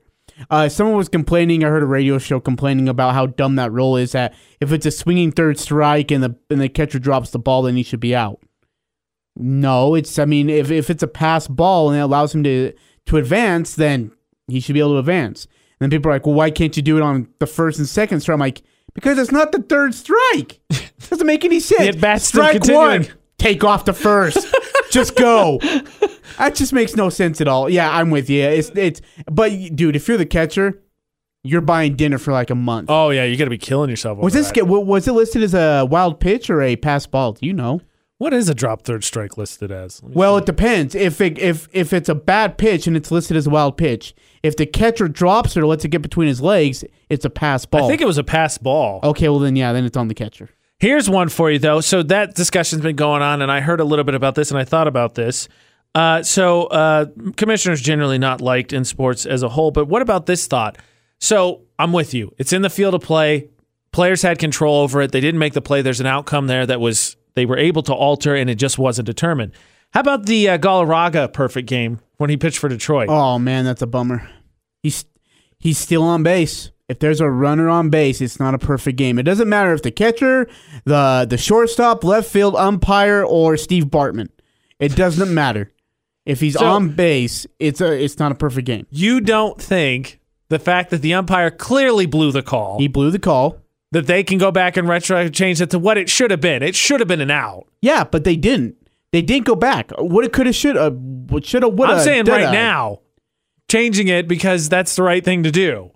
Uh, 0.51 0.69
someone 0.69 0.97
was 0.97 1.09
complaining. 1.09 1.63
I 1.63 1.69
heard 1.69 1.83
a 1.83 1.87
radio 1.87 2.19
show 2.19 2.41
complaining 2.41 2.89
about 2.89 3.15
how 3.15 3.27
dumb 3.27 3.55
that 3.57 3.73
rule 3.73 3.97
is. 3.97 4.13
That 4.13 4.35
if 4.61 4.73
it's 4.73 4.87
a 4.87 4.91
swinging 4.91 5.31
third 5.31 5.59
strike 5.59 6.11
and 6.11 6.23
the 6.23 6.37
and 6.51 6.61
the 6.61 6.69
catcher 6.69 6.99
drops 6.99 7.31
the 7.31 7.39
ball, 7.39 7.63
then 7.63 7.77
he 7.77 7.83
should 7.83 8.01
be 8.01 8.17
out. 8.17 8.41
No, 9.37 9.95
it's. 9.95 10.19
I 10.19 10.25
mean, 10.25 10.49
if 10.49 10.71
if 10.71 10.91
it's 10.91 11.03
a 11.03 11.09
pass 11.09 11.49
ball 11.49 11.91
and 11.91 11.99
it 11.99 12.03
allows 12.03 12.35
him 12.35 12.45
to 12.45 12.73
to 13.07 13.17
advance, 13.17 13.75
then 13.75 14.13
he 14.47 14.61
should 14.61 14.75
be 14.75 14.81
able 14.81 14.93
to 14.93 14.99
advance. 14.99 15.47
And 15.81 15.91
then 15.91 15.91
people 15.91 16.11
are 16.11 16.15
like, 16.15 16.27
well, 16.27 16.35
why 16.35 16.51
can't 16.51 16.77
you 16.77 16.83
do 16.83 16.97
it 16.97 17.03
on 17.03 17.29
the 17.41 17.47
first 17.47 17.79
and 17.79 17.89
second 17.89 18.21
strike? 18.21 18.35
I'm 18.35 18.41
like, 18.41 18.63
because 18.95 19.19
it's 19.19 19.33
not 19.33 19.53
the 19.53 19.61
third 19.61 19.95
strike. 19.95 20.61
Doesn't 21.11 21.27
make 21.27 21.45
any 21.45 21.61
sense. 21.61 21.81
The 21.81 21.89
at-bat's 21.89 22.27
strike 22.27 22.65
one, 22.69 23.09
take 23.39 23.65
off 23.65 23.85
the 23.85 23.93
first. 23.93 24.47
just 24.93 25.17
go. 25.17 25.59
That 26.39 26.55
just 26.55 26.73
makes 26.73 26.95
no 26.95 27.11
sense 27.11 27.41
at 27.41 27.49
all. 27.49 27.69
Yeah, 27.69 27.91
I'm 27.91 28.11
with 28.11 28.31
you. 28.31 28.43
It's 28.43 28.71
it's. 28.75 29.01
But 29.31 29.51
dude, 29.75 29.97
if 29.97 30.07
you're 30.07 30.17
the 30.17 30.27
catcher, 30.27 30.81
you're 31.43 31.61
buying 31.61 31.97
dinner 31.97 32.19
for 32.19 32.33
like 32.33 32.51
a 32.51 32.55
month. 32.55 32.89
Oh 32.89 33.11
yeah, 33.11 33.25
you 33.25 33.37
got 33.37 33.45
to 33.45 33.51
be 33.51 33.59
killing 33.59 33.91
yourself. 33.91 34.19
was 34.19 34.33
this 34.33 34.51
that. 34.53 34.67
was 34.67 35.09
it 35.09 35.13
listed 35.13 35.43
as 35.43 35.55
a 35.55 35.85
wild 35.85 36.21
pitch 36.21 36.49
or 36.49 36.63
a 36.63 36.77
pass 36.77 37.07
ball? 37.07 37.33
Do 37.33 37.47
you 37.47 37.53
know? 37.53 37.81
What 38.25 38.33
is 38.33 38.49
a 38.49 38.55
drop 38.55 38.85
third 38.85 39.05
strike 39.05 39.37
listed 39.37 39.71
as? 39.71 40.01
Well, 40.03 40.39
see. 40.39 40.45
it 40.45 40.47
depends. 40.47 40.95
If 40.95 41.21
it, 41.21 41.39
if 41.39 41.69
if 41.73 41.93
it's 41.93 42.09
a 42.09 42.15
bad 42.15 42.57
pitch 42.57 42.87
and 42.87 42.97
it's 42.97 43.11
listed 43.11 43.37
as 43.37 43.47
a 43.47 43.51
wild 43.51 43.77
pitch, 43.77 44.15
if 44.43 44.57
the 44.57 44.65
catcher 44.65 45.09
drops 45.09 45.59
it 45.59 45.61
or 45.61 45.67
lets 45.67 45.85
it 45.85 45.89
get 45.89 46.01
between 46.01 46.29
his 46.29 46.41
legs, 46.41 46.85
it's 47.11 47.27
a 47.27 47.29
pass 47.29 47.67
ball. 47.67 47.85
I 47.85 47.89
think 47.89 48.01
it 48.01 48.07
was 48.07 48.17
a 48.17 48.25
pass 48.25 48.57
ball. 48.57 49.01
okay, 49.05 49.29
well 49.29 49.41
then 49.41 49.57
yeah, 49.57 49.75
then 49.75 49.85
it's 49.85 49.99
on 49.99 50.09
the 50.09 50.15
catcher. 50.15 50.49
Here's 50.79 51.11
one 51.11 51.29
for 51.29 51.51
you 51.51 51.59
though. 51.59 51.83
So 51.83 52.03
that 52.05 52.35
discussion's 52.35 52.81
been 52.81 52.97
going 52.97 53.21
on, 53.21 53.43
and 53.43 53.53
I 53.53 53.61
heard 53.61 53.81
a 53.81 53.85
little 53.85 54.07
bit 54.07 54.15
about 54.15 54.37
this, 54.37 54.51
and 54.51 54.59
I 54.59 54.65
thought 54.65 54.89
about 54.89 55.17
this. 55.17 55.47
Uh, 55.95 56.23
so 56.23 56.63
uh, 56.69 57.05
commissioners 57.37 57.83
generally 57.83 58.17
not 58.17 58.41
liked 58.41 58.73
in 58.73 58.87
sports 58.87 59.27
as 59.27 59.43
a 59.43 59.51
whole, 59.51 59.71
but 59.71 59.87
what 59.87 60.01
about 60.01 60.25
this 60.25 60.47
thought? 60.47 60.79
So 61.21 61.61
I'm 61.79 61.93
with 61.93 62.15
you. 62.15 62.33
It's 62.39 62.55
in 62.55 62.63
the 62.63 62.71
field 62.71 62.95
of 62.95 63.03
play. 63.03 63.51
Players 63.93 64.23
had 64.23 64.39
control 64.39 64.81
over 64.81 65.03
it. 65.03 65.13
They 65.13 65.21
didn't 65.21 65.39
make 65.39 65.53
the 65.53 65.61
play. 65.61 65.83
There's 65.83 66.01
an 66.01 66.07
outcome 66.07 66.47
there 66.47 66.65
that 66.65 66.81
was 66.81 67.19
they 67.35 67.47
were 67.47 67.59
able 67.59 67.83
to 67.85 67.93
alter, 67.95 68.35
and 68.35 68.49
it 68.51 68.57
just 68.57 68.79
wasn't 68.79 69.07
determined. 69.07 69.53
How 69.93 70.01
about 70.01 70.27
the 70.27 70.49
uh, 70.49 70.59
Galarraga 70.59 71.33
perfect 71.33 71.69
game 71.69 72.01
when 72.17 72.31
he 72.31 72.37
pitched 72.37 72.59
for 72.59 72.69
Detroit? 72.69 73.09
Oh 73.09 73.39
man, 73.39 73.65
that's 73.65 73.83
a 73.83 73.87
bummer. 73.87 74.29
He's 74.83 75.05
he's 75.59 75.79
still 75.79 76.03
on 76.03 76.23
base. 76.23 76.71
If 76.89 76.99
there's 76.99 77.21
a 77.21 77.31
runner 77.31 77.69
on 77.71 77.89
base, 77.89 78.21
it's 78.21 78.39
not 78.39 78.53
a 78.55 78.59
perfect 78.59 78.99
game. 78.99 79.19
It 79.19 79.23
doesn't 79.23 79.49
matter 79.49 79.73
if 79.73 79.83
the 79.83 79.91
catcher, 79.91 80.49
the 80.85 81.27
the 81.29 81.39
shortstop, 81.39 82.05
left 82.05 82.29
field 82.31 82.57
umpire, 82.57 83.25
or 83.25 83.57
Steve 83.57 83.85
Bartman. 83.87 84.29
It 84.79 84.95
doesn't 84.97 85.33
matter. 85.33 85.71
If 86.27 86.41
he's 86.41 86.55
So- 86.55 86.67
on 86.67 86.91
base, 86.91 87.47
it's 87.59 87.81
a 87.81 87.93
it's 87.93 88.19
not 88.19 88.33
a 88.33 88.35
perfect 88.35 88.67
game. 88.67 88.87
You 88.91 89.21
don't 89.21 89.61
think 89.61 90.21
the 90.49 90.59
fact 90.59 90.91
that 90.91 91.03
the 91.03 91.15
umpire 91.15 91.51
clearly 91.51 92.07
blew 92.07 92.33
the 92.33 92.43
call 92.43 92.79
He 92.79 92.89
blew 92.89 93.11
the 93.11 93.19
call. 93.19 93.59
That 93.95 94.09
they 94.09 94.25
can 94.25 94.39
go 94.39 94.51
back 94.51 94.77
and 94.77 94.89
retro 94.89 95.29
change 95.29 95.61
it 95.61 95.71
to 95.71 95.79
what 95.79 95.97
it 95.97 96.11
should 96.11 96.33
have 96.33 96.41
been? 96.41 96.65
It 96.65 96.75
should 96.75 96.99
have 97.01 97.07
been 97.07 97.21
an 97.21 97.31
out. 97.31 97.69
Yeah, 97.81 98.03
but 98.03 98.25
they 98.25 98.35
didn't. 98.35 98.75
They 99.13 99.23
didn't 99.23 99.47
go 99.47 99.55
back. 99.55 99.93
What 99.97 100.25
it 100.25 100.33
could 100.33 100.47
have, 100.47 100.57
should 100.57 100.75
have, 100.75 100.97
what 100.97 101.47
should 101.47 101.63
have, 101.63 101.75
would 101.75 101.89
have. 101.89 101.99
I'm 101.99 102.05
saying 102.05 102.25
right 102.25 102.53
now, 102.53 103.03
changing 103.71 104.09
it 104.09 104.27
because 104.27 104.69
that's 104.69 104.97
the 104.97 105.05
right 105.05 105.25
thing 105.25 105.45
to 105.45 105.53
do. 105.53 105.93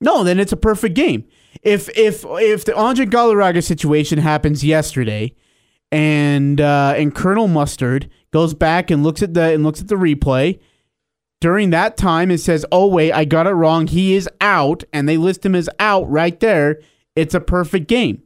No, 0.00 0.22
then 0.22 0.38
it's 0.38 0.52
a 0.52 0.56
perfect 0.56 0.94
game. 0.94 1.24
If 1.64 1.88
if 1.98 2.24
if 2.24 2.64
the 2.64 2.76
Andre 2.76 3.04
Galarraga 3.04 3.64
situation 3.64 4.20
happens 4.20 4.62
yesterday, 4.62 5.34
and 5.90 6.60
uh, 6.60 6.94
and 6.96 7.12
Colonel 7.12 7.48
Mustard 7.48 8.08
goes 8.30 8.54
back 8.54 8.92
and 8.92 9.02
looks 9.02 9.24
at 9.24 9.34
the 9.34 9.54
and 9.54 9.64
looks 9.64 9.80
at 9.80 9.88
the 9.88 9.96
replay, 9.96 10.60
during 11.40 11.70
that 11.70 11.96
time 11.96 12.30
it 12.30 12.38
says, 12.38 12.64
"Oh 12.70 12.86
wait, 12.86 13.10
I 13.10 13.24
got 13.24 13.48
it 13.48 13.54
wrong. 13.54 13.88
He 13.88 14.14
is 14.14 14.28
out," 14.40 14.84
and 14.92 15.08
they 15.08 15.16
list 15.16 15.44
him 15.44 15.56
as 15.56 15.68
out 15.80 16.08
right 16.08 16.38
there. 16.38 16.80
It's 17.18 17.34
a 17.34 17.40
perfect 17.40 17.88
game. 17.88 18.22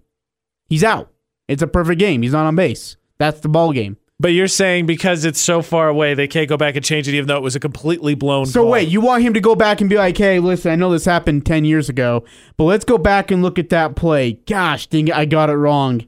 He's 0.69 0.85
out. 0.85 1.11
It's 1.49 1.63
a 1.63 1.67
perfect 1.67 1.99
game. 1.99 2.21
He's 2.23 2.33
not 2.33 2.47
on 2.47 2.57
base. 2.57 2.97
That's 3.19 3.41
the 3.41 3.49
ball 3.49 3.73
game. 3.73 3.97
But 4.21 4.29
you're 4.29 4.49
saying 4.49 4.87
because 4.87 5.25
it's 5.25 5.41
so 5.41 5.63
far 5.63 5.89
away, 5.89 6.15
they 6.15 6.29
can't 6.29 6.49
go 6.49 6.57
back 6.57 6.77
and 6.77 6.85
change 6.85 7.09
it, 7.09 7.15
even 7.15 7.27
though 7.27 7.39
it 7.39 7.43
was 7.43 7.57
a 7.57 7.61
completely 7.61 8.15
blown. 8.15 8.47
So 8.47 8.63
call. 8.63 8.71
wait, 8.71 8.89
you 8.89 9.01
want 9.01 9.23
him 9.23 9.35
to 9.35 9.41
go 9.41 9.57
back 9.57 9.81
and 9.81 9.89
be 9.91 9.97
like, 9.97 10.17
"Hey, 10.17 10.39
listen, 10.39 10.71
I 10.71 10.77
know 10.77 10.93
this 10.93 11.07
happened 11.07 11.45
ten 11.47 11.65
years 11.65 11.89
ago, 11.89 12.25
but 12.57 12.65
let's 12.65 12.85
go 12.85 12.99
back 12.99 13.31
and 13.31 13.43
look 13.43 13.59
at 13.59 13.71
that 13.71 13.97
play." 13.97 14.35
Gosh, 14.47 14.87
dang 14.87 15.11
I 15.11 15.25
got 15.25 15.51
it 15.51 15.57
wrong. 15.57 16.07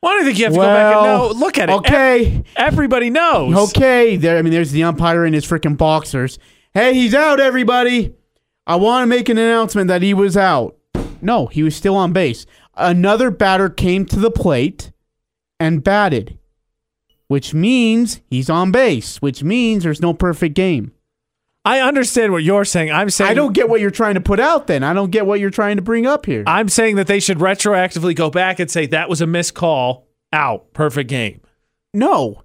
Why 0.00 0.12
do 0.12 0.18
you 0.18 0.24
think 0.26 0.38
you 0.38 0.44
have 0.44 0.52
to 0.52 0.58
go 0.60 0.64
back 0.64 0.94
and 0.94 1.02
Well, 1.02 1.34
no? 1.34 1.40
Look 1.40 1.58
at 1.58 1.70
it. 1.70 1.72
okay. 1.72 2.26
Ev- 2.36 2.44
everybody 2.56 3.10
knows. 3.10 3.70
Okay, 3.70 4.16
there. 4.16 4.36
I 4.38 4.42
mean, 4.42 4.52
there's 4.52 4.70
the 4.70 4.84
umpire 4.84 5.24
and 5.24 5.34
his 5.34 5.46
freaking 5.46 5.76
boxers. 5.76 6.38
Hey, 6.74 6.94
he's 6.94 7.14
out, 7.14 7.40
everybody. 7.40 8.14
I 8.66 8.76
want 8.76 9.02
to 9.02 9.06
make 9.06 9.28
an 9.28 9.38
announcement 9.38 9.88
that 9.88 10.02
he 10.02 10.14
was 10.14 10.36
out. 10.36 10.75
No, 11.22 11.46
he 11.46 11.62
was 11.62 11.74
still 11.76 11.96
on 11.96 12.12
base. 12.12 12.46
Another 12.76 13.30
batter 13.30 13.68
came 13.68 14.04
to 14.06 14.18
the 14.18 14.30
plate 14.30 14.92
and 15.58 15.82
batted, 15.82 16.38
which 17.28 17.54
means 17.54 18.20
he's 18.28 18.50
on 18.50 18.70
base, 18.70 19.20
which 19.22 19.42
means 19.42 19.82
there's 19.84 20.02
no 20.02 20.12
perfect 20.12 20.54
game. 20.54 20.92
I 21.64 21.80
understand 21.80 22.30
what 22.32 22.44
you're 22.44 22.64
saying. 22.64 22.92
I'm 22.92 23.10
saying 23.10 23.30
I 23.30 23.34
don't 23.34 23.52
get 23.52 23.68
what 23.68 23.80
you're 23.80 23.90
trying 23.90 24.14
to 24.14 24.20
put 24.20 24.38
out 24.38 24.68
then. 24.68 24.84
I 24.84 24.92
don't 24.92 25.10
get 25.10 25.26
what 25.26 25.40
you're 25.40 25.50
trying 25.50 25.76
to 25.76 25.82
bring 25.82 26.06
up 26.06 26.24
here. 26.26 26.44
I'm 26.46 26.68
saying 26.68 26.94
that 26.96 27.08
they 27.08 27.18
should 27.18 27.38
retroactively 27.38 28.14
go 28.14 28.30
back 28.30 28.60
and 28.60 28.70
say 28.70 28.86
that 28.86 29.08
was 29.08 29.20
a 29.20 29.26
missed 29.26 29.54
call. 29.54 30.06
Out. 30.32 30.72
Perfect 30.74 31.08
game. 31.10 31.40
no. 31.94 32.42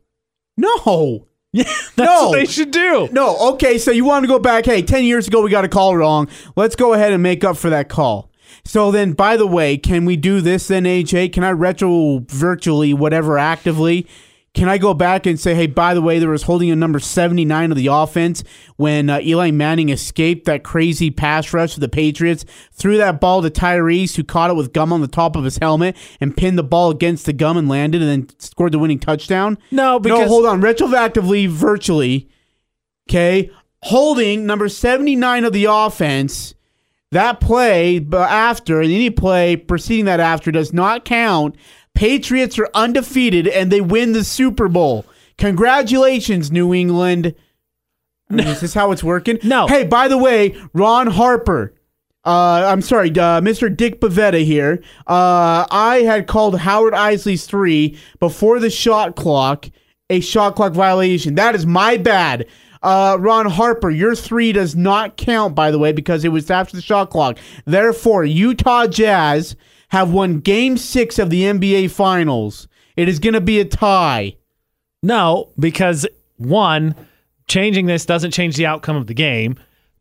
No. 0.58 1.28
Yeah, 1.54 1.64
that's 1.96 1.98
No. 1.98 2.30
what 2.30 2.34
they 2.40 2.46
should 2.46 2.72
do. 2.72 3.10
No, 3.12 3.36
okay, 3.54 3.78
so 3.78 3.92
you 3.92 4.06
want 4.06 4.24
to 4.24 4.28
go 4.28 4.40
back, 4.40 4.66
hey, 4.66 4.82
10 4.82 5.04
years 5.04 5.28
ago 5.28 5.42
we 5.42 5.50
got 5.50 5.66
a 5.66 5.70
call 5.70 5.96
wrong. 5.98 6.28
Let's 6.56 6.76
go 6.76 6.94
ahead 6.94 7.12
and 7.14 7.22
make 7.22 7.44
up 7.44 7.58
for 7.58 7.70
that 7.72 7.90
call. 7.90 8.31
So 8.66 8.92
then, 8.92 9.14
by 9.14 9.38
the 9.38 9.48
way, 9.48 9.78
can 9.78 10.06
we 10.06 10.16
do 10.16 10.42
this 10.42 10.68
then, 10.68 10.84
AJ? 10.84 11.34
Can 11.34 11.44
I 11.44 11.52
retro 11.52 12.24
virtually, 12.28 12.94
whatever, 12.94 13.38
actively? 13.38 14.08
Can 14.54 14.68
I 14.68 14.78
go 14.78 14.94
back 14.94 15.26
and 15.26 15.40
say, 15.40 15.56
hey, 15.56 15.68
by 15.68 15.94
the 15.94 16.02
way, 16.02 16.20
there 16.20 16.30
was 16.30 16.44
holding 16.44 16.70
a 16.72 16.76
number 16.76 17.00
79 17.00 17.72
of 17.72 17.78
the 17.78 17.88
offense 17.88 18.44
when 18.76 19.10
uh, 19.10 19.22
Eli 19.22 19.50
Manning 19.50 19.88
escaped 19.88 20.44
that 20.46 20.62
crazy 20.64 21.10
pass 21.10 21.54
rush 21.54 21.76
of 21.76 21.80
the 21.80 21.88
Patriots, 21.88 22.44
threw 22.74 22.98
that 22.98 23.22
ball 23.22 23.42
to 23.42 23.50
Tyrese, 23.50 24.18
who 24.18 24.26
caught 24.26 24.50
it 24.50 24.58
with 24.58 24.74
gum 24.74 24.92
on 24.92 25.00
the 25.00 25.08
top 25.08 25.38
of 25.38 25.46
his 25.46 25.58
helmet 25.60 25.96
and 26.20 26.36
pinned 26.36 26.58
the 26.58 26.64
ball 26.64 26.92
against 26.92 27.26
the 27.26 27.32
gum 27.32 27.56
and 27.56 27.70
landed 27.70 28.02
and 28.02 28.10
then 28.10 28.40
scored 28.40 28.74
the 28.74 28.80
winning 28.80 29.00
touchdown? 29.00 29.58
No, 29.72 30.00
because 30.00 30.20
no, 30.20 30.28
hold 30.28 30.46
on. 30.46 30.62
Retroactively, 30.62 31.48
virtually, 31.48 32.30
okay, 33.10 33.50
holding 33.84 34.46
number 34.46 34.68
79 34.68 35.46
of 35.46 35.54
the 35.54 35.66
offense, 35.66 36.56
that 37.12 37.40
play 37.40 38.00
but 38.00 38.30
after, 38.30 38.82
and 38.82 38.92
any 38.92 39.10
play 39.10 39.56
preceding 39.56 40.06
that 40.06 40.20
after 40.20 40.52
does 40.52 40.74
not 40.74 41.06
count. 41.06 41.56
Patriots 41.94 42.58
are 42.58 42.70
undefeated 42.74 43.48
and 43.48 43.72
they 43.72 43.82
win 43.82 44.14
the 44.14 44.24
Super 44.24 44.68
Bowl. 44.68 45.06
Congratulations, 45.38 46.52
New 46.52 46.74
England. 46.74 47.36
I 48.30 48.34
mean, 48.34 48.48
is 48.48 48.62
this 48.62 48.74
how 48.74 48.92
it's 48.92 49.04
working? 49.04 49.40
No. 49.44 49.68
Hey, 49.68 49.86
by 49.86 50.08
the 50.08 50.18
way, 50.18 50.56
Ron 50.74 51.08
Harper. 51.08 51.74
Uh, 52.24 52.66
I'm 52.68 52.82
sorry, 52.82 53.10
uh, 53.10 53.42
Mr. 53.42 53.76
Dick 53.76 54.00
Bavetta 54.00 54.46
here. 54.46 54.82
Uh, 55.08 55.66
I 55.70 56.04
had 56.06 56.28
called 56.28 56.60
Howard 56.60 56.94
Eisley's 56.94 57.46
three 57.46 57.98
before 58.20 58.60
the 58.60 58.70
shot 58.70 59.16
clock 59.16 59.70
a 60.12 60.20
shot 60.20 60.56
clock 60.56 60.74
violation. 60.74 61.36
That 61.36 61.56
is 61.56 61.66
my 61.66 61.98
bad. 61.98 62.46
Uh, 62.84 63.18
Ron 63.20 63.46
Harper, 63.46 63.90
your 63.90 64.16
three 64.16 64.52
does 64.52 64.76
not 64.76 65.16
count, 65.18 65.54
by 65.54 65.70
the 65.72 65.78
way, 65.78 65.92
because 65.92 66.26
it 66.26 66.30
was 66.30 66.50
after 66.50 66.76
the 66.76 66.82
shot 66.82 67.10
clock. 67.12 67.38
Therefore, 67.66 68.26
Utah 68.26 68.88
Jazz 68.88 69.56
have 69.90 70.12
won 70.12 70.40
game 70.40 70.78
six 70.78 71.20
of 71.20 71.30
the 71.30 71.44
NBA 71.44 71.92
Finals. 71.92 72.68
It 72.96 73.08
is 73.08 73.20
going 73.20 73.34
to 73.34 73.42
be 73.42 73.60
a 73.60 73.66
tie. 73.66 74.36
No, 75.04 75.52
because 75.60 76.08
one, 76.38 76.96
changing 77.48 77.86
this 77.86 78.06
doesn't 78.06 78.32
change 78.32 78.56
the 78.56 78.66
outcome 78.66 78.96
of 78.96 79.08
the 79.08 79.14
game. 79.14 79.58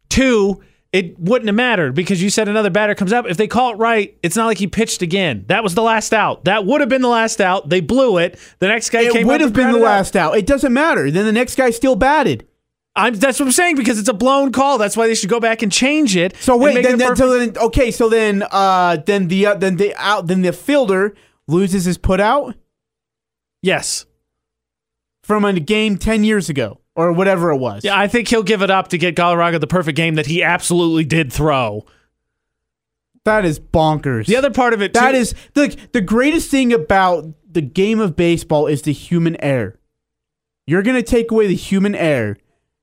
Two, 0.08 0.62
it 0.92 1.18
wouldn't 1.18 1.46
have 1.48 1.54
mattered 1.54 1.94
because 1.94 2.22
you 2.22 2.30
said 2.30 2.48
another 2.48 2.70
batter 2.70 2.94
comes 2.94 3.12
up. 3.12 3.26
If 3.28 3.36
they 3.36 3.46
call 3.46 3.72
it 3.72 3.76
right, 3.76 4.16
it's 4.22 4.36
not 4.36 4.46
like 4.46 4.58
he 4.58 4.66
pitched 4.66 5.02
again. 5.02 5.44
That 5.48 5.62
was 5.62 5.74
the 5.74 5.82
last 5.82 6.12
out. 6.12 6.44
That 6.44 6.66
would 6.66 6.80
have 6.80 6.88
been 6.88 7.02
the 7.02 7.08
last 7.08 7.40
out. 7.40 7.68
They 7.68 7.80
blew 7.80 8.18
it. 8.18 8.38
The 8.58 8.68
next 8.68 8.90
guy 8.90 9.02
It 9.02 9.12
came 9.12 9.22
It 9.22 9.26
would 9.26 9.40
have 9.40 9.52
been 9.52 9.66
the 9.72 9.78
grounded 9.78 9.82
out. 9.82 9.86
last 9.86 10.16
out. 10.16 10.36
It 10.36 10.46
doesn't 10.46 10.72
matter. 10.72 11.10
Then 11.10 11.26
the 11.26 11.32
next 11.32 11.54
guy 11.56 11.70
still 11.70 11.94
batted. 11.96 12.46
I'm, 13.00 13.14
that's 13.14 13.40
what 13.40 13.46
I'm 13.46 13.52
saying 13.52 13.76
because 13.76 13.98
it's 13.98 14.08
a 14.08 14.14
blown 14.14 14.52
call. 14.52 14.78
That's 14.78 14.96
why 14.96 15.06
they 15.06 15.14
should 15.14 15.30
go 15.30 15.40
back 15.40 15.62
and 15.62 15.72
change 15.72 16.16
it. 16.16 16.36
So 16.36 16.56
wait, 16.56 16.82
then, 16.82 16.98
then, 16.98 17.16
so 17.16 17.38
then 17.38 17.56
okay, 17.56 17.90
so 17.90 18.08
then 18.08 18.44
uh 18.50 18.96
then 19.06 19.28
the 19.28 19.46
uh, 19.46 19.54
then 19.54 19.76
the 19.76 19.94
out 19.96 20.26
then 20.26 20.42
the 20.42 20.52
fielder 20.52 21.14
loses 21.46 21.84
his 21.84 21.98
put 21.98 22.20
out 22.20 22.54
yes. 23.62 24.06
from 25.22 25.44
a 25.44 25.58
game 25.58 25.98
10 25.98 26.24
years 26.24 26.48
ago 26.48 26.80
or 26.94 27.12
whatever 27.12 27.50
it 27.50 27.56
was. 27.56 27.84
Yeah, 27.84 27.98
I 27.98 28.08
think 28.08 28.28
he'll 28.28 28.42
give 28.42 28.62
it 28.62 28.70
up 28.70 28.88
to 28.88 28.98
get 28.98 29.16
Galarraga 29.16 29.60
the 29.60 29.66
perfect 29.66 29.96
game 29.96 30.14
that 30.16 30.26
he 30.26 30.42
absolutely 30.42 31.04
did 31.04 31.32
throw. 31.32 31.84
That 33.24 33.44
is 33.44 33.58
bonkers. 33.60 34.26
The 34.26 34.36
other 34.36 34.50
part 34.50 34.72
of 34.72 34.80
it, 34.80 34.94
That 34.94 35.12
too, 35.12 35.18
is 35.18 35.34
the 35.54 35.76
the 35.92 36.00
greatest 36.00 36.50
thing 36.50 36.72
about 36.72 37.26
the 37.50 37.60
game 37.60 38.00
of 38.00 38.16
baseball 38.16 38.66
is 38.66 38.82
the 38.82 38.92
human 38.92 39.36
error. 39.42 39.78
You're 40.66 40.82
going 40.82 40.96
to 40.96 41.02
take 41.02 41.30
away 41.30 41.46
the 41.46 41.56
human 41.56 41.94
error 41.94 42.36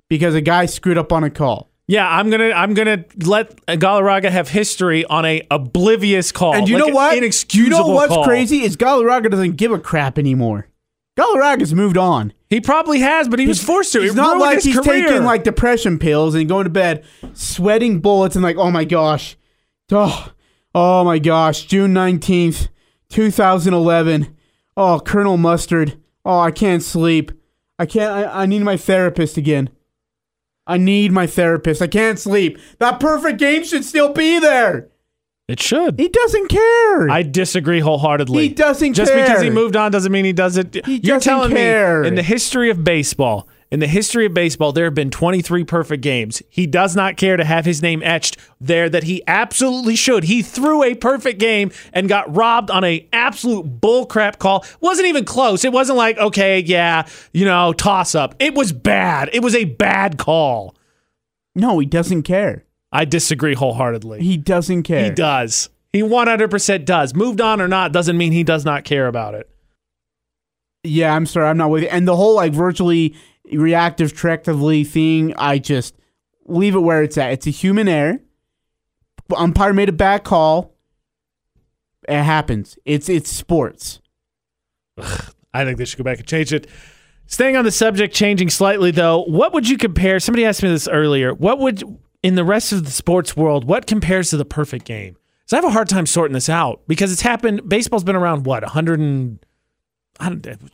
because 0.10 0.36
a 0.36 0.41
guy 0.41 0.66
screwed 0.66 0.97
up 0.97 1.12
on 1.12 1.24
a 1.24 1.30
call. 1.30 1.70
Yeah, 1.89 2.08
I'm 2.08 2.30
gonna 2.30 2.51
I'm 2.51 2.74
gonna 2.74 3.05
let 3.24 3.66
Galarraga 3.66 4.30
have 4.30 4.49
history 4.49 5.05
on 5.05 5.26
a 5.26 5.41
oblivious 5.49 6.34
call. 6.34 6.53
And 6.53 6.68
you 6.68 6.78
like 6.78 6.88
know 6.88 6.93
what? 6.93 7.53
You 7.53 7.70
know 7.70 7.88
what's 7.88 8.14
call. 8.14 8.26
crazy 8.26 8.64
is 8.64 8.76
Galarraga 8.76 9.32
doesn't 9.32 9.55
give 9.55 9.72
a 9.72 9.80
crap 9.80 10.20
anymore. 10.20 10.68
Galarraga's 11.18 11.74
moved 11.74 11.97
on. 11.97 12.34
He 12.49 12.62
probably 12.62 12.99
has, 12.99 13.28
but 13.28 13.39
he 13.39 13.47
was 13.47 13.64
forced 13.64 13.91
to. 13.93 14.01
It's 14.03 14.14
It 14.14 14.18
not 14.18 14.38
like 14.38 14.62
he's 14.62 14.78
career. 14.78 15.08
taking 15.08 15.24
like 15.24 15.43
depression 15.43 15.97
pills 15.97 16.36
and 16.36 16.47
going 16.47 16.66
to 16.66 16.70
bed 16.70 17.03
sweating 17.34 17.99
bullets 18.01 18.36
and 18.36 18.43
like, 18.43 18.58
oh 18.58 18.70
my 18.70 18.86
gosh. 18.86 19.36
Oh, 19.91 20.32
oh 20.76 21.03
my 21.03 21.18
gosh. 21.20 21.66
June 21.66 21.93
19th, 21.93 22.68
2011. 23.10 24.36
Oh, 24.78 24.99
Colonel 24.99 25.38
Mustard. 25.38 25.99
Oh, 26.24 26.39
I 26.39 26.51
can't 26.51 26.84
sleep. 26.84 27.32
I 27.80 27.86
can't, 27.86 28.12
I, 28.14 28.43
I 28.43 28.45
need 28.45 28.62
my 28.62 28.78
therapist 28.78 29.38
again. 29.38 29.70
I 30.68 30.78
need 30.78 31.11
my 31.11 31.26
therapist. 31.26 31.82
I 31.82 31.88
can't 31.88 32.20
sleep. 32.20 32.59
That 32.80 32.99
perfect 32.99 33.39
game 33.39 33.63
should 33.63 33.86
still 33.86 34.11
be 34.11 34.38
there. 34.39 34.89
It 35.47 35.61
should. 35.61 35.97
He 35.97 36.09
doesn't 36.09 36.49
care. 36.49 37.09
I 37.09 37.24
disagree 37.24 37.80
wholeheartedly. 37.80 38.49
He 38.49 38.53
doesn't 38.53 38.93
Just 38.95 39.09
care. 39.09 39.20
Just 39.20 39.30
because 39.32 39.43
he 39.43 39.49
moved 39.49 39.78
on 39.78 39.91
doesn't 39.91 40.11
mean 40.11 40.26
he 40.26 40.34
doesn't. 40.34 40.86
He 40.86 40.97
You're 40.97 41.22
telling 41.22 41.51
care. 41.51 42.01
me 42.01 42.09
in 42.09 42.15
the 42.15 42.22
history 42.22 42.70
of 42.70 42.84
baseball, 42.84 43.47
in 43.70 43.80
the 43.82 43.88
history 43.88 44.26
of 44.26 44.34
baseball, 44.34 44.72
there 44.72 44.86
have 44.86 44.95
been 44.95 45.11
23 45.11 45.63
perfect 45.65 46.01
games. 46.01 46.41
He 46.49 46.65
does 46.65 46.95
not 46.95 47.18
care 47.18 47.36
to 47.36 47.43
have 47.43 47.65
his 47.65 47.82
name 47.82 48.01
etched 48.03 48.38
there 48.61 48.89
that 48.89 49.03
he 49.03 49.22
absolutely 49.28 49.95
should. 49.95 50.24
He 50.24 50.41
threw 50.41 50.84
a 50.84 50.95
perfect 50.95 51.39
game 51.39 51.72
and 51.91 52.07
got 52.07 52.34
robbed 52.34 52.72
on 52.72 52.84
a 52.84 53.07
absolute 53.11 53.82
bullcrap 53.82 54.39
call. 54.39 54.65
Wasn't 54.80 55.07
even 55.07 55.26
close. 55.26 55.65
It 55.65 55.74
wasn't 55.74 55.97
like, 55.97 56.18
okay, 56.18 56.59
yeah, 56.59 57.07
you 57.34 57.43
know, 57.45 57.74
toss 57.74 58.15
up. 58.15 58.36
It 58.39 58.55
was 58.55 58.72
bad. 58.72 59.30
It 59.34 59.41
was 59.41 59.55
a 59.55 59.65
bad 59.65 60.18
call. 60.18 60.76
no, 61.55 61.80
he 61.80 61.86
doesn't 61.86 62.24
care. 62.24 62.63
I 62.91 63.03
disagree 63.03 63.53
wholeheartedly. 63.53 64.22
He 64.22 64.38
doesn't 64.38 64.84
care. 64.84 65.03
He 65.03 65.09
does. 65.09 65.70
He 65.91 66.01
100% 66.01 66.86
does. 66.86 67.13
Moved 67.13 67.41
on 67.41 67.59
or 67.59 67.68
not 67.68 67.91
doesn't 67.91 68.18
mean 68.18 68.32
he 68.32 68.43
does 68.43 68.63
not 68.63 68.86
care 68.86 69.07
about 69.07 69.34
it. 69.34 69.49
Yeah, 70.84 71.13
I'm 71.13 71.26
sorry, 71.26 71.47
I'm 71.47 71.57
not 71.57 71.70
with 71.70 71.84
you. 71.84 71.89
And 71.89 72.07
the 72.07 72.15
whole 72.15 72.36
like 72.36 72.53
virtually 72.53 73.15
reactive 73.52 74.14
tractively 74.14 74.86
thing, 74.86 75.34
I 75.38 75.60
just 75.60 75.95
leave 76.45 76.76
it 76.76 76.80
where 76.80 77.04
it's 77.04 77.18
at. 77.18 77.32
It's 77.34 77.48
a 77.48 77.52
human 77.52 77.88
error. 77.88 78.20
Umpire 79.36 79.74
made 79.74 79.89
a 79.89 79.93
bad 79.93 80.24
call. 80.24 80.74
It 82.08 82.24
happens. 82.24 82.78
It's 82.86 83.10
it's 83.10 83.30
sports. 83.30 84.00
I 85.54 85.66
think 85.66 85.78
they 85.78 85.86
should 85.86 85.98
go 85.98 86.04
back 86.04 86.20
and 86.20 86.28
change 86.28 86.54
it. 86.54 86.68
Staying 87.26 87.58
on 87.58 87.66
the 87.66 87.72
subject, 87.72 88.16
changing 88.16 88.50
slightly 88.50 88.91
though, 88.91 89.24
what 89.24 89.54
would 89.54 89.68
you 89.68 89.78
compare? 89.78 90.20
Somebody 90.20 90.45
asked 90.45 90.64
me 90.64 90.70
this 90.70 90.88
earlier. 90.88 91.34
What 91.34 91.60
would, 91.60 91.84
in 92.24 92.36
the 92.36 92.45
rest 92.45 92.72
of 92.72 92.86
the 92.86 92.91
sports 92.91 93.36
world, 93.36 93.66
what 93.66 93.86
compares 93.86 94.30
to 94.30 94.38
the 94.38 94.45
perfect 94.45 94.86
game? 94.86 95.18
Because 95.39 95.54
I 95.54 95.56
have 95.58 95.66
a 95.66 95.72
hard 95.72 95.89
time 95.89 96.06
sorting 96.06 96.34
this 96.34 96.48
out 96.48 96.82
because 96.88 97.12
it's 97.12 97.22
happened. 97.22 97.68
Baseball's 97.68 98.06
been 98.06 98.16
around 98.16 98.45
what, 98.45 98.64
100 98.64 99.00
and, 99.00 99.45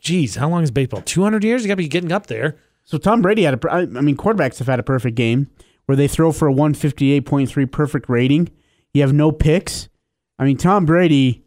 Geez, 0.00 0.36
how 0.36 0.48
long 0.48 0.62
is 0.62 0.70
baseball? 0.70 1.02
200 1.02 1.44
years? 1.44 1.62
You 1.62 1.68
got 1.68 1.74
to 1.74 1.76
be 1.76 1.88
getting 1.88 2.12
up 2.12 2.26
there. 2.26 2.56
So 2.84 2.98
Tom 2.98 3.22
Brady 3.22 3.42
had 3.42 3.62
a. 3.64 3.70
I 3.72 3.86
mean, 3.86 4.16
quarterbacks 4.16 4.58
have 4.58 4.66
had 4.66 4.78
a 4.78 4.84
perfect 4.84 5.16
game 5.16 5.50
where 5.86 5.96
they 5.96 6.08
throw 6.08 6.32
for 6.32 6.48
a 6.48 6.52
158.3 6.52 7.70
perfect 7.70 8.08
rating. 8.08 8.50
You 8.92 9.02
have 9.02 9.12
no 9.12 9.32
picks. 9.32 9.88
I 10.38 10.44
mean, 10.44 10.56
Tom 10.56 10.84
Brady, 10.84 11.44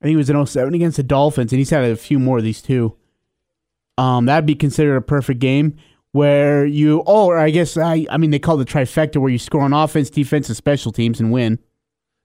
I 0.00 0.06
think 0.06 0.14
it 0.14 0.16
was 0.16 0.30
in 0.30 0.46
07 0.46 0.74
against 0.74 0.96
the 0.96 1.02
Dolphins, 1.02 1.52
and 1.52 1.58
he's 1.58 1.70
had 1.70 1.84
a 1.84 1.96
few 1.96 2.18
more 2.18 2.38
of 2.38 2.44
these 2.44 2.62
too. 2.62 2.96
Um, 3.98 4.26
that'd 4.26 4.46
be 4.46 4.54
considered 4.54 4.96
a 4.96 5.02
perfect 5.02 5.40
game 5.40 5.76
where 6.12 6.64
you. 6.64 7.02
Oh, 7.06 7.26
or 7.26 7.38
I 7.38 7.50
guess 7.50 7.76
I. 7.76 8.06
I 8.10 8.16
mean, 8.16 8.30
they 8.30 8.38
call 8.38 8.60
it 8.60 8.66
the 8.66 8.72
trifecta 8.72 9.18
where 9.18 9.30
you 9.30 9.38
score 9.38 9.62
on 9.62 9.72
offense, 9.72 10.10
defense, 10.10 10.48
and 10.48 10.56
special 10.56 10.92
teams 10.92 11.20
and 11.20 11.32
win. 11.32 11.58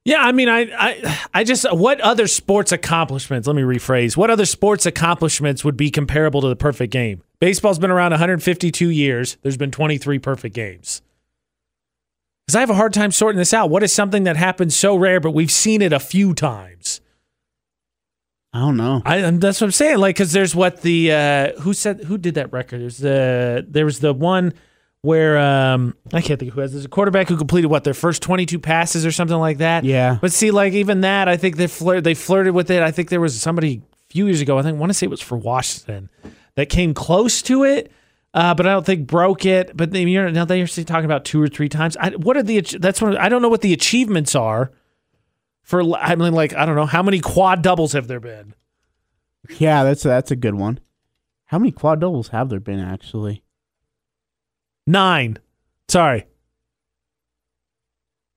Yeah, 0.04 0.22
I 0.22 0.32
mean, 0.32 0.50
I, 0.50 0.62
I, 0.76 1.20
I 1.34 1.44
just 1.44 1.72
what 1.72 2.02
other 2.02 2.26
sports 2.26 2.72
accomplishments? 2.72 3.48
Let 3.48 3.56
me 3.56 3.62
rephrase. 3.62 4.18
What 4.18 4.32
other 4.32 4.46
sports 4.46 4.86
accomplishments 4.86 5.64
would 5.64 5.78
be 5.78 5.92
comparable 5.92 6.42
to 6.42 6.48
the 6.48 6.56
perfect 6.56 6.92
game? 6.92 7.22
Baseball's 7.40 7.78
been 7.78 7.92
around 7.92 8.12
152 8.12 8.90
years. 8.90 9.38
There's 9.44 9.58
been 9.58 9.72
23 9.72 10.18
perfect 10.18 10.56
games. 10.56 11.04
Because 12.46 12.56
I 12.56 12.60
have 12.62 12.72
a 12.72 12.76
hard 12.76 12.94
time 12.94 13.12
sorting 13.12 13.38
this 13.38 13.54
out. 13.54 13.70
What 13.70 13.84
is 13.84 13.94
something 13.94 14.24
that 14.24 14.38
happens 14.38 14.76
so 14.76 14.96
rare, 14.96 15.20
but 15.20 15.32
we've 15.32 15.52
seen 15.52 15.82
it 15.84 15.94
a 15.94 16.00
few 16.00 16.34
times? 16.34 17.02
I 18.54 18.60
don't 18.60 18.78
know. 18.78 19.02
I, 19.06 19.22
that's 19.22 19.62
what 19.62 19.68
I'm 19.68 19.72
saying. 19.72 20.00
Like, 20.00 20.16
because 20.16 20.34
there's 20.34 20.56
what 20.56 20.82
the 20.82 21.12
uh, 21.12 21.52
who 21.62 21.74
said 21.74 22.04
who 22.04 22.18
did 22.18 22.34
that 22.36 22.52
record? 22.52 22.82
There's 22.82 22.98
the 22.98 23.66
there 23.70 23.86
was 23.86 24.00
the 24.00 24.14
one 24.14 24.54
where 25.02 25.38
um 25.38 25.96
I 26.14 26.22
can't 26.22 26.40
think 26.40 26.54
who 26.54 26.62
has. 26.62 26.74
There's 26.74 26.86
a 26.86 26.90
quarterback 26.90 27.28
who 27.28 27.38
completed 27.38 27.68
what 27.68 27.84
their 27.84 27.94
first 27.94 28.22
22 28.22 28.60
passes 28.60 29.06
or 29.06 29.12
something 29.12 29.38
like 29.38 29.58
that. 29.60 29.84
Yeah. 29.84 30.18
But 30.22 30.32
see, 30.32 30.52
like 30.52 30.74
even 30.74 31.02
that, 31.02 31.28
I 31.28 31.38
think 31.38 31.58
they 31.58 31.68
flirt 31.68 32.04
they 32.04 32.14
flirted 32.14 32.54
with 32.54 32.70
it. 32.70 32.82
I 32.82 32.92
think 32.92 33.10
there 33.10 33.22
was 33.22 33.40
somebody 33.40 33.82
a 34.10 34.12
few 34.12 34.26
years 34.28 34.42
ago. 34.42 34.58
I 34.58 34.62
think 34.62 34.78
I 34.78 34.80
want 34.80 34.92
to 34.92 34.94
say 34.94 35.06
it 35.06 35.10
was 35.10 35.22
for 35.22 35.38
Washington 35.38 36.10
that 36.56 36.70
came 36.70 36.94
close 36.94 37.42
to 37.44 37.64
it. 37.64 37.92
Uh, 38.34 38.54
but 38.54 38.66
I 38.66 38.72
don't 38.72 38.86
think 38.86 39.08
broke 39.08 39.46
it. 39.46 39.76
But 39.76 39.92
then 39.92 40.08
you're 40.08 40.32
now 40.32 40.46
they're 40.46 40.66
talking 40.66 41.06
about 41.06 41.26
two 41.26 41.42
or 41.42 41.50
three 41.50 41.68
times. 41.68 41.98
I, 41.98 42.12
what 42.12 42.38
are 42.38 42.44
the? 42.44 42.62
That's 42.62 43.02
what 43.02 43.18
I 43.20 43.28
don't 43.28 43.42
know 43.42 43.50
what 43.50 43.62
the 43.62 43.74
achievements 43.74 44.36
are. 44.36 44.72
For 45.64 45.82
I 45.98 46.16
mean, 46.16 46.34
like 46.34 46.54
I 46.54 46.66
don't 46.66 46.76
know 46.76 46.86
how 46.86 47.04
many 47.04 47.20
quad 47.20 47.62
doubles 47.62 47.94
have 47.94 48.08
there 48.08 48.20
been. 48.20 48.54
Yeah, 49.58 49.84
that's 49.84 50.04
that's 50.04 50.32
a 50.32 50.36
good 50.36 50.56
one. 50.56 50.80
How 51.46 51.60
many 51.60 51.72
quad 51.72 52.00
doubles 52.00 52.30
have 52.30 52.48
there 52.50 52.62
been 52.62 52.80
actually? 52.80 53.44
Nine. 54.88 55.38
Sorry. 55.88 56.26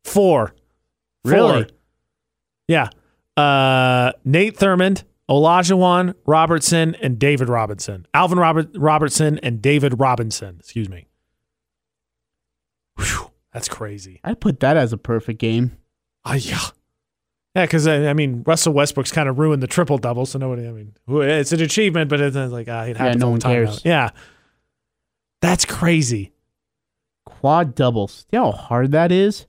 Four. 0.04 0.54
Really? 1.24 1.64
Four. 1.64 1.70
Yeah. 2.68 2.88
Uh, 3.36 4.12
Nate 4.24 4.56
Thurmond, 4.56 5.04
Olajuwon 5.28 6.14
Robertson, 6.26 6.94
and 6.96 7.18
David 7.18 7.48
Robinson. 7.48 8.06
Alvin 8.14 8.38
Robert 8.38 8.68
Robertson 8.74 9.38
and 9.38 9.60
David 9.62 9.98
Robinson. 9.98 10.56
Excuse 10.60 10.88
me. 10.88 11.08
Whew, 12.96 13.30
that's 13.52 13.68
crazy. 13.68 14.20
I'd 14.22 14.40
put 14.40 14.60
that 14.60 14.76
as 14.76 14.92
a 14.92 14.98
perfect 14.98 15.40
game. 15.40 15.76
Oh, 16.24 16.34
yeah. 16.34 16.60
Yeah, 17.56 17.64
because 17.66 17.86
I, 17.86 18.08
I 18.08 18.14
mean, 18.14 18.42
Russell 18.46 18.72
Westbrook's 18.72 19.12
kind 19.12 19.28
of 19.28 19.38
ruined 19.38 19.62
the 19.62 19.68
triple 19.68 19.96
double, 19.98 20.26
so 20.26 20.38
nobody. 20.40 20.66
I 20.66 20.72
mean, 20.72 20.92
it's 21.08 21.52
an 21.52 21.60
achievement, 21.62 22.10
but 22.10 22.20
it's 22.20 22.34
like 22.34 22.68
ah, 22.68 22.82
it 22.82 22.96
happens 22.96 23.16
yeah, 23.16 23.20
no 23.20 23.26
all 23.26 23.30
one 23.30 23.38
the 23.38 23.42
time. 23.44 23.52
cares. 23.52 23.84
now. 23.84 23.90
Yeah, 23.90 24.10
that's 25.40 25.64
crazy. 25.64 26.32
Quad 27.44 27.74
doubles. 27.74 28.24
You 28.32 28.38
know 28.38 28.52
how 28.52 28.56
hard 28.56 28.92
that 28.92 29.12
is? 29.12 29.44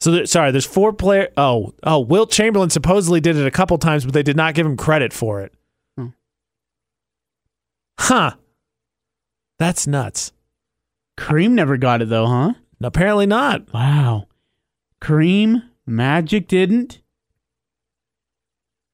So 0.00 0.12
there, 0.12 0.26
sorry, 0.26 0.52
there's 0.52 0.64
four 0.64 0.92
player. 0.92 1.26
Oh, 1.36 1.74
oh, 1.82 1.98
Wilt 1.98 2.30
Chamberlain 2.30 2.70
supposedly 2.70 3.20
did 3.20 3.34
it 3.34 3.48
a 3.48 3.50
couple 3.50 3.76
times, 3.78 4.04
but 4.04 4.14
they 4.14 4.22
did 4.22 4.36
not 4.36 4.54
give 4.54 4.64
him 4.64 4.76
credit 4.76 5.12
for 5.12 5.40
it. 5.40 5.52
Hmm. 5.96 6.06
Huh? 7.98 8.34
That's 9.58 9.88
nuts. 9.88 10.30
Kareem 11.18 11.50
never 11.50 11.76
got 11.76 12.00
it 12.00 12.08
though, 12.08 12.26
huh? 12.26 12.52
Apparently 12.80 13.26
not. 13.26 13.74
Wow. 13.74 14.28
Kareem, 15.02 15.64
Magic 15.84 16.46
didn't. 16.46 17.00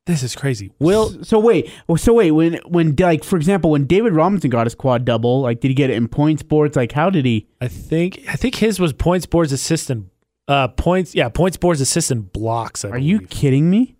This 0.06 0.22
is 0.22 0.36
crazy. 0.36 0.70
Wilt. 0.78 1.26
So, 1.26 1.38
wait, 1.38 1.70
so 1.96 2.12
wait. 2.12 2.30
When 2.32 2.54
when 2.66 2.94
like 2.96 3.24
for 3.24 3.36
example, 3.36 3.70
when 3.70 3.86
David 3.86 4.12
Robinson 4.12 4.50
got 4.50 4.66
his 4.66 4.74
quad 4.74 5.04
double, 5.04 5.40
like 5.40 5.60
did 5.60 5.68
he 5.68 5.74
get 5.74 5.88
it 5.88 5.94
in 5.94 6.08
points 6.08 6.42
boards? 6.42 6.76
Like 6.76 6.92
how 6.92 7.08
did 7.08 7.24
he? 7.24 7.48
I 7.60 7.68
think 7.68 8.20
I 8.28 8.34
think 8.34 8.56
his 8.56 8.78
was 8.78 8.92
points 8.92 9.24
boards 9.24 9.50
assistant. 9.52 10.10
Uh, 10.46 10.68
points. 10.68 11.14
Yeah, 11.14 11.30
points 11.30 11.56
boards 11.56 11.80
assistant 11.80 12.34
blocks. 12.34 12.84
I 12.84 12.90
Are 12.90 12.98
you 12.98 13.20
kidding 13.20 13.70
me? 13.70 13.96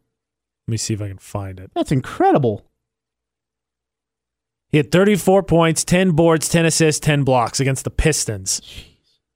Let 0.67 0.73
me 0.73 0.77
see 0.77 0.93
if 0.93 1.01
I 1.01 1.09
can 1.09 1.19
find 1.19 1.59
it. 1.59 1.71
That's 1.75 1.93
incredible. 1.93 2.67
He 4.69 4.79
had 4.79 4.91
34 4.91 5.45
points, 5.45 5.85
10 5.85 6.13
boards, 6.13 6.49
10 6.49 6.65
assists, 6.67 6.99
10 6.99 7.23
blocks 7.23 7.61
against 7.61 7.85
the 7.85 7.91
Pistons 7.91 8.61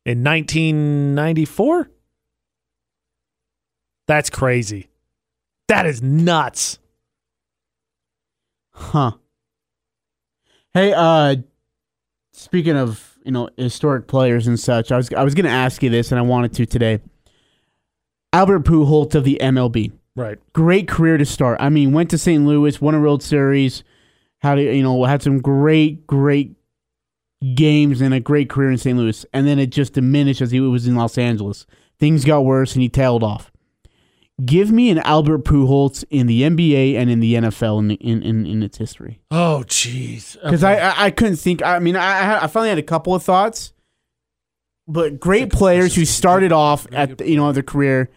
in 0.05 0.25
1994. 0.25 1.91
That's 4.09 4.31
crazy. 4.31 4.88
That 5.69 5.87
is 5.87 6.03
nuts. 6.03 6.79
Huh. 8.71 9.13
Hey, 10.73 10.93
uh 10.95 11.37
speaking 12.33 12.77
of, 12.77 13.19
you 13.25 13.33
know, 13.33 13.51
historic 13.57 14.07
players 14.07 14.47
and 14.47 14.59
such, 14.59 14.91
I 14.93 14.97
was 14.97 15.13
I 15.13 15.25
was 15.25 15.35
gonna 15.35 15.49
ask 15.49 15.83
you 15.83 15.91
this 15.91 16.11
and 16.11 16.19
I 16.19 16.23
wanted 16.23 16.55
to 16.55 16.67
today. 16.67 17.01
Albert 18.33 18.65
Pujols 18.65 19.15
of 19.15 19.25
the 19.25 19.39
MLB. 19.41 19.93
Right. 20.15 20.39
Great 20.53 20.89
career 20.89 21.17
to 21.17 21.25
start. 21.25 21.59
I 21.61 21.69
mean, 21.69 21.93
went 21.93 22.11
to 22.11 22.19
St. 22.19 22.45
Louis, 22.45 22.81
won 22.81 22.95
a 22.95 23.01
World 23.01 23.23
Series, 23.23 23.85
had 24.41 24.59
you 24.59 24.83
know, 24.83 25.05
had 25.05 25.23
some 25.23 25.41
great, 25.41 26.07
great 26.07 26.57
games 27.55 28.01
and 28.01 28.13
a 28.13 28.21
great 28.21 28.51
career 28.51 28.71
in 28.71 28.79
St. 28.79 28.99
Louis. 28.99 29.25
And 29.33 29.47
then 29.47 29.59
it 29.59 29.71
just 29.71 29.93
diminished 29.93 30.41
as 30.41 30.51
he 30.51 30.61
was 30.61 30.89
in 30.89 30.97
Los 30.97 31.19
Angeles. 31.19 31.67
Things 32.01 32.25
got 32.25 32.45
worse 32.45 32.75
and 32.75 32.83
he 32.83 32.89
tailed 32.89 33.23
off. 33.23 33.53
Give 34.45 34.71
me 34.71 34.89
an 34.91 34.99
Albert 34.99 35.45
Pujols 35.45 36.05
in 36.11 36.29
the 36.29 36.43
NBA 36.43 36.95
and 36.95 37.11
in 37.11 37.19
the 37.19 37.35
NFL 37.35 37.81
in 37.81 37.91
in, 37.93 38.23
in, 38.23 38.47
in 38.47 38.63
its 38.63 38.79
history. 38.79 39.21
Oh, 39.33 39.65
jeez. 39.67 40.35
Because 40.43 40.63
I, 40.63 40.77
I 40.79 41.07
I 41.07 41.11
couldn't 41.11 41.37
think. 41.37 41.61
I 41.63 41.81
mean, 41.81 41.97
I 41.97 42.05
I 42.05 42.23
had- 42.23 42.43
I 42.45 42.47
finally 42.47 42.69
had 42.69 42.79
a 42.79 42.83
couple 42.85 43.15
of 43.17 43.23
thoughts, 43.25 43.73
but 44.87 45.19
great 45.19 45.51
players 45.53 45.95
who 45.97 46.05
started 46.05 46.53
off 46.53 46.87
at 46.93 47.19
the, 47.19 47.29
you 47.29 47.37
know 47.37 47.51
their 47.51 47.65
career 47.65 48.11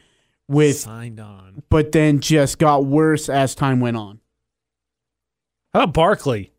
with, 0.48 0.78
signed 0.82 1.20
on. 1.20 1.64
but 1.70 1.92
then 1.92 2.20
just 2.20 2.60
got 2.60 2.86
worse 2.86 3.28
as 3.28 3.56
time 3.56 3.80
went 3.80 3.98
on. 3.98 4.20
How 5.74 5.82
about 5.84 5.94
Barkley? 5.96 6.52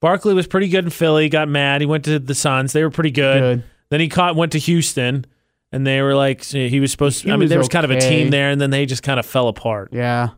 Barkley 0.00 0.34
was 0.34 0.46
pretty 0.46 0.68
good 0.68 0.84
in 0.84 0.90
Philly. 0.90 1.28
Got 1.28 1.48
mad. 1.48 1.80
He 1.80 1.86
went 1.86 2.04
to 2.06 2.18
the 2.18 2.34
Suns. 2.34 2.72
They 2.72 2.82
were 2.82 2.90
pretty 2.90 3.12
good. 3.12 3.40
Good. 3.40 3.64
Then 3.90 4.00
he 4.00 4.08
caught 4.08 4.36
went 4.36 4.52
to 4.52 4.58
Houston, 4.58 5.24
and 5.72 5.86
they 5.86 6.00
were 6.02 6.14
like 6.14 6.44
he 6.44 6.78
was 6.80 6.90
supposed. 6.92 7.22
to 7.22 7.24
He 7.28 7.30
I 7.32 7.34
mean, 7.34 7.40
was 7.40 7.50
there 7.50 7.58
was 7.58 7.68
kind 7.68 7.84
of 7.84 7.90
a 7.90 7.96
okay. 7.96 8.08
team 8.08 8.30
there, 8.30 8.50
and 8.50 8.60
then 8.60 8.70
they 8.70 8.86
just 8.86 9.02
kind 9.02 9.18
of 9.18 9.26
fell 9.26 9.48
apart. 9.48 9.88
Yeah, 9.92 10.30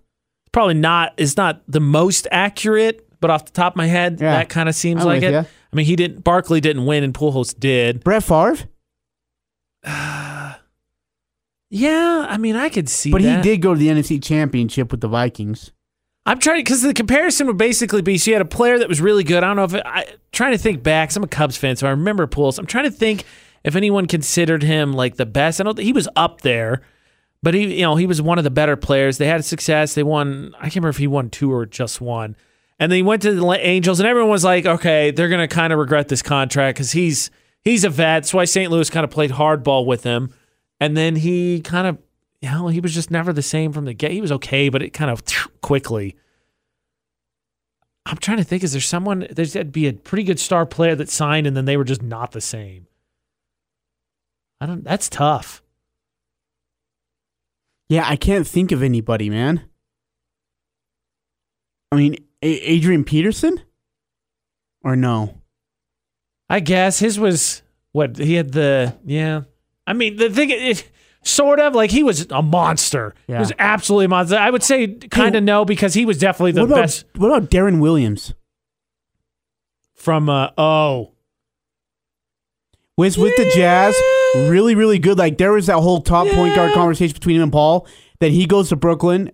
probably 0.52 0.74
not 0.74 1.12
it's 1.16 1.36
not 1.36 1.62
the 1.68 1.80
most 1.80 2.26
accurate, 2.30 3.06
but 3.20 3.30
off 3.30 3.44
the 3.44 3.52
top 3.52 3.72
of 3.74 3.76
my 3.76 3.86
head, 3.86 4.18
Yeah. 4.20 4.32
that 4.36 4.48
kind 4.48 4.68
of 4.68 4.74
seems 4.74 5.00
I'm 5.02 5.06
like 5.08 5.20
with 5.22 5.30
it. 5.30 5.32
ya. 5.32 5.40
I 5.72 5.76
mean, 5.76 5.86
he 5.86 5.96
didn't. 5.96 6.22
Barkley 6.24 6.60
didn't 6.60 6.86
win, 6.86 7.02
and 7.04 7.12
Pujols 7.12 7.58
did. 7.58 8.04
Brett 8.04 8.22
Favre, 8.22 8.56
Yeah, 11.70 12.26
I 12.28 12.36
mean, 12.38 12.54
I 12.56 12.68
could 12.68 12.88
see. 12.88 13.10
but 13.10 13.22
that. 13.22 13.36
he 13.36 13.42
did 13.50 13.60
go 13.62 13.74
to 13.74 13.78
the 13.78 13.88
NFC 13.88 14.22
Championship 14.22 14.90
with 14.92 15.00
the 15.00 15.08
Vikings. 15.08 15.72
I'm 16.26 16.38
trying 16.38 16.60
because 16.60 16.82
the 16.82 16.94
comparison 16.94 17.46
would 17.48 17.58
basically 17.58 18.00
be 18.00 18.16
so 18.16 18.30
you 18.30 18.34
had 18.36 18.40
a 18.42 18.46
player 18.46 18.78
that 18.78 18.88
was 18.88 19.00
really 19.00 19.24
good. 19.24 19.42
I 19.42 19.46
don't 19.48 19.56
know 19.56 19.64
if 19.64 19.74
it, 19.74 19.82
I 19.84 20.06
trying 20.32 20.52
to 20.52 20.58
think 20.58 20.82
back. 20.82 21.08
'cause 21.10 21.16
I'm 21.16 21.24
a 21.24 21.28
Cubs 21.28 21.56
fan, 21.56 21.76
so 21.76 21.86
I 21.86 21.90
remember 21.90 22.26
Pujols. 22.26 22.58
I'm 22.58 22.64
trying 22.66 22.84
to 22.84 22.90
think 22.90 23.24
if 23.64 23.74
anyone 23.74 24.06
considered 24.06 24.62
him 24.62 24.92
like 24.92 25.16
the 25.16 25.26
best. 25.26 25.60
I 25.60 25.64
don't. 25.64 25.78
He 25.78 25.92
was 25.92 26.08
up 26.14 26.42
there, 26.42 26.82
but 27.42 27.54
he 27.54 27.78
you 27.78 27.82
know 27.82 27.96
he 27.96 28.06
was 28.06 28.22
one 28.22 28.38
of 28.38 28.44
the 28.44 28.50
better 28.50 28.76
players. 28.76 29.18
They 29.18 29.26
had 29.26 29.44
success. 29.44 29.94
They 29.94 30.02
won. 30.02 30.54
I 30.58 30.64
can't 30.64 30.76
remember 30.76 30.90
if 30.90 30.98
he 30.98 31.06
won 31.06 31.30
two 31.30 31.52
or 31.52 31.66
just 31.66 32.00
one. 32.00 32.36
And 32.78 32.90
then 32.90 32.96
he 32.96 33.02
went 33.02 33.22
to 33.22 33.32
the 33.32 33.66
Angels, 33.66 34.00
and 34.00 34.08
everyone 34.08 34.30
was 34.30 34.44
like, 34.44 34.66
okay, 34.66 35.10
they're 35.10 35.28
gonna 35.28 35.48
kind 35.48 35.72
of 35.72 35.78
regret 35.78 36.08
this 36.08 36.22
contract 36.22 36.76
because 36.76 36.92
he's 36.92 37.30
he's 37.62 37.84
a 37.84 37.90
vet. 37.90 38.22
That's 38.22 38.34
why 38.34 38.44
St. 38.44 38.70
Louis 38.70 38.90
kind 38.90 39.04
of 39.04 39.10
played 39.10 39.30
hardball 39.32 39.86
with 39.86 40.04
him. 40.04 40.32
And 40.80 40.96
then 40.96 41.16
he 41.16 41.60
kind 41.60 41.86
of, 41.86 41.98
you 42.42 42.50
know, 42.50 42.68
he 42.68 42.80
was 42.80 42.92
just 42.92 43.10
never 43.10 43.32
the 43.32 43.42
same 43.42 43.72
from 43.72 43.84
the 43.84 43.94
get. 43.94 44.10
He 44.10 44.20
was 44.20 44.32
okay, 44.32 44.68
but 44.68 44.82
it 44.82 44.90
kind 44.90 45.10
of 45.10 45.22
quickly. 45.62 46.16
I'm 48.06 48.18
trying 48.18 48.36
to 48.36 48.44
think. 48.44 48.62
Is 48.62 48.72
there 48.72 48.82
someone? 48.82 49.26
There's 49.30 49.54
that'd 49.54 49.72
be 49.72 49.86
a 49.86 49.94
pretty 49.94 50.24
good 50.24 50.38
star 50.38 50.66
player 50.66 50.94
that 50.96 51.08
signed, 51.08 51.46
and 51.46 51.56
then 51.56 51.64
they 51.64 51.76
were 51.76 51.84
just 51.84 52.02
not 52.02 52.32
the 52.32 52.40
same. 52.40 52.86
I 54.64 54.66
don't. 54.66 54.82
That's 54.82 55.10
tough. 55.10 55.62
Yeah, 57.90 58.04
I 58.08 58.16
can't 58.16 58.46
think 58.46 58.72
of 58.72 58.82
anybody, 58.82 59.28
man. 59.28 59.60
I 61.92 61.96
mean, 61.96 62.16
A- 62.40 62.60
Adrian 62.60 63.04
Peterson, 63.04 63.60
or 64.82 64.96
no? 64.96 65.42
I 66.48 66.60
guess 66.60 66.98
his 66.98 67.20
was 67.20 67.60
what 67.92 68.16
he 68.16 68.34
had 68.36 68.52
the 68.52 68.96
yeah. 69.04 69.42
I 69.86 69.92
mean 69.92 70.16
the 70.16 70.30
thing 70.30 70.48
it, 70.50 70.90
sort 71.24 71.60
of 71.60 71.74
like 71.74 71.90
he 71.90 72.02
was 72.02 72.26
a 72.30 72.40
monster. 72.40 73.14
He 73.26 73.34
was 73.34 73.52
absolutely 73.58 74.06
a 74.06 74.08
monster. 74.08 74.38
I 74.38 74.48
would 74.48 74.62
say 74.62 74.94
kind 74.94 75.36
of 75.36 75.44
no 75.44 75.66
because 75.66 75.92
he 75.92 76.06
was 76.06 76.16
definitely 76.16 76.52
the 76.52 76.62
what 76.62 76.70
about 76.70 76.80
best 76.84 77.04
what 77.16 77.28
about 77.28 77.50
Deron 77.50 77.80
Williams? 77.80 78.32
from 79.94 80.30
uh 80.30 80.48
oh 80.56 81.12
Was 82.96 83.18
with 83.18 83.36
the 83.36 83.50
Jazz 83.54 83.94
really, 84.34 84.74
really 84.74 84.98
good. 84.98 85.18
Like 85.18 85.38
there 85.38 85.52
was 85.52 85.66
that 85.66 85.78
whole 85.78 86.00
top 86.00 86.26
point 86.28 86.54
guard 86.54 86.72
conversation 86.72 87.14
between 87.14 87.36
him 87.36 87.42
and 87.44 87.52
Paul. 87.52 87.86
Then 88.20 88.32
he 88.32 88.46
goes 88.46 88.68
to 88.70 88.76
Brooklyn, 88.76 89.30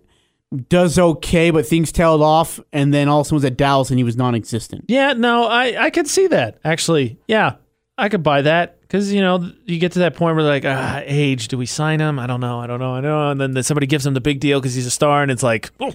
does 0.69 0.97
okay, 0.99 1.51
but 1.51 1.65
things 1.65 1.91
tailed 1.91 2.21
off, 2.21 2.59
and 2.73 2.93
then 2.93 3.07
all 3.07 3.21
of 3.21 3.25
a 3.25 3.29
sudden 3.29 3.35
was 3.35 3.45
at 3.45 3.57
Dallas 3.57 3.89
and 3.89 3.99
he 3.99 4.03
was 4.03 4.17
non-existent. 4.17 4.85
yeah 4.87 5.13
no 5.13 5.45
I 5.45 5.85
I 5.85 5.89
could 5.89 6.07
see 6.07 6.27
that 6.27 6.59
actually 6.65 7.17
yeah 7.27 7.55
I 7.97 8.09
could 8.09 8.23
buy 8.23 8.41
that 8.41 8.81
because 8.81 9.13
you 9.13 9.21
know 9.21 9.49
you 9.65 9.77
get 9.79 9.93
to 9.93 9.99
that 9.99 10.15
point 10.15 10.35
where 10.35 10.43
like 10.43 10.65
ah 10.65 11.01
age 11.05 11.47
do 11.47 11.57
we 11.57 11.65
sign 11.65 11.99
him 12.01 12.19
I 12.19 12.27
don't 12.27 12.41
know 12.41 12.59
I 12.59 12.67
don't 12.67 12.79
know 12.79 12.93
I 12.93 13.01
don't 13.01 13.03
know 13.11 13.29
and 13.31 13.39
then 13.39 13.51
the- 13.51 13.63
somebody 13.63 13.87
gives 13.87 14.05
him 14.05 14.13
the 14.13 14.21
big 14.21 14.39
deal 14.39 14.59
because 14.59 14.73
he's 14.73 14.87
a 14.87 14.91
star 14.91 15.21
and 15.21 15.31
it's 15.31 15.43
like 15.43 15.69
oh 15.79 15.93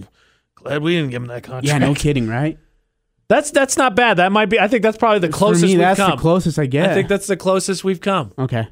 glad 0.54 0.82
we 0.82 0.94
didn't 0.94 1.10
give 1.10 1.20
him 1.22 1.28
that 1.28 1.42
contract 1.42 1.66
Yeah, 1.66 1.78
no 1.78 1.94
kidding, 1.94 2.26
right? 2.28 2.58
that's 3.28 3.50
that's 3.50 3.76
not 3.76 3.94
bad 3.96 4.18
that 4.18 4.30
might 4.32 4.46
be 4.48 4.58
I 4.58 4.68
think 4.68 4.82
that's 4.82 4.96
probably 4.96 5.18
the 5.18 5.28
closest 5.28 5.62
For 5.64 5.66
me, 5.66 5.72
we've 5.74 5.80
that's 5.80 5.98
come 5.98 6.12
the 6.12 6.16
closest 6.16 6.58
I 6.58 6.66
get. 6.66 6.90
I 6.90 6.94
think 6.94 7.08
that's 7.08 7.26
the 7.26 7.36
closest 7.36 7.84
we've 7.84 8.00
come. 8.00 8.32
okay. 8.38 8.68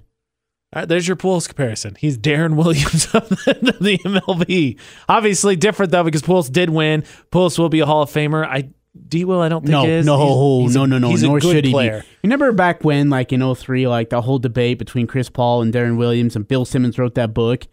All 0.74 0.80
right, 0.82 0.88
there's 0.88 1.06
your 1.06 1.16
Pujols 1.16 1.46
comparison. 1.48 1.96
He's 1.98 2.18
Deron 2.18 2.54
Williams 2.56 3.06
of 3.14 3.28
the, 3.28 3.76
the 3.80 3.98
MLB. 3.98 4.78
Obviously 5.08 5.56
different 5.56 5.92
though 5.92 6.02
because 6.04 6.22
Pujols 6.22 6.50
did 6.50 6.70
win. 6.70 7.02
Pujols 7.30 7.58
will 7.58 7.68
be 7.68 7.80
a 7.80 7.86
Hall 7.86 8.02
of 8.02 8.10
Famer. 8.10 8.44
I 8.46 8.70
D 9.08 9.24
Will 9.24 9.40
I 9.40 9.48
don't 9.48 9.62
think 9.62 9.70
No, 9.72 9.84
is. 9.86 10.06
no, 10.06 10.18
He's- 10.18 10.68
he's 10.68 10.76
no, 10.76 10.86
no, 10.86 10.98
no. 10.98 11.08
He's 11.10 11.22
a 11.22 11.26
Nor 11.26 11.40
good 11.40 11.52
should 11.52 11.64
he 11.64 11.70
player. 11.72 12.00
be. 12.00 12.06
Remember 12.24 12.52
back 12.52 12.84
when, 12.84 13.10
like 13.10 13.32
in 13.32 13.54
03, 13.54 13.88
like 13.88 14.10
the 14.10 14.20
whole 14.22 14.38
debate 14.38 14.78
between 14.78 15.06
Chris 15.06 15.28
Paul 15.28 15.62
and 15.62 15.72
Deron 15.74 15.96
Williams, 15.96 16.36
and 16.36 16.46
Bill 16.46 16.64
Simmons 16.64 16.98
wrote 16.98 17.14
that 17.16 17.34
book 17.34 17.66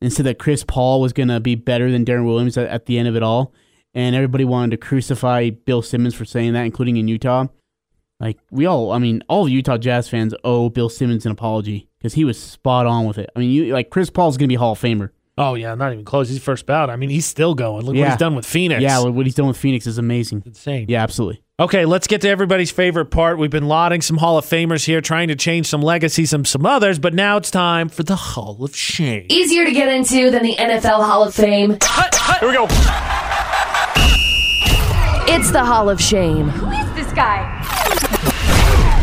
and 0.00 0.12
said 0.12 0.26
that 0.26 0.38
Chris 0.38 0.62
Paul 0.64 1.00
was 1.00 1.12
going 1.12 1.28
to 1.28 1.40
be 1.40 1.56
better 1.56 1.90
than 1.90 2.04
Deron 2.04 2.26
Williams 2.26 2.56
at, 2.56 2.68
at 2.68 2.86
the 2.86 2.96
end 2.98 3.08
of 3.08 3.16
it 3.16 3.22
all. 3.24 3.52
And 3.94 4.14
everybody 4.14 4.44
wanted 4.44 4.70
to 4.72 4.76
crucify 4.76 5.50
Bill 5.50 5.82
Simmons 5.82 6.14
for 6.14 6.24
saying 6.24 6.52
that, 6.52 6.62
including 6.64 6.96
in 6.96 7.08
Utah. 7.08 7.46
Like, 8.20 8.38
we 8.50 8.66
all, 8.66 8.90
I 8.92 8.98
mean, 8.98 9.22
all 9.28 9.44
of 9.44 9.50
Utah 9.50 9.78
Jazz 9.78 10.08
fans 10.08 10.34
owe 10.42 10.68
Bill 10.70 10.88
Simmons 10.88 11.24
an 11.24 11.32
apology 11.32 11.88
because 11.98 12.14
he 12.14 12.24
was 12.24 12.40
spot 12.40 12.86
on 12.86 13.06
with 13.06 13.18
it. 13.18 13.30
I 13.36 13.38
mean, 13.38 13.50
you 13.50 13.72
like 13.72 13.90
Chris 13.90 14.10
Paul's 14.10 14.36
going 14.36 14.48
to 14.48 14.52
be 14.52 14.56
Hall 14.56 14.72
of 14.72 14.80
Famer. 14.80 15.10
Oh 15.40 15.54
yeah, 15.54 15.72
not 15.76 15.92
even 15.92 16.04
close. 16.04 16.28
He's 16.28 16.42
first 16.42 16.66
bout. 16.66 16.90
I 16.90 16.96
mean, 16.96 17.10
he's 17.10 17.24
still 17.24 17.54
going. 17.54 17.86
Look 17.86 17.94
what 17.94 18.08
he's 18.08 18.16
done 18.16 18.34
with 18.34 18.44
Phoenix. 18.44 18.82
Yeah, 18.82 19.04
what 19.04 19.24
he's 19.24 19.36
done 19.36 19.46
with 19.46 19.56
Phoenix 19.56 19.86
is 19.86 19.96
amazing. 19.96 20.42
insane. 20.44 20.86
Yeah, 20.88 21.00
absolutely. 21.04 21.44
Okay, 21.60 21.84
let's 21.84 22.08
get 22.08 22.20
to 22.22 22.28
everybody's 22.28 22.72
favorite 22.72 23.06
part. 23.06 23.38
We've 23.38 23.50
been 23.50 23.68
lauding 23.68 24.00
some 24.00 24.16
Hall 24.16 24.36
of 24.36 24.44
Famers 24.44 24.84
here, 24.84 25.00
trying 25.00 25.28
to 25.28 25.36
change 25.36 25.66
some 25.66 25.80
legacies, 25.80 26.30
some 26.30 26.44
some 26.44 26.66
others, 26.66 26.98
but 26.98 27.14
now 27.14 27.36
it's 27.36 27.52
time 27.52 27.88
for 27.88 28.02
the 28.02 28.16
Hall 28.16 28.64
of 28.64 28.74
Shame. 28.74 29.26
Easier 29.28 29.64
to 29.64 29.70
get 29.70 29.88
into 29.88 30.28
than 30.32 30.42
the 30.42 30.56
NFL 30.56 31.06
Hall 31.06 31.22
of 31.22 31.32
Fame. 31.32 31.70
Here 32.40 32.48
we 32.48 32.54
go. 32.54 32.66
It's 35.30 35.52
the 35.52 35.64
Hall 35.64 35.88
of 35.88 36.00
Shame. 36.00 36.48
Who 36.48 36.68
is 36.70 36.94
this 36.94 37.12
guy? 37.12 37.57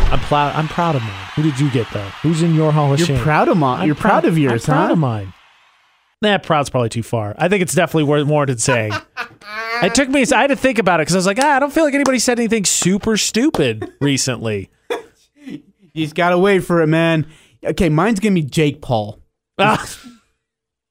I'm 0.08 0.20
proud. 0.20 0.54
I'm 0.54 0.68
proud 0.68 0.94
of 0.94 1.02
mine. 1.02 1.26
Who 1.34 1.42
did 1.42 1.58
you 1.58 1.70
get 1.70 1.90
though? 1.92 2.08
Who's 2.22 2.42
in 2.42 2.54
your 2.54 2.72
Hall 2.72 2.92
of 2.92 2.98
You're 3.00 3.08
Shame? 3.08 3.18
proud 3.20 3.48
of 3.48 3.56
mine. 3.56 3.80
I'm 3.80 3.86
You're 3.86 3.96
proud, 3.96 4.24
of 4.24 4.38
yours, 4.38 4.68
I'm 4.68 4.74
proud 4.74 4.90
of 4.92 4.98
mine. 4.98 5.32
Nah, 6.22 6.38
proud's 6.38 6.70
probably 6.70 6.88
too 6.88 7.02
far. 7.02 7.34
I 7.38 7.48
think 7.48 7.62
it's 7.62 7.74
definitely 7.74 8.04
worth 8.04 8.26
warranted 8.26 8.60
saying. 8.60 8.92
it 9.82 9.94
took 9.94 10.08
me. 10.08 10.24
I 10.32 10.40
had 10.42 10.46
to 10.48 10.56
think 10.56 10.78
about 10.78 11.00
it 11.00 11.02
because 11.02 11.16
I 11.16 11.18
was 11.18 11.26
like, 11.26 11.38
ah, 11.40 11.56
I 11.56 11.58
don't 11.58 11.72
feel 11.72 11.84
like 11.84 11.94
anybody 11.94 12.18
said 12.18 12.38
anything 12.38 12.64
super 12.64 13.16
stupid 13.16 13.92
recently. 14.00 14.70
You 15.92 16.04
just 16.04 16.14
gotta 16.14 16.36
wait 16.36 16.62
for 16.62 16.82
it, 16.82 16.88
man. 16.88 17.26
Okay, 17.64 17.88
mine's 17.88 18.20
gonna 18.20 18.34
be 18.34 18.42
Jake 18.42 18.82
Paul. 18.82 19.18
Ah. 19.58 19.82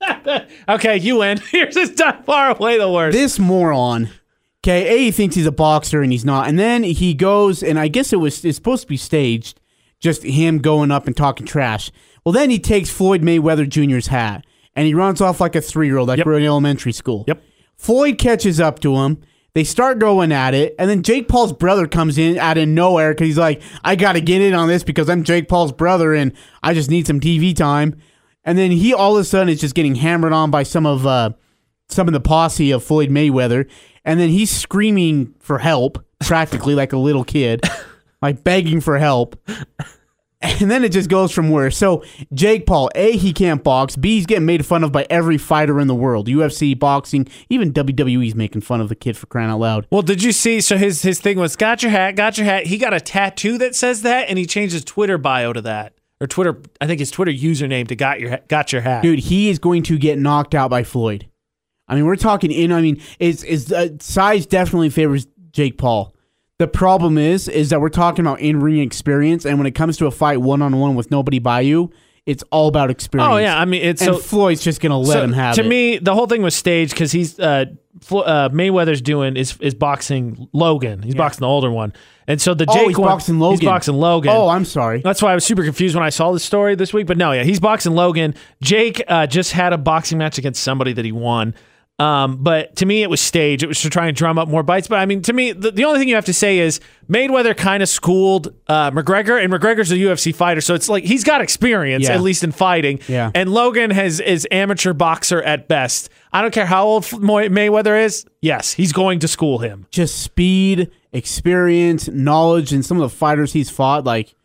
okay, 0.70 0.98
you 0.98 1.18
win. 1.18 1.38
Here's 1.52 1.76
this 1.76 1.94
time 1.94 2.24
far 2.24 2.50
away 2.50 2.80
the 2.80 2.92
worst. 2.92 3.14
This 3.16 3.38
moron. 3.38 4.10
Okay, 4.66 4.88
A 4.96 4.98
he 4.98 5.12
thinks 5.12 5.36
he's 5.36 5.46
a 5.46 5.52
boxer 5.52 6.02
and 6.02 6.12
he's 6.12 6.26
not, 6.26 6.48
and 6.48 6.58
then 6.58 6.82
he 6.82 7.14
goes 7.14 7.62
and 7.62 7.78
I 7.78 7.88
guess 7.88 8.12
it 8.12 8.16
was 8.16 8.44
it's 8.44 8.56
supposed 8.58 8.82
to 8.82 8.88
be 8.88 8.98
staged, 8.98 9.62
just 10.00 10.24
him 10.24 10.58
going 10.58 10.90
up 10.90 11.06
and 11.06 11.16
talking 11.16 11.46
trash. 11.46 11.92
Well, 12.26 12.34
then 12.34 12.50
he 12.50 12.58
takes 12.58 12.90
Floyd 12.90 13.22
Mayweather 13.22 13.70
Jr.'s 13.70 14.08
hat 14.08 14.44
and 14.76 14.88
he 14.88 14.96
runs 14.96 15.22
off 15.22 15.40
like 15.40 15.56
a 15.56 15.62
three 15.62 15.86
year 15.86 16.00
old, 16.00 16.08
like 16.08 16.18
Yep. 16.18 16.26
we're 16.26 16.40
in 16.40 16.46
elementary 16.46 16.94
school. 16.94 17.26
Yep. 17.28 17.44
Floyd 17.78 18.18
catches 18.18 18.60
up 18.60 18.80
to 18.80 18.96
him. 18.96 19.22
They 19.54 19.64
start 19.64 20.00
going 20.00 20.32
at 20.32 20.56
it, 20.56 20.74
and 20.80 20.90
then 20.90 21.04
Jake 21.04 21.28
Paul's 21.28 21.54
brother 21.54 21.88
comes 21.88 22.18
in 22.18 22.40
out 22.40 22.58
of 22.58 22.68
nowhere 22.68 23.14
because 23.14 23.28
he's 23.28 23.38
like, 23.38 23.62
"I 23.84 23.96
got 23.96 24.14
to 24.14 24.20
get 24.22 24.42
in 24.42 24.56
on 24.56 24.68
this 24.68 24.84
because 24.84 25.10
I'm 25.12 25.24
Jake 25.24 25.48
Paul's 25.48 25.72
brother, 25.74 26.16
and 26.16 26.34
I 26.64 26.74
just 26.74 26.90
need 26.90 27.06
some 27.06 27.20
TV 27.20 27.56
time." 27.56 27.96
And 28.44 28.58
then 28.58 28.72
he 28.72 28.96
all 28.96 29.16
of 29.16 29.22
a 29.22 29.26
sudden 29.26 29.48
is 29.50 29.62
just 29.62 29.76
getting 29.76 29.94
hammered 29.96 30.34
on 30.34 30.50
by 30.50 30.64
some 30.64 30.88
of 30.88 31.06
uh, 31.06 31.30
some 31.88 32.08
of 32.08 32.14
the 32.14 32.20
posse 32.20 32.72
of 32.72 32.84
Floyd 32.84 33.10
Mayweather, 33.10 33.70
and 34.06 34.20
then 34.20 34.30
he's 34.30 34.52
screaming 34.52 35.34
for 35.40 35.58
help, 35.58 36.04
practically 36.20 36.76
like 36.76 36.94
a 36.94 36.98
little 36.98 37.24
kid, 37.24 37.62
like 38.22 38.44
begging 38.44 38.80
for 38.80 38.98
help. 38.98 39.36
And 40.42 40.70
then 40.70 40.84
it 40.84 40.92
just 40.92 41.10
goes 41.10 41.32
from 41.32 41.50
worse. 41.50 41.76
So 41.76 42.04
Jake 42.32 42.68
Paul, 42.68 42.92
A, 42.94 43.18
he 43.18 43.34
can't 43.34 43.64
box. 43.64 43.96
B, 43.96 44.16
he's 44.16 44.28
getting 44.28 44.46
made 44.46 44.64
fun 44.64 44.84
of 44.84 44.92
by 44.92 45.08
every 45.10 45.40
fighter 45.40 45.80
in 45.80 45.88
the 45.88 45.96
world. 45.96 46.28
UFC, 46.28 46.78
boxing, 46.78 47.28
even 47.50 47.74
WWE's 47.74 48.36
making 48.36 48.62
fun 48.62 48.80
of 48.80 48.90
the 48.90 48.96
kid 48.96 49.18
for 49.18 49.26
crying 49.26 49.50
out 49.50 49.60
loud. 49.60 49.88
Well, 49.90 50.04
did 50.04 50.22
you 50.22 50.32
see? 50.32 50.62
So 50.62 50.78
his 50.78 51.02
his 51.02 51.20
thing 51.20 51.40
was 51.40 51.56
got 51.56 51.82
your 51.82 51.92
hat, 51.92 52.16
got 52.16 52.38
your 52.38 52.46
hat. 52.46 52.68
He 52.68 52.78
got 52.78 52.94
a 52.94 53.02
tattoo 53.02 53.58
that 53.58 53.76
says 53.76 54.04
that, 54.04 54.30
and 54.30 54.38
he 54.38 54.46
changed 54.46 54.74
his 54.74 54.86
Twitter 54.86 55.18
bio 55.18 55.52
to 55.52 55.62
that, 55.62 55.94
or 56.22 56.28
Twitter. 56.28 56.62
I 56.80 56.86
think 56.86 57.00
his 57.00 57.10
Twitter 57.10 57.32
username 57.32 57.88
to 57.88 57.96
got 57.96 58.20
your 58.20 58.38
got 58.48 58.72
your 58.72 58.84
hat. 58.84 59.02
Dude, 59.02 59.20
he 59.20 59.50
is 59.50 59.58
going 59.58 59.82
to 59.84 59.98
get 59.98 60.20
knocked 60.20 60.54
out 60.54 60.70
by 60.70 60.84
Floyd. 60.84 61.28
I 61.88 61.96
mean, 61.96 62.06
we're 62.06 62.16
talking 62.16 62.52
in. 62.52 62.72
I 62.72 62.82
mean, 62.82 63.02
is 63.20 63.44
is 63.44 63.72
uh, 63.72 63.90
size 64.00 64.46
definitely 64.46 64.90
favors 64.90 65.28
Jake 65.52 65.78
Paul. 65.78 66.16
The 66.58 66.68
problem 66.68 67.18
is, 67.18 67.48
is 67.48 67.70
that 67.70 67.82
we're 67.82 67.90
talking 67.90 68.26
about 68.26 68.40
in 68.40 68.60
ring 68.60 68.80
experience, 68.80 69.46
and 69.46 69.58
when 69.58 69.68
it 69.68 69.76
comes 69.76 69.98
to 69.98 70.08
a 70.08 70.12
fight 70.12 70.42
one 70.42 70.62
on 70.62 70.80
one 70.80 70.96
with 70.96 71.12
nobody 71.12 71.40
by 71.40 71.62
you, 71.62 71.92
it's 72.26 72.44
all 72.52 72.68
about 72.68 72.90
experience. 72.90 73.32
Oh 73.32 73.38
yeah, 73.38 73.60
I 73.60 73.66
mean 73.66 73.84
it's 73.84 74.02
and 74.02 74.16
so. 74.16 74.22
Floyd's 74.22 74.64
just 74.64 74.82
gonna 74.82 74.98
let 74.98 75.14
so 75.14 75.24
him 75.24 75.34
have 75.34 75.54
it. 75.54 75.62
to 75.62 75.66
it. 75.66 75.70
me, 75.70 75.98
the 75.98 76.14
whole 76.14 76.28
thing 76.28 76.42
was 76.42 76.56
staged 76.56 76.92
because 76.92 77.12
he's 77.12 77.40
uh, 77.40 77.66
Flo- 78.02 78.22
uh, 78.22 78.50
Mayweather's 78.50 79.02
doing 79.02 79.38
is 79.38 79.58
is 79.60 79.76
boxing 79.76 80.50
Logan. 80.54 81.04
He's 81.04 81.14
boxing 81.14 81.42
the 81.42 81.48
older 81.48 81.70
one, 81.70 81.94
and 82.28 82.42
so 82.42 82.54
the 82.54 82.66
Jake 82.66 82.76
oh, 82.78 82.88
he's 82.88 82.98
one, 82.98 83.10
boxing 83.10 83.38
Logan. 83.38 83.60
He's 83.60 83.68
boxing 83.68 83.96
Logan. 83.96 84.32
Oh, 84.34 84.48
I'm 84.48 84.66
sorry. 84.66 85.02
That's 85.02 85.22
why 85.22 85.32
I 85.32 85.36
was 85.36 85.46
super 85.46 85.64
confused 85.64 85.94
when 85.94 86.04
I 86.04 86.10
saw 86.10 86.32
this 86.32 86.44
story 86.44 86.74
this 86.76 86.94
week. 86.94 87.06
But 87.06 87.18
no, 87.18 87.32
yeah, 87.32 87.44
he's 87.44 87.60
boxing 87.60 87.94
Logan. 87.94 88.34
Jake 88.62 89.04
uh, 89.08 89.28
just 89.28 89.52
had 89.52 89.72
a 89.72 89.78
boxing 89.78 90.18
match 90.18 90.38
against 90.38 90.64
somebody 90.64 90.94
that 90.94 91.06
he 91.06 91.12
won. 91.12 91.54
Um, 91.98 92.44
but 92.44 92.76
to 92.78 92.86
me, 92.86 93.04
it 93.04 93.10
was 93.10 93.22
staged. 93.22 93.64
It 93.64 93.68
was 93.68 93.82
to 93.84 93.90
try 93.90 94.08
and 94.08 94.18
drum 94.18 94.38
up 94.38 94.50
more 94.50 94.64
bites. 94.64 94.90
But 94.90 95.00
I 95.00 95.06
mean, 95.06 95.22
to 95.22 95.32
me, 95.34 95.54
the, 95.54 95.72
the 95.72 95.86
only 95.86 95.98
thing 96.00 96.10
you 96.10 96.16
have 96.16 96.26
to 96.26 96.34
say 96.34 96.60
is 96.60 96.82
Mayweather 97.10 97.56
kind 97.56 97.82
of 97.82 97.88
schooled 97.88 98.54
uh, 98.68 98.92
McGregor, 98.92 99.42
and 99.42 99.54
McGregor's 99.54 99.92
a 99.94 99.96
UFC 99.96 100.36
fighter, 100.36 100.60
so 100.60 100.74
it's 100.74 100.90
like 100.90 101.06
he's 101.06 101.24
got 101.24 101.40
experience 101.40 102.04
Yeah. 102.04 102.16
at 102.16 102.22
least 102.22 102.44
in 102.44 102.52
fighting. 102.52 103.00
Yeah. 103.08 103.32
And 103.34 103.50
Logan 103.50 103.92
has 103.92 104.20
is 104.20 104.46
amateur 104.52 104.92
boxer 104.92 105.42
at 105.42 105.70
best. 105.70 106.10
I 106.34 106.42
don't 106.42 106.54
care 106.54 106.66
how 106.66 106.86
old 106.86 107.04
Mayweather 107.06 108.04
is. 108.04 108.26
Yes, 108.42 108.74
he's 108.74 108.92
going 108.92 109.20
to 109.20 109.28
school 109.30 109.60
him. 109.60 109.88
Just 109.90 110.22
speed, 110.22 110.92
experience, 111.14 112.10
knowledge, 112.10 112.74
and 112.74 112.86
some 112.86 112.98
of 113.02 113.10
the 113.10 113.16
fighters 113.16 113.54
he's 113.54 113.70
fought, 113.70 114.04
like 114.04 114.36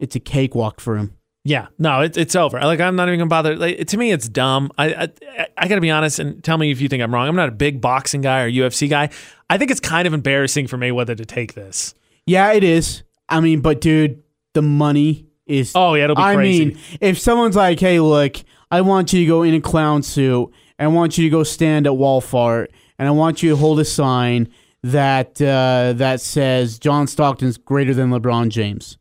it's 0.00 0.16
a 0.16 0.20
cakewalk 0.20 0.80
for 0.80 0.96
him. 0.96 1.18
Yeah, 1.46 1.66
no, 1.78 2.00
it, 2.00 2.16
it's 2.16 2.34
over. 2.34 2.58
Like 2.58 2.80
I'm 2.80 2.96
not 2.96 3.08
even 3.08 3.20
gonna 3.20 3.28
bother. 3.28 3.54
Like, 3.54 3.86
to 3.88 3.96
me, 3.98 4.12
it's 4.12 4.28
dumb. 4.28 4.72
I, 4.78 4.94
I 4.94 5.46
I 5.58 5.68
gotta 5.68 5.82
be 5.82 5.90
honest 5.90 6.18
and 6.18 6.42
tell 6.42 6.56
me 6.56 6.70
if 6.70 6.80
you 6.80 6.88
think 6.88 7.02
I'm 7.02 7.12
wrong. 7.12 7.28
I'm 7.28 7.36
not 7.36 7.50
a 7.50 7.52
big 7.52 7.82
boxing 7.82 8.22
guy 8.22 8.40
or 8.42 8.50
UFC 8.50 8.88
guy. 8.88 9.10
I 9.50 9.58
think 9.58 9.70
it's 9.70 9.80
kind 9.80 10.06
of 10.06 10.14
embarrassing 10.14 10.68
for 10.68 10.78
Mayweather 10.78 11.16
to 11.16 11.26
take 11.26 11.52
this. 11.52 11.94
Yeah, 12.24 12.52
it 12.52 12.64
is. 12.64 13.02
I 13.28 13.40
mean, 13.40 13.60
but 13.60 13.82
dude, 13.82 14.22
the 14.54 14.62
money 14.62 15.26
is. 15.46 15.72
Oh 15.74 15.94
yeah, 15.94 16.04
it'll 16.04 16.16
be 16.16 16.22
crazy. 16.22 16.32
I 16.32 16.34
crazy. 16.36 16.64
mean, 16.64 16.78
if 17.02 17.18
someone's 17.18 17.56
like, 17.56 17.78
"Hey, 17.78 18.00
look, 18.00 18.36
I 18.70 18.80
want 18.80 19.12
you 19.12 19.20
to 19.20 19.26
go 19.26 19.42
in 19.42 19.52
a 19.52 19.60
clown 19.60 20.02
suit, 20.02 20.50
and 20.78 20.86
I 20.86 20.88
want 20.88 21.18
you 21.18 21.24
to 21.24 21.30
go 21.30 21.42
stand 21.42 21.86
at 21.86 21.92
Walfart, 21.92 22.68
and 22.98 23.06
I 23.06 23.10
want 23.10 23.42
you 23.42 23.50
to 23.50 23.56
hold 23.56 23.80
a 23.80 23.84
sign 23.84 24.48
that 24.82 25.40
uh, 25.42 25.92
that 25.96 26.22
says 26.22 26.78
John 26.78 27.06
Stockton's 27.06 27.58
greater 27.58 27.92
than 27.92 28.10
LeBron 28.10 28.48
James. 28.48 28.96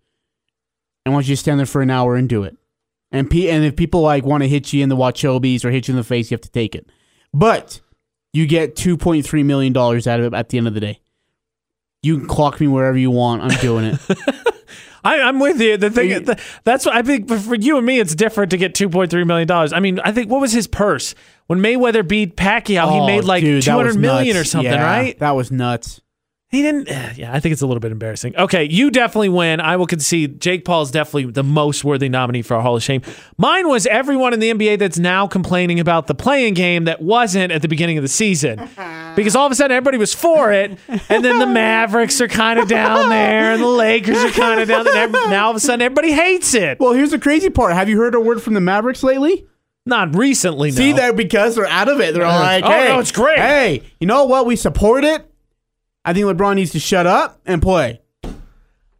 I 1.05 1.09
want 1.09 1.27
you 1.27 1.35
to 1.35 1.39
stand 1.39 1.59
there 1.59 1.65
for 1.65 1.81
an 1.81 1.89
hour 1.89 2.15
and 2.15 2.29
do 2.29 2.43
it. 2.43 2.55
And 3.11 3.29
pe- 3.29 3.49
and 3.49 3.63
if 3.63 3.75
people 3.75 4.01
like 4.01 4.23
want 4.25 4.41
to 4.43 4.49
hit 4.49 4.73
you 4.73 4.81
in 4.83 4.89
the 4.89 4.95
Wachobies 4.97 5.63
or 5.63 5.69
hit 5.71 5.87
you 5.87 5.91
in 5.93 5.97
the 5.97 6.03
face, 6.03 6.31
you 6.31 6.35
have 6.35 6.41
to 6.41 6.51
take 6.51 6.73
it. 6.75 6.89
But 7.33 7.81
you 8.33 8.47
get 8.47 8.75
two 8.75 8.97
point 8.97 9.25
three 9.25 9.43
million 9.43 9.73
dollars 9.73 10.07
out 10.07 10.19
of 10.19 10.33
it 10.33 10.35
at 10.35 10.49
the 10.49 10.57
end 10.57 10.67
of 10.67 10.73
the 10.73 10.79
day. 10.79 10.99
You 12.01 12.17
can 12.17 12.27
clock 12.27 12.59
me 12.59 12.67
wherever 12.67 12.97
you 12.97 13.11
want. 13.11 13.43
I'm 13.43 13.59
doing 13.61 13.85
it. 13.85 13.99
I, 15.05 15.19
I'm 15.19 15.39
with 15.39 15.59
you. 15.61 15.75
The 15.77 15.89
thing 15.89 16.09
You- 16.09 16.19
the, 16.21 16.41
that's 16.63 16.85
what 16.85 16.95
I 16.95 17.01
think. 17.01 17.27
For, 17.27 17.37
for 17.37 17.55
you 17.55 17.77
and 17.77 17.85
me, 17.85 17.99
it's 17.99 18.15
different 18.15 18.51
to 18.51 18.57
get 18.57 18.73
2.3 18.73 19.27
million 19.27 19.47
dollars. 19.47 19.73
I 19.73 19.79
mean, 19.81 19.99
I 19.99 20.11
think 20.13 20.31
what 20.31 20.39
was 20.41 20.53
his 20.53 20.65
purse 20.67 21.13
when 21.47 21.59
Mayweather 21.59 22.07
beat 22.07 22.35
Pacquiao? 22.37 22.91
he 22.91 22.99
Oh, 22.99 23.05
made 23.05 23.25
like 23.25 23.43
dude, 23.43 23.63
two 23.63 23.71
hundred 23.71 23.97
million 23.97 24.35
nuts. 24.35 24.47
or 24.47 24.49
something, 24.49 24.71
Yeah, 24.71 24.83
right? 24.83 25.19
That 25.19 25.31
was 25.31 25.51
nuts. 25.51 25.99
He 26.53 26.61
didn't. 26.61 26.87
Yeah, 27.15 27.31
I 27.33 27.39
think 27.39 27.53
it's 27.53 27.61
a 27.61 27.67
little 27.67 27.79
bit 27.79 27.91
embarrassing. 27.91 28.35
Okay, 28.37 28.63
you 28.69 28.89
definitely 28.89 29.29
win. 29.29 29.59
I 29.59 29.75
will 29.77 29.85
concede. 29.85 30.39
Jake 30.41 30.65
Paul 30.65 30.81
is 30.83 30.89
definitely 30.91 31.31
the 31.31 31.43
most 31.43 31.83
worthy 31.83 32.09
nominee 32.09 32.41
for 32.41 32.55
a 32.55 32.61
Hall 32.61 32.75
of 32.75 32.81
Shame. 32.81 33.01
Mine 33.37 33.67
was 33.67 33.85
everyone 33.85 34.33
in 34.33 34.39
the 34.39 34.51
NBA 34.51 34.79
that's 34.79 34.97
now 34.97 35.27
complaining 35.27 35.79
about 35.79 36.07
the 36.07 36.15
play-in 36.15 36.53
game 36.53 36.85
that 36.85 37.01
wasn't 37.01 37.51
at 37.51 37.61
the 37.61 37.67
beginning 37.67 37.97
of 37.97 38.01
the 38.03 38.07
season, 38.07 38.57
because 39.15 39.35
all 39.35 39.45
of 39.45 39.51
a 39.51 39.55
sudden 39.55 39.75
everybody 39.75 39.97
was 39.97 40.13
for 40.13 40.51
it, 40.51 40.77
and 40.87 41.23
then 41.25 41.39
the 41.39 41.45
Mavericks 41.53 42.19
are 42.21 42.27
kind 42.27 42.57
of 42.59 42.67
down 42.67 43.09
there, 43.09 43.53
and 43.53 43.61
the 43.61 43.67
Lakers 43.67 44.17
are 44.17 44.31
kind 44.31 44.59
of 44.59 44.67
down 44.67 44.85
there. 44.85 45.09
Now 45.09 45.45
all 45.45 45.51
of 45.51 45.57
a 45.57 45.59
sudden 45.59 45.81
everybody 45.81 46.11
hates 46.13 46.53
it. 46.55 46.79
Well, 46.79 46.93
here's 46.93 47.11
the 47.11 47.19
crazy 47.19 47.49
part. 47.49 47.73
Have 47.73 47.89
you 47.89 47.97
heard 47.97 48.15
a 48.15 48.19
word 48.19 48.41
from 48.41 48.53
the 48.53 48.61
Mavericks 48.61 49.03
lately? 49.03 49.45
Not 49.85 50.15
recently. 50.15 50.69
No. 50.71 50.75
See 50.75 50.93
that 50.93 51.15
because 51.15 51.55
they're 51.55 51.65
out 51.67 51.89
of 51.89 51.99
it. 51.99 52.13
They're 52.13 52.25
all 52.25 52.39
like, 52.39 52.63
Oh, 52.63 52.69
hey, 52.69 52.87
no, 52.87 52.99
it's 52.99 53.11
great. 53.11 53.37
Hey, 53.37 53.83
you 53.99 54.07
know 54.07 54.23
what? 54.25 54.45
We 54.45 54.55
support 54.55 55.03
it. 55.03 55.29
I 56.05 56.13
think 56.13 56.25
LeBron 56.25 56.55
needs 56.55 56.71
to 56.71 56.79
shut 56.79 57.07
up 57.07 57.39
and 57.45 57.61
play. 57.61 58.01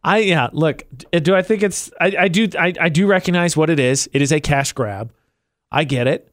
I 0.02 0.18
yeah. 0.18 0.48
Look, 0.52 0.84
do 1.10 1.34
I 1.34 1.42
think 1.42 1.62
it's? 1.62 1.90
I, 2.00 2.14
I 2.18 2.28
do. 2.28 2.48
I, 2.58 2.74
I 2.78 2.88
do 2.90 3.06
recognize 3.06 3.56
what 3.56 3.70
it 3.70 3.80
is. 3.80 4.08
It 4.12 4.20
is 4.20 4.32
a 4.32 4.40
cash 4.40 4.72
grab. 4.72 5.12
I 5.72 5.84
get 5.84 6.06
it. 6.06 6.30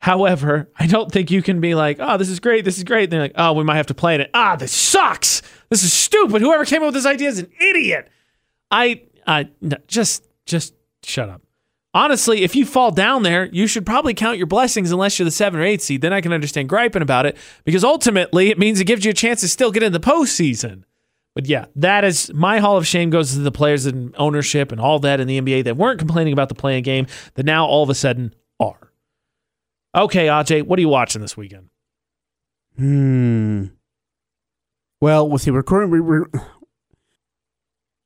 However, 0.00 0.70
I 0.78 0.86
don't 0.86 1.10
think 1.10 1.30
you 1.30 1.42
can 1.42 1.60
be 1.60 1.74
like, 1.74 1.96
oh, 1.98 2.16
this 2.16 2.28
is 2.28 2.38
great. 2.38 2.64
This 2.64 2.78
is 2.78 2.84
great. 2.84 3.04
And 3.04 3.12
they're 3.12 3.20
like, 3.20 3.32
oh, 3.34 3.52
we 3.52 3.64
might 3.64 3.76
have 3.76 3.88
to 3.88 3.94
play 3.94 4.14
it. 4.14 4.30
Ah, 4.32 4.54
this 4.54 4.72
sucks. 4.72 5.42
This 5.68 5.82
is 5.82 5.92
stupid. 5.92 6.40
Whoever 6.40 6.64
came 6.64 6.82
up 6.82 6.86
with 6.86 6.94
this 6.94 7.06
idea 7.06 7.28
is 7.28 7.40
an 7.40 7.50
idiot. 7.60 8.08
I 8.70 9.02
I 9.26 9.50
no, 9.60 9.76
just 9.88 10.24
just 10.46 10.74
shut 11.02 11.28
up. 11.28 11.42
Honestly, 11.98 12.44
if 12.44 12.54
you 12.54 12.64
fall 12.64 12.92
down 12.92 13.24
there, 13.24 13.46
you 13.46 13.66
should 13.66 13.84
probably 13.84 14.14
count 14.14 14.38
your 14.38 14.46
blessings 14.46 14.92
unless 14.92 15.18
you're 15.18 15.24
the 15.24 15.32
seven 15.32 15.58
or 15.58 15.64
eight 15.64 15.82
seed. 15.82 16.00
Then 16.00 16.12
I 16.12 16.20
can 16.20 16.32
understand 16.32 16.68
griping 16.68 17.02
about 17.02 17.26
it 17.26 17.36
because 17.64 17.82
ultimately 17.82 18.50
it 18.50 18.58
means 18.58 18.78
it 18.78 18.84
gives 18.84 19.04
you 19.04 19.10
a 19.10 19.14
chance 19.14 19.40
to 19.40 19.48
still 19.48 19.72
get 19.72 19.82
in 19.82 19.92
the 19.92 19.98
postseason. 19.98 20.84
But 21.34 21.46
yeah, 21.46 21.64
that 21.74 22.04
is 22.04 22.32
my 22.32 22.60
Hall 22.60 22.76
of 22.76 22.86
Shame 22.86 23.10
goes 23.10 23.32
to 23.32 23.40
the 23.40 23.50
players 23.50 23.84
and 23.84 24.14
ownership 24.16 24.70
and 24.70 24.80
all 24.80 25.00
that 25.00 25.18
in 25.18 25.26
the 25.26 25.40
NBA 25.40 25.64
that 25.64 25.76
weren't 25.76 25.98
complaining 25.98 26.32
about 26.32 26.48
the 26.48 26.54
play-in 26.54 26.84
game 26.84 27.08
that 27.34 27.44
now 27.44 27.66
all 27.66 27.82
of 27.82 27.90
a 27.90 27.96
sudden 27.96 28.32
are. 28.60 28.92
Okay, 29.92 30.26
Aj, 30.28 30.62
what 30.62 30.78
are 30.78 30.82
you 30.82 30.88
watching 30.88 31.20
this 31.20 31.36
weekend? 31.36 31.68
Hmm. 32.76 33.64
Well, 35.00 35.28
we'll 35.28 35.38
see. 35.38 35.50
We're 35.50 35.64
currently 35.64 35.98
we're, 35.98 36.26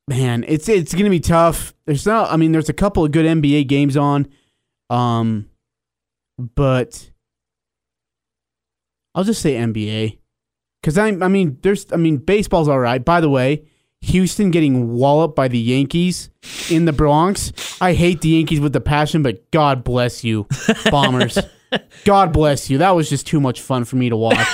man. 0.09 0.44
It's 0.46 0.68
it's 0.68 0.94
gonna 0.94 1.11
be 1.11 1.20
tough. 1.20 1.74
There's 1.86 2.07
not. 2.07 2.30
I 2.30 2.36
mean, 2.36 2.53
there's 2.53 2.68
a 2.68 2.74
couple 2.74 3.05
of 3.05 3.12
good 3.12 3.26
NBA 3.26 3.66
games 3.68 3.96
on, 3.96 4.28
um, 4.90 5.48
but 6.55 7.11
I'll 9.14 9.24
just 9.24 9.42
say 9.42 9.55
NBA 9.55 10.18
because 10.82 10.98
I 10.98 11.09
I 11.09 11.28
mean 11.28 11.59
there's 11.62 11.92
I 11.92 11.96
mean 11.96 12.18
baseball's 12.18 12.68
all 12.68 12.80
right. 12.80 13.05
By 13.05 13.20
the 13.20 13.30
way, 13.30 13.64
Houston 14.03 14.50
getting 14.50 14.92
walloped 14.94 15.36
by 15.36 15.48
the 15.48 15.59
Yankees 15.59 16.30
in 16.70 16.84
the 16.84 16.92
Bronx. 16.92 17.53
I 17.80 17.94
hate 17.94 18.20
the 18.20 18.30
Yankees 18.30 18.61
with 18.61 18.72
the 18.72 18.80
passion, 18.80 19.22
but 19.22 19.50
God 19.50 19.84
bless 19.84 20.24
you, 20.24 20.46
Bombers. 20.90 21.38
God 22.05 22.32
bless 22.32 22.68
you. 22.68 22.78
That 22.78 22.90
was 22.90 23.09
just 23.09 23.26
too 23.26 23.40
much 23.40 23.61
fun 23.61 23.84
for 23.84 23.96
me 23.96 24.11
to 24.11 24.16
watch. 24.16 24.46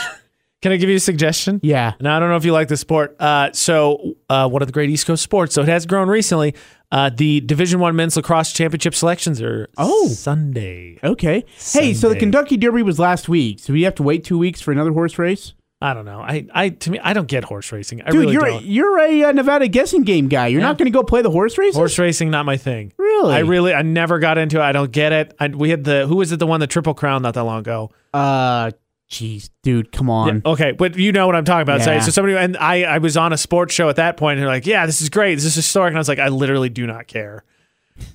Can 0.60 0.72
I 0.72 0.76
give 0.76 0.88
you 0.90 0.96
a 0.96 1.00
suggestion? 1.00 1.60
Yeah. 1.62 1.92
Now 2.00 2.16
I 2.16 2.20
don't 2.20 2.30
know 2.30 2.36
if 2.36 2.44
you 2.44 2.52
like 2.52 2.66
the 2.68 2.76
sport. 2.76 3.16
Uh, 3.20 3.50
so 3.52 4.14
uh, 4.28 4.48
one 4.48 4.60
of 4.60 4.66
the 4.66 4.72
great 4.72 4.90
East 4.90 5.06
Coast 5.06 5.22
sports. 5.22 5.54
So 5.54 5.62
it 5.62 5.68
has 5.68 5.86
grown 5.86 6.08
recently. 6.08 6.54
Uh, 6.90 7.10
the 7.14 7.40
Division 7.40 7.78
One 7.80 7.94
men's 7.94 8.16
lacrosse 8.16 8.52
championship 8.52 8.94
selections 8.94 9.40
are 9.40 9.68
Oh. 9.76 10.08
Sunday. 10.08 10.98
Okay. 11.04 11.44
Hey, 11.72 11.94
so 11.94 12.08
the 12.08 12.16
Kentucky 12.16 12.56
Derby 12.56 12.82
was 12.82 12.98
last 12.98 13.28
week. 13.28 13.60
So 13.60 13.72
we 13.72 13.82
have 13.82 13.94
to 13.96 14.02
wait 14.02 14.24
two 14.24 14.38
weeks 14.38 14.60
for 14.60 14.72
another 14.72 14.92
horse 14.92 15.18
race. 15.18 15.54
I 15.80 15.94
don't 15.94 16.04
know. 16.06 16.18
I, 16.20 16.44
I 16.52 16.68
to 16.70 16.90
me 16.90 16.98
I 16.98 17.12
don't 17.12 17.28
get 17.28 17.44
horse 17.44 17.70
racing. 17.70 18.02
I 18.02 18.10
Dude, 18.10 18.20
really 18.22 18.32
you're 18.32 18.42
don't. 18.44 18.64
you're 18.64 18.98
a 18.98 19.22
uh, 19.24 19.32
Nevada 19.32 19.68
guessing 19.68 20.02
game 20.02 20.26
guy. 20.26 20.48
You're 20.48 20.60
not 20.60 20.76
going 20.76 20.86
to 20.86 20.90
go 20.90 21.04
play 21.04 21.22
the 21.22 21.30
horse 21.30 21.56
races. 21.56 21.76
Horse 21.76 21.96
racing 22.00 22.30
not 22.30 22.46
my 22.46 22.56
thing. 22.56 22.92
Really? 22.98 23.32
I 23.32 23.40
really 23.40 23.72
I 23.72 23.82
never 23.82 24.18
got 24.18 24.38
into 24.38 24.58
it. 24.58 24.62
I 24.62 24.72
don't 24.72 24.90
get 24.90 25.12
it. 25.12 25.34
I, 25.38 25.46
we 25.46 25.70
had 25.70 25.84
the 25.84 26.04
who 26.08 26.16
was 26.16 26.32
it 26.32 26.40
the 26.40 26.48
one 26.48 26.58
the 26.58 26.66
Triple 26.66 26.94
Crown 26.94 27.22
not 27.22 27.34
that 27.34 27.44
long 27.44 27.60
ago. 27.60 27.92
Uh, 28.12 28.72
jeez, 29.10 29.50
dude, 29.62 29.90
come 29.92 30.10
on. 30.10 30.42
Okay, 30.44 30.72
but 30.72 30.96
you 30.96 31.12
know 31.12 31.26
what 31.26 31.34
I'm 31.36 31.44
talking 31.44 31.62
about. 31.62 31.82
So- 31.82 31.90
Yeah. 31.92 32.00
So 32.00 32.10
somebody 32.10 32.36
and 32.36 32.56
I 32.56 32.82
I 32.84 32.98
was 32.98 33.16
on 33.16 33.32
a 33.32 33.38
sports 33.38 33.74
show 33.74 33.88
at 33.88 33.96
that 33.96 34.16
point 34.16 34.38
and 34.38 34.42
they're 34.42 34.52
like, 34.52 34.66
"Yeah, 34.66 34.86
this 34.86 35.00
is 35.00 35.08
great. 35.08 35.34
This 35.36 35.44
is 35.44 35.54
historic." 35.54 35.90
And 35.90 35.98
I 35.98 36.00
was 36.00 36.08
like, 36.08 36.18
"I 36.18 36.28
literally 36.28 36.68
do 36.68 36.86
not 36.86 37.06
care." 37.06 37.44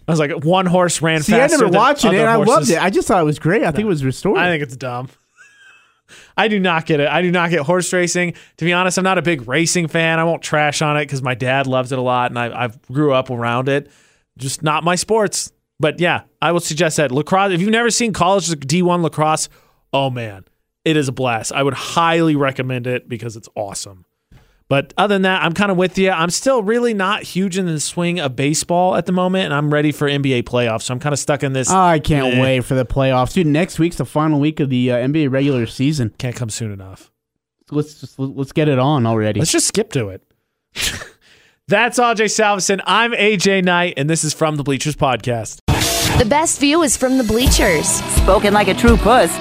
I 0.07 0.11
was 0.11 0.19
like, 0.19 0.31
"One 0.45 0.65
horse 0.65 1.01
ran 1.01 1.21
See, 1.23 1.33
I 1.33 1.47
never 1.47 1.67
watched 1.67 2.05
it, 2.05 2.09
other 2.09 2.17
and 2.19 2.29
I 2.29 2.35
loved 2.35 2.69
it. 2.69 2.81
I 2.81 2.89
just 2.89 3.07
thought 3.07 3.21
it 3.21 3.25
was 3.25 3.39
great. 3.39 3.63
I 3.63 3.71
think 3.71 3.83
it 3.85 3.87
was 3.89 4.05
restored. 4.05 4.37
I 4.37 4.49
think 4.49 4.63
it's 4.63 4.75
dumb. 4.77 5.09
I 6.37 6.47
do 6.47 6.59
not 6.59 6.85
get 6.85 6.99
it. 6.99 7.07
I 7.09 7.21
do 7.21 7.31
not 7.31 7.49
get 7.49 7.61
horse 7.61 7.91
racing. 7.91 8.33
To 8.57 8.65
be 8.65 8.73
honest, 8.73 8.97
I'm 8.97 9.03
not 9.03 9.17
a 9.17 9.21
big 9.21 9.47
racing 9.47 9.87
fan. 9.87 10.19
I 10.19 10.23
won't 10.23 10.41
trash 10.41 10.81
on 10.81 10.97
it 10.97 11.01
because 11.01 11.21
my 11.21 11.33
dad 11.35 11.67
loves 11.67 11.91
it 11.91 11.97
a 11.99 12.01
lot, 12.01 12.31
and 12.31 12.39
I 12.39 12.65
I 12.65 12.69
grew 12.91 13.13
up 13.13 13.29
around 13.29 13.67
it. 13.69 13.89
Just 14.37 14.63
not 14.63 14.83
my 14.83 14.95
sports. 14.95 15.51
But 15.79 15.99
yeah, 15.99 16.21
I 16.41 16.51
would 16.51 16.63
suggest 16.63 16.97
that 16.97 17.11
lacrosse. 17.11 17.51
If 17.51 17.59
you've 17.61 17.69
never 17.69 17.89
seen 17.89 18.13
college 18.13 18.47
D1 18.47 19.01
lacrosse, 19.01 19.49
oh 19.91 20.09
man, 20.09 20.45
it 20.85 20.97
is 20.97 21.07
a 21.07 21.11
blast. 21.11 21.51
I 21.51 21.63
would 21.63 21.73
highly 21.73 22.35
recommend 22.35 22.87
it 22.87 23.07
because 23.09 23.35
it's 23.35 23.49
awesome. 23.55 24.05
But 24.69 24.93
other 24.97 25.15
than 25.15 25.23
that, 25.23 25.43
I'm 25.43 25.53
kind 25.53 25.71
of 25.71 25.77
with 25.77 25.97
you. 25.97 26.09
I'm 26.09 26.29
still 26.29 26.63
really 26.63 26.93
not 26.93 27.21
huge 27.23 27.57
in 27.57 27.65
the 27.67 27.79
swing 27.79 28.19
of 28.19 28.35
baseball 28.35 28.95
at 28.95 29.05
the 29.05 29.11
moment, 29.11 29.45
and 29.45 29.53
I'm 29.53 29.71
ready 29.71 29.91
for 29.91 30.07
NBA 30.07 30.43
playoffs. 30.43 30.83
So 30.83 30.93
I'm 30.93 30.99
kind 30.99 31.13
of 31.13 31.19
stuck 31.19 31.43
in 31.43 31.53
this. 31.53 31.69
I 31.69 31.99
can't 31.99 32.35
Eh. 32.35 32.41
wait 32.41 32.61
for 32.61 32.73
the 32.73 32.85
playoffs, 32.85 33.33
dude. 33.33 33.45
Next 33.45 33.77
week's 33.77 33.97
the 33.97 34.05
final 34.05 34.39
week 34.39 34.59
of 34.59 34.69
the 34.69 34.91
uh, 34.91 34.95
NBA 34.97 35.29
regular 35.31 35.65
season. 35.67 36.13
Can't 36.17 36.35
come 36.35 36.49
soon 36.49 36.71
enough. 36.71 37.11
Let's 37.71 37.99
just 37.99 38.17
let's 38.17 38.51
get 38.51 38.67
it 38.67 38.79
on 38.79 39.05
already. 39.05 39.39
Let's 39.39 39.51
just 39.51 39.67
skip 39.67 39.91
to 39.93 40.09
it. 40.09 40.21
That's 41.67 41.97
AJ 41.99 42.25
Salvesen. 42.25 42.81
I'm 42.85 43.11
AJ 43.13 43.63
Knight, 43.63 43.93
and 43.97 44.09
this 44.09 44.23
is 44.23 44.33
from 44.33 44.55
the 44.57 44.63
Bleachers 44.63 44.95
Podcast. 44.95 45.59
The 46.17 46.25
best 46.25 46.59
view 46.59 46.83
is 46.83 46.97
from 46.97 47.17
the 47.17 47.23
bleachers. 47.23 47.87
Spoken 47.87 48.53
like 48.53 48.67
a 48.67 48.73
true 48.73 48.97
puss. 48.97 49.31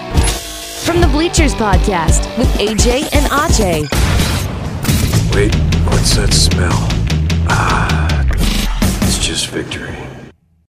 From 0.84 1.00
the 1.00 1.06
Bleachers 1.06 1.54
Podcast 1.54 2.26
with 2.36 2.48
AJ 2.58 3.08
and 3.12 3.26
Aj. 3.30 3.82
Wait, 5.34 5.54
what's 5.86 6.16
that 6.16 6.32
smell? 6.34 6.88
Ah, 7.48 8.26
it's 9.02 9.18
just 9.18 9.46
victory. 9.48 9.96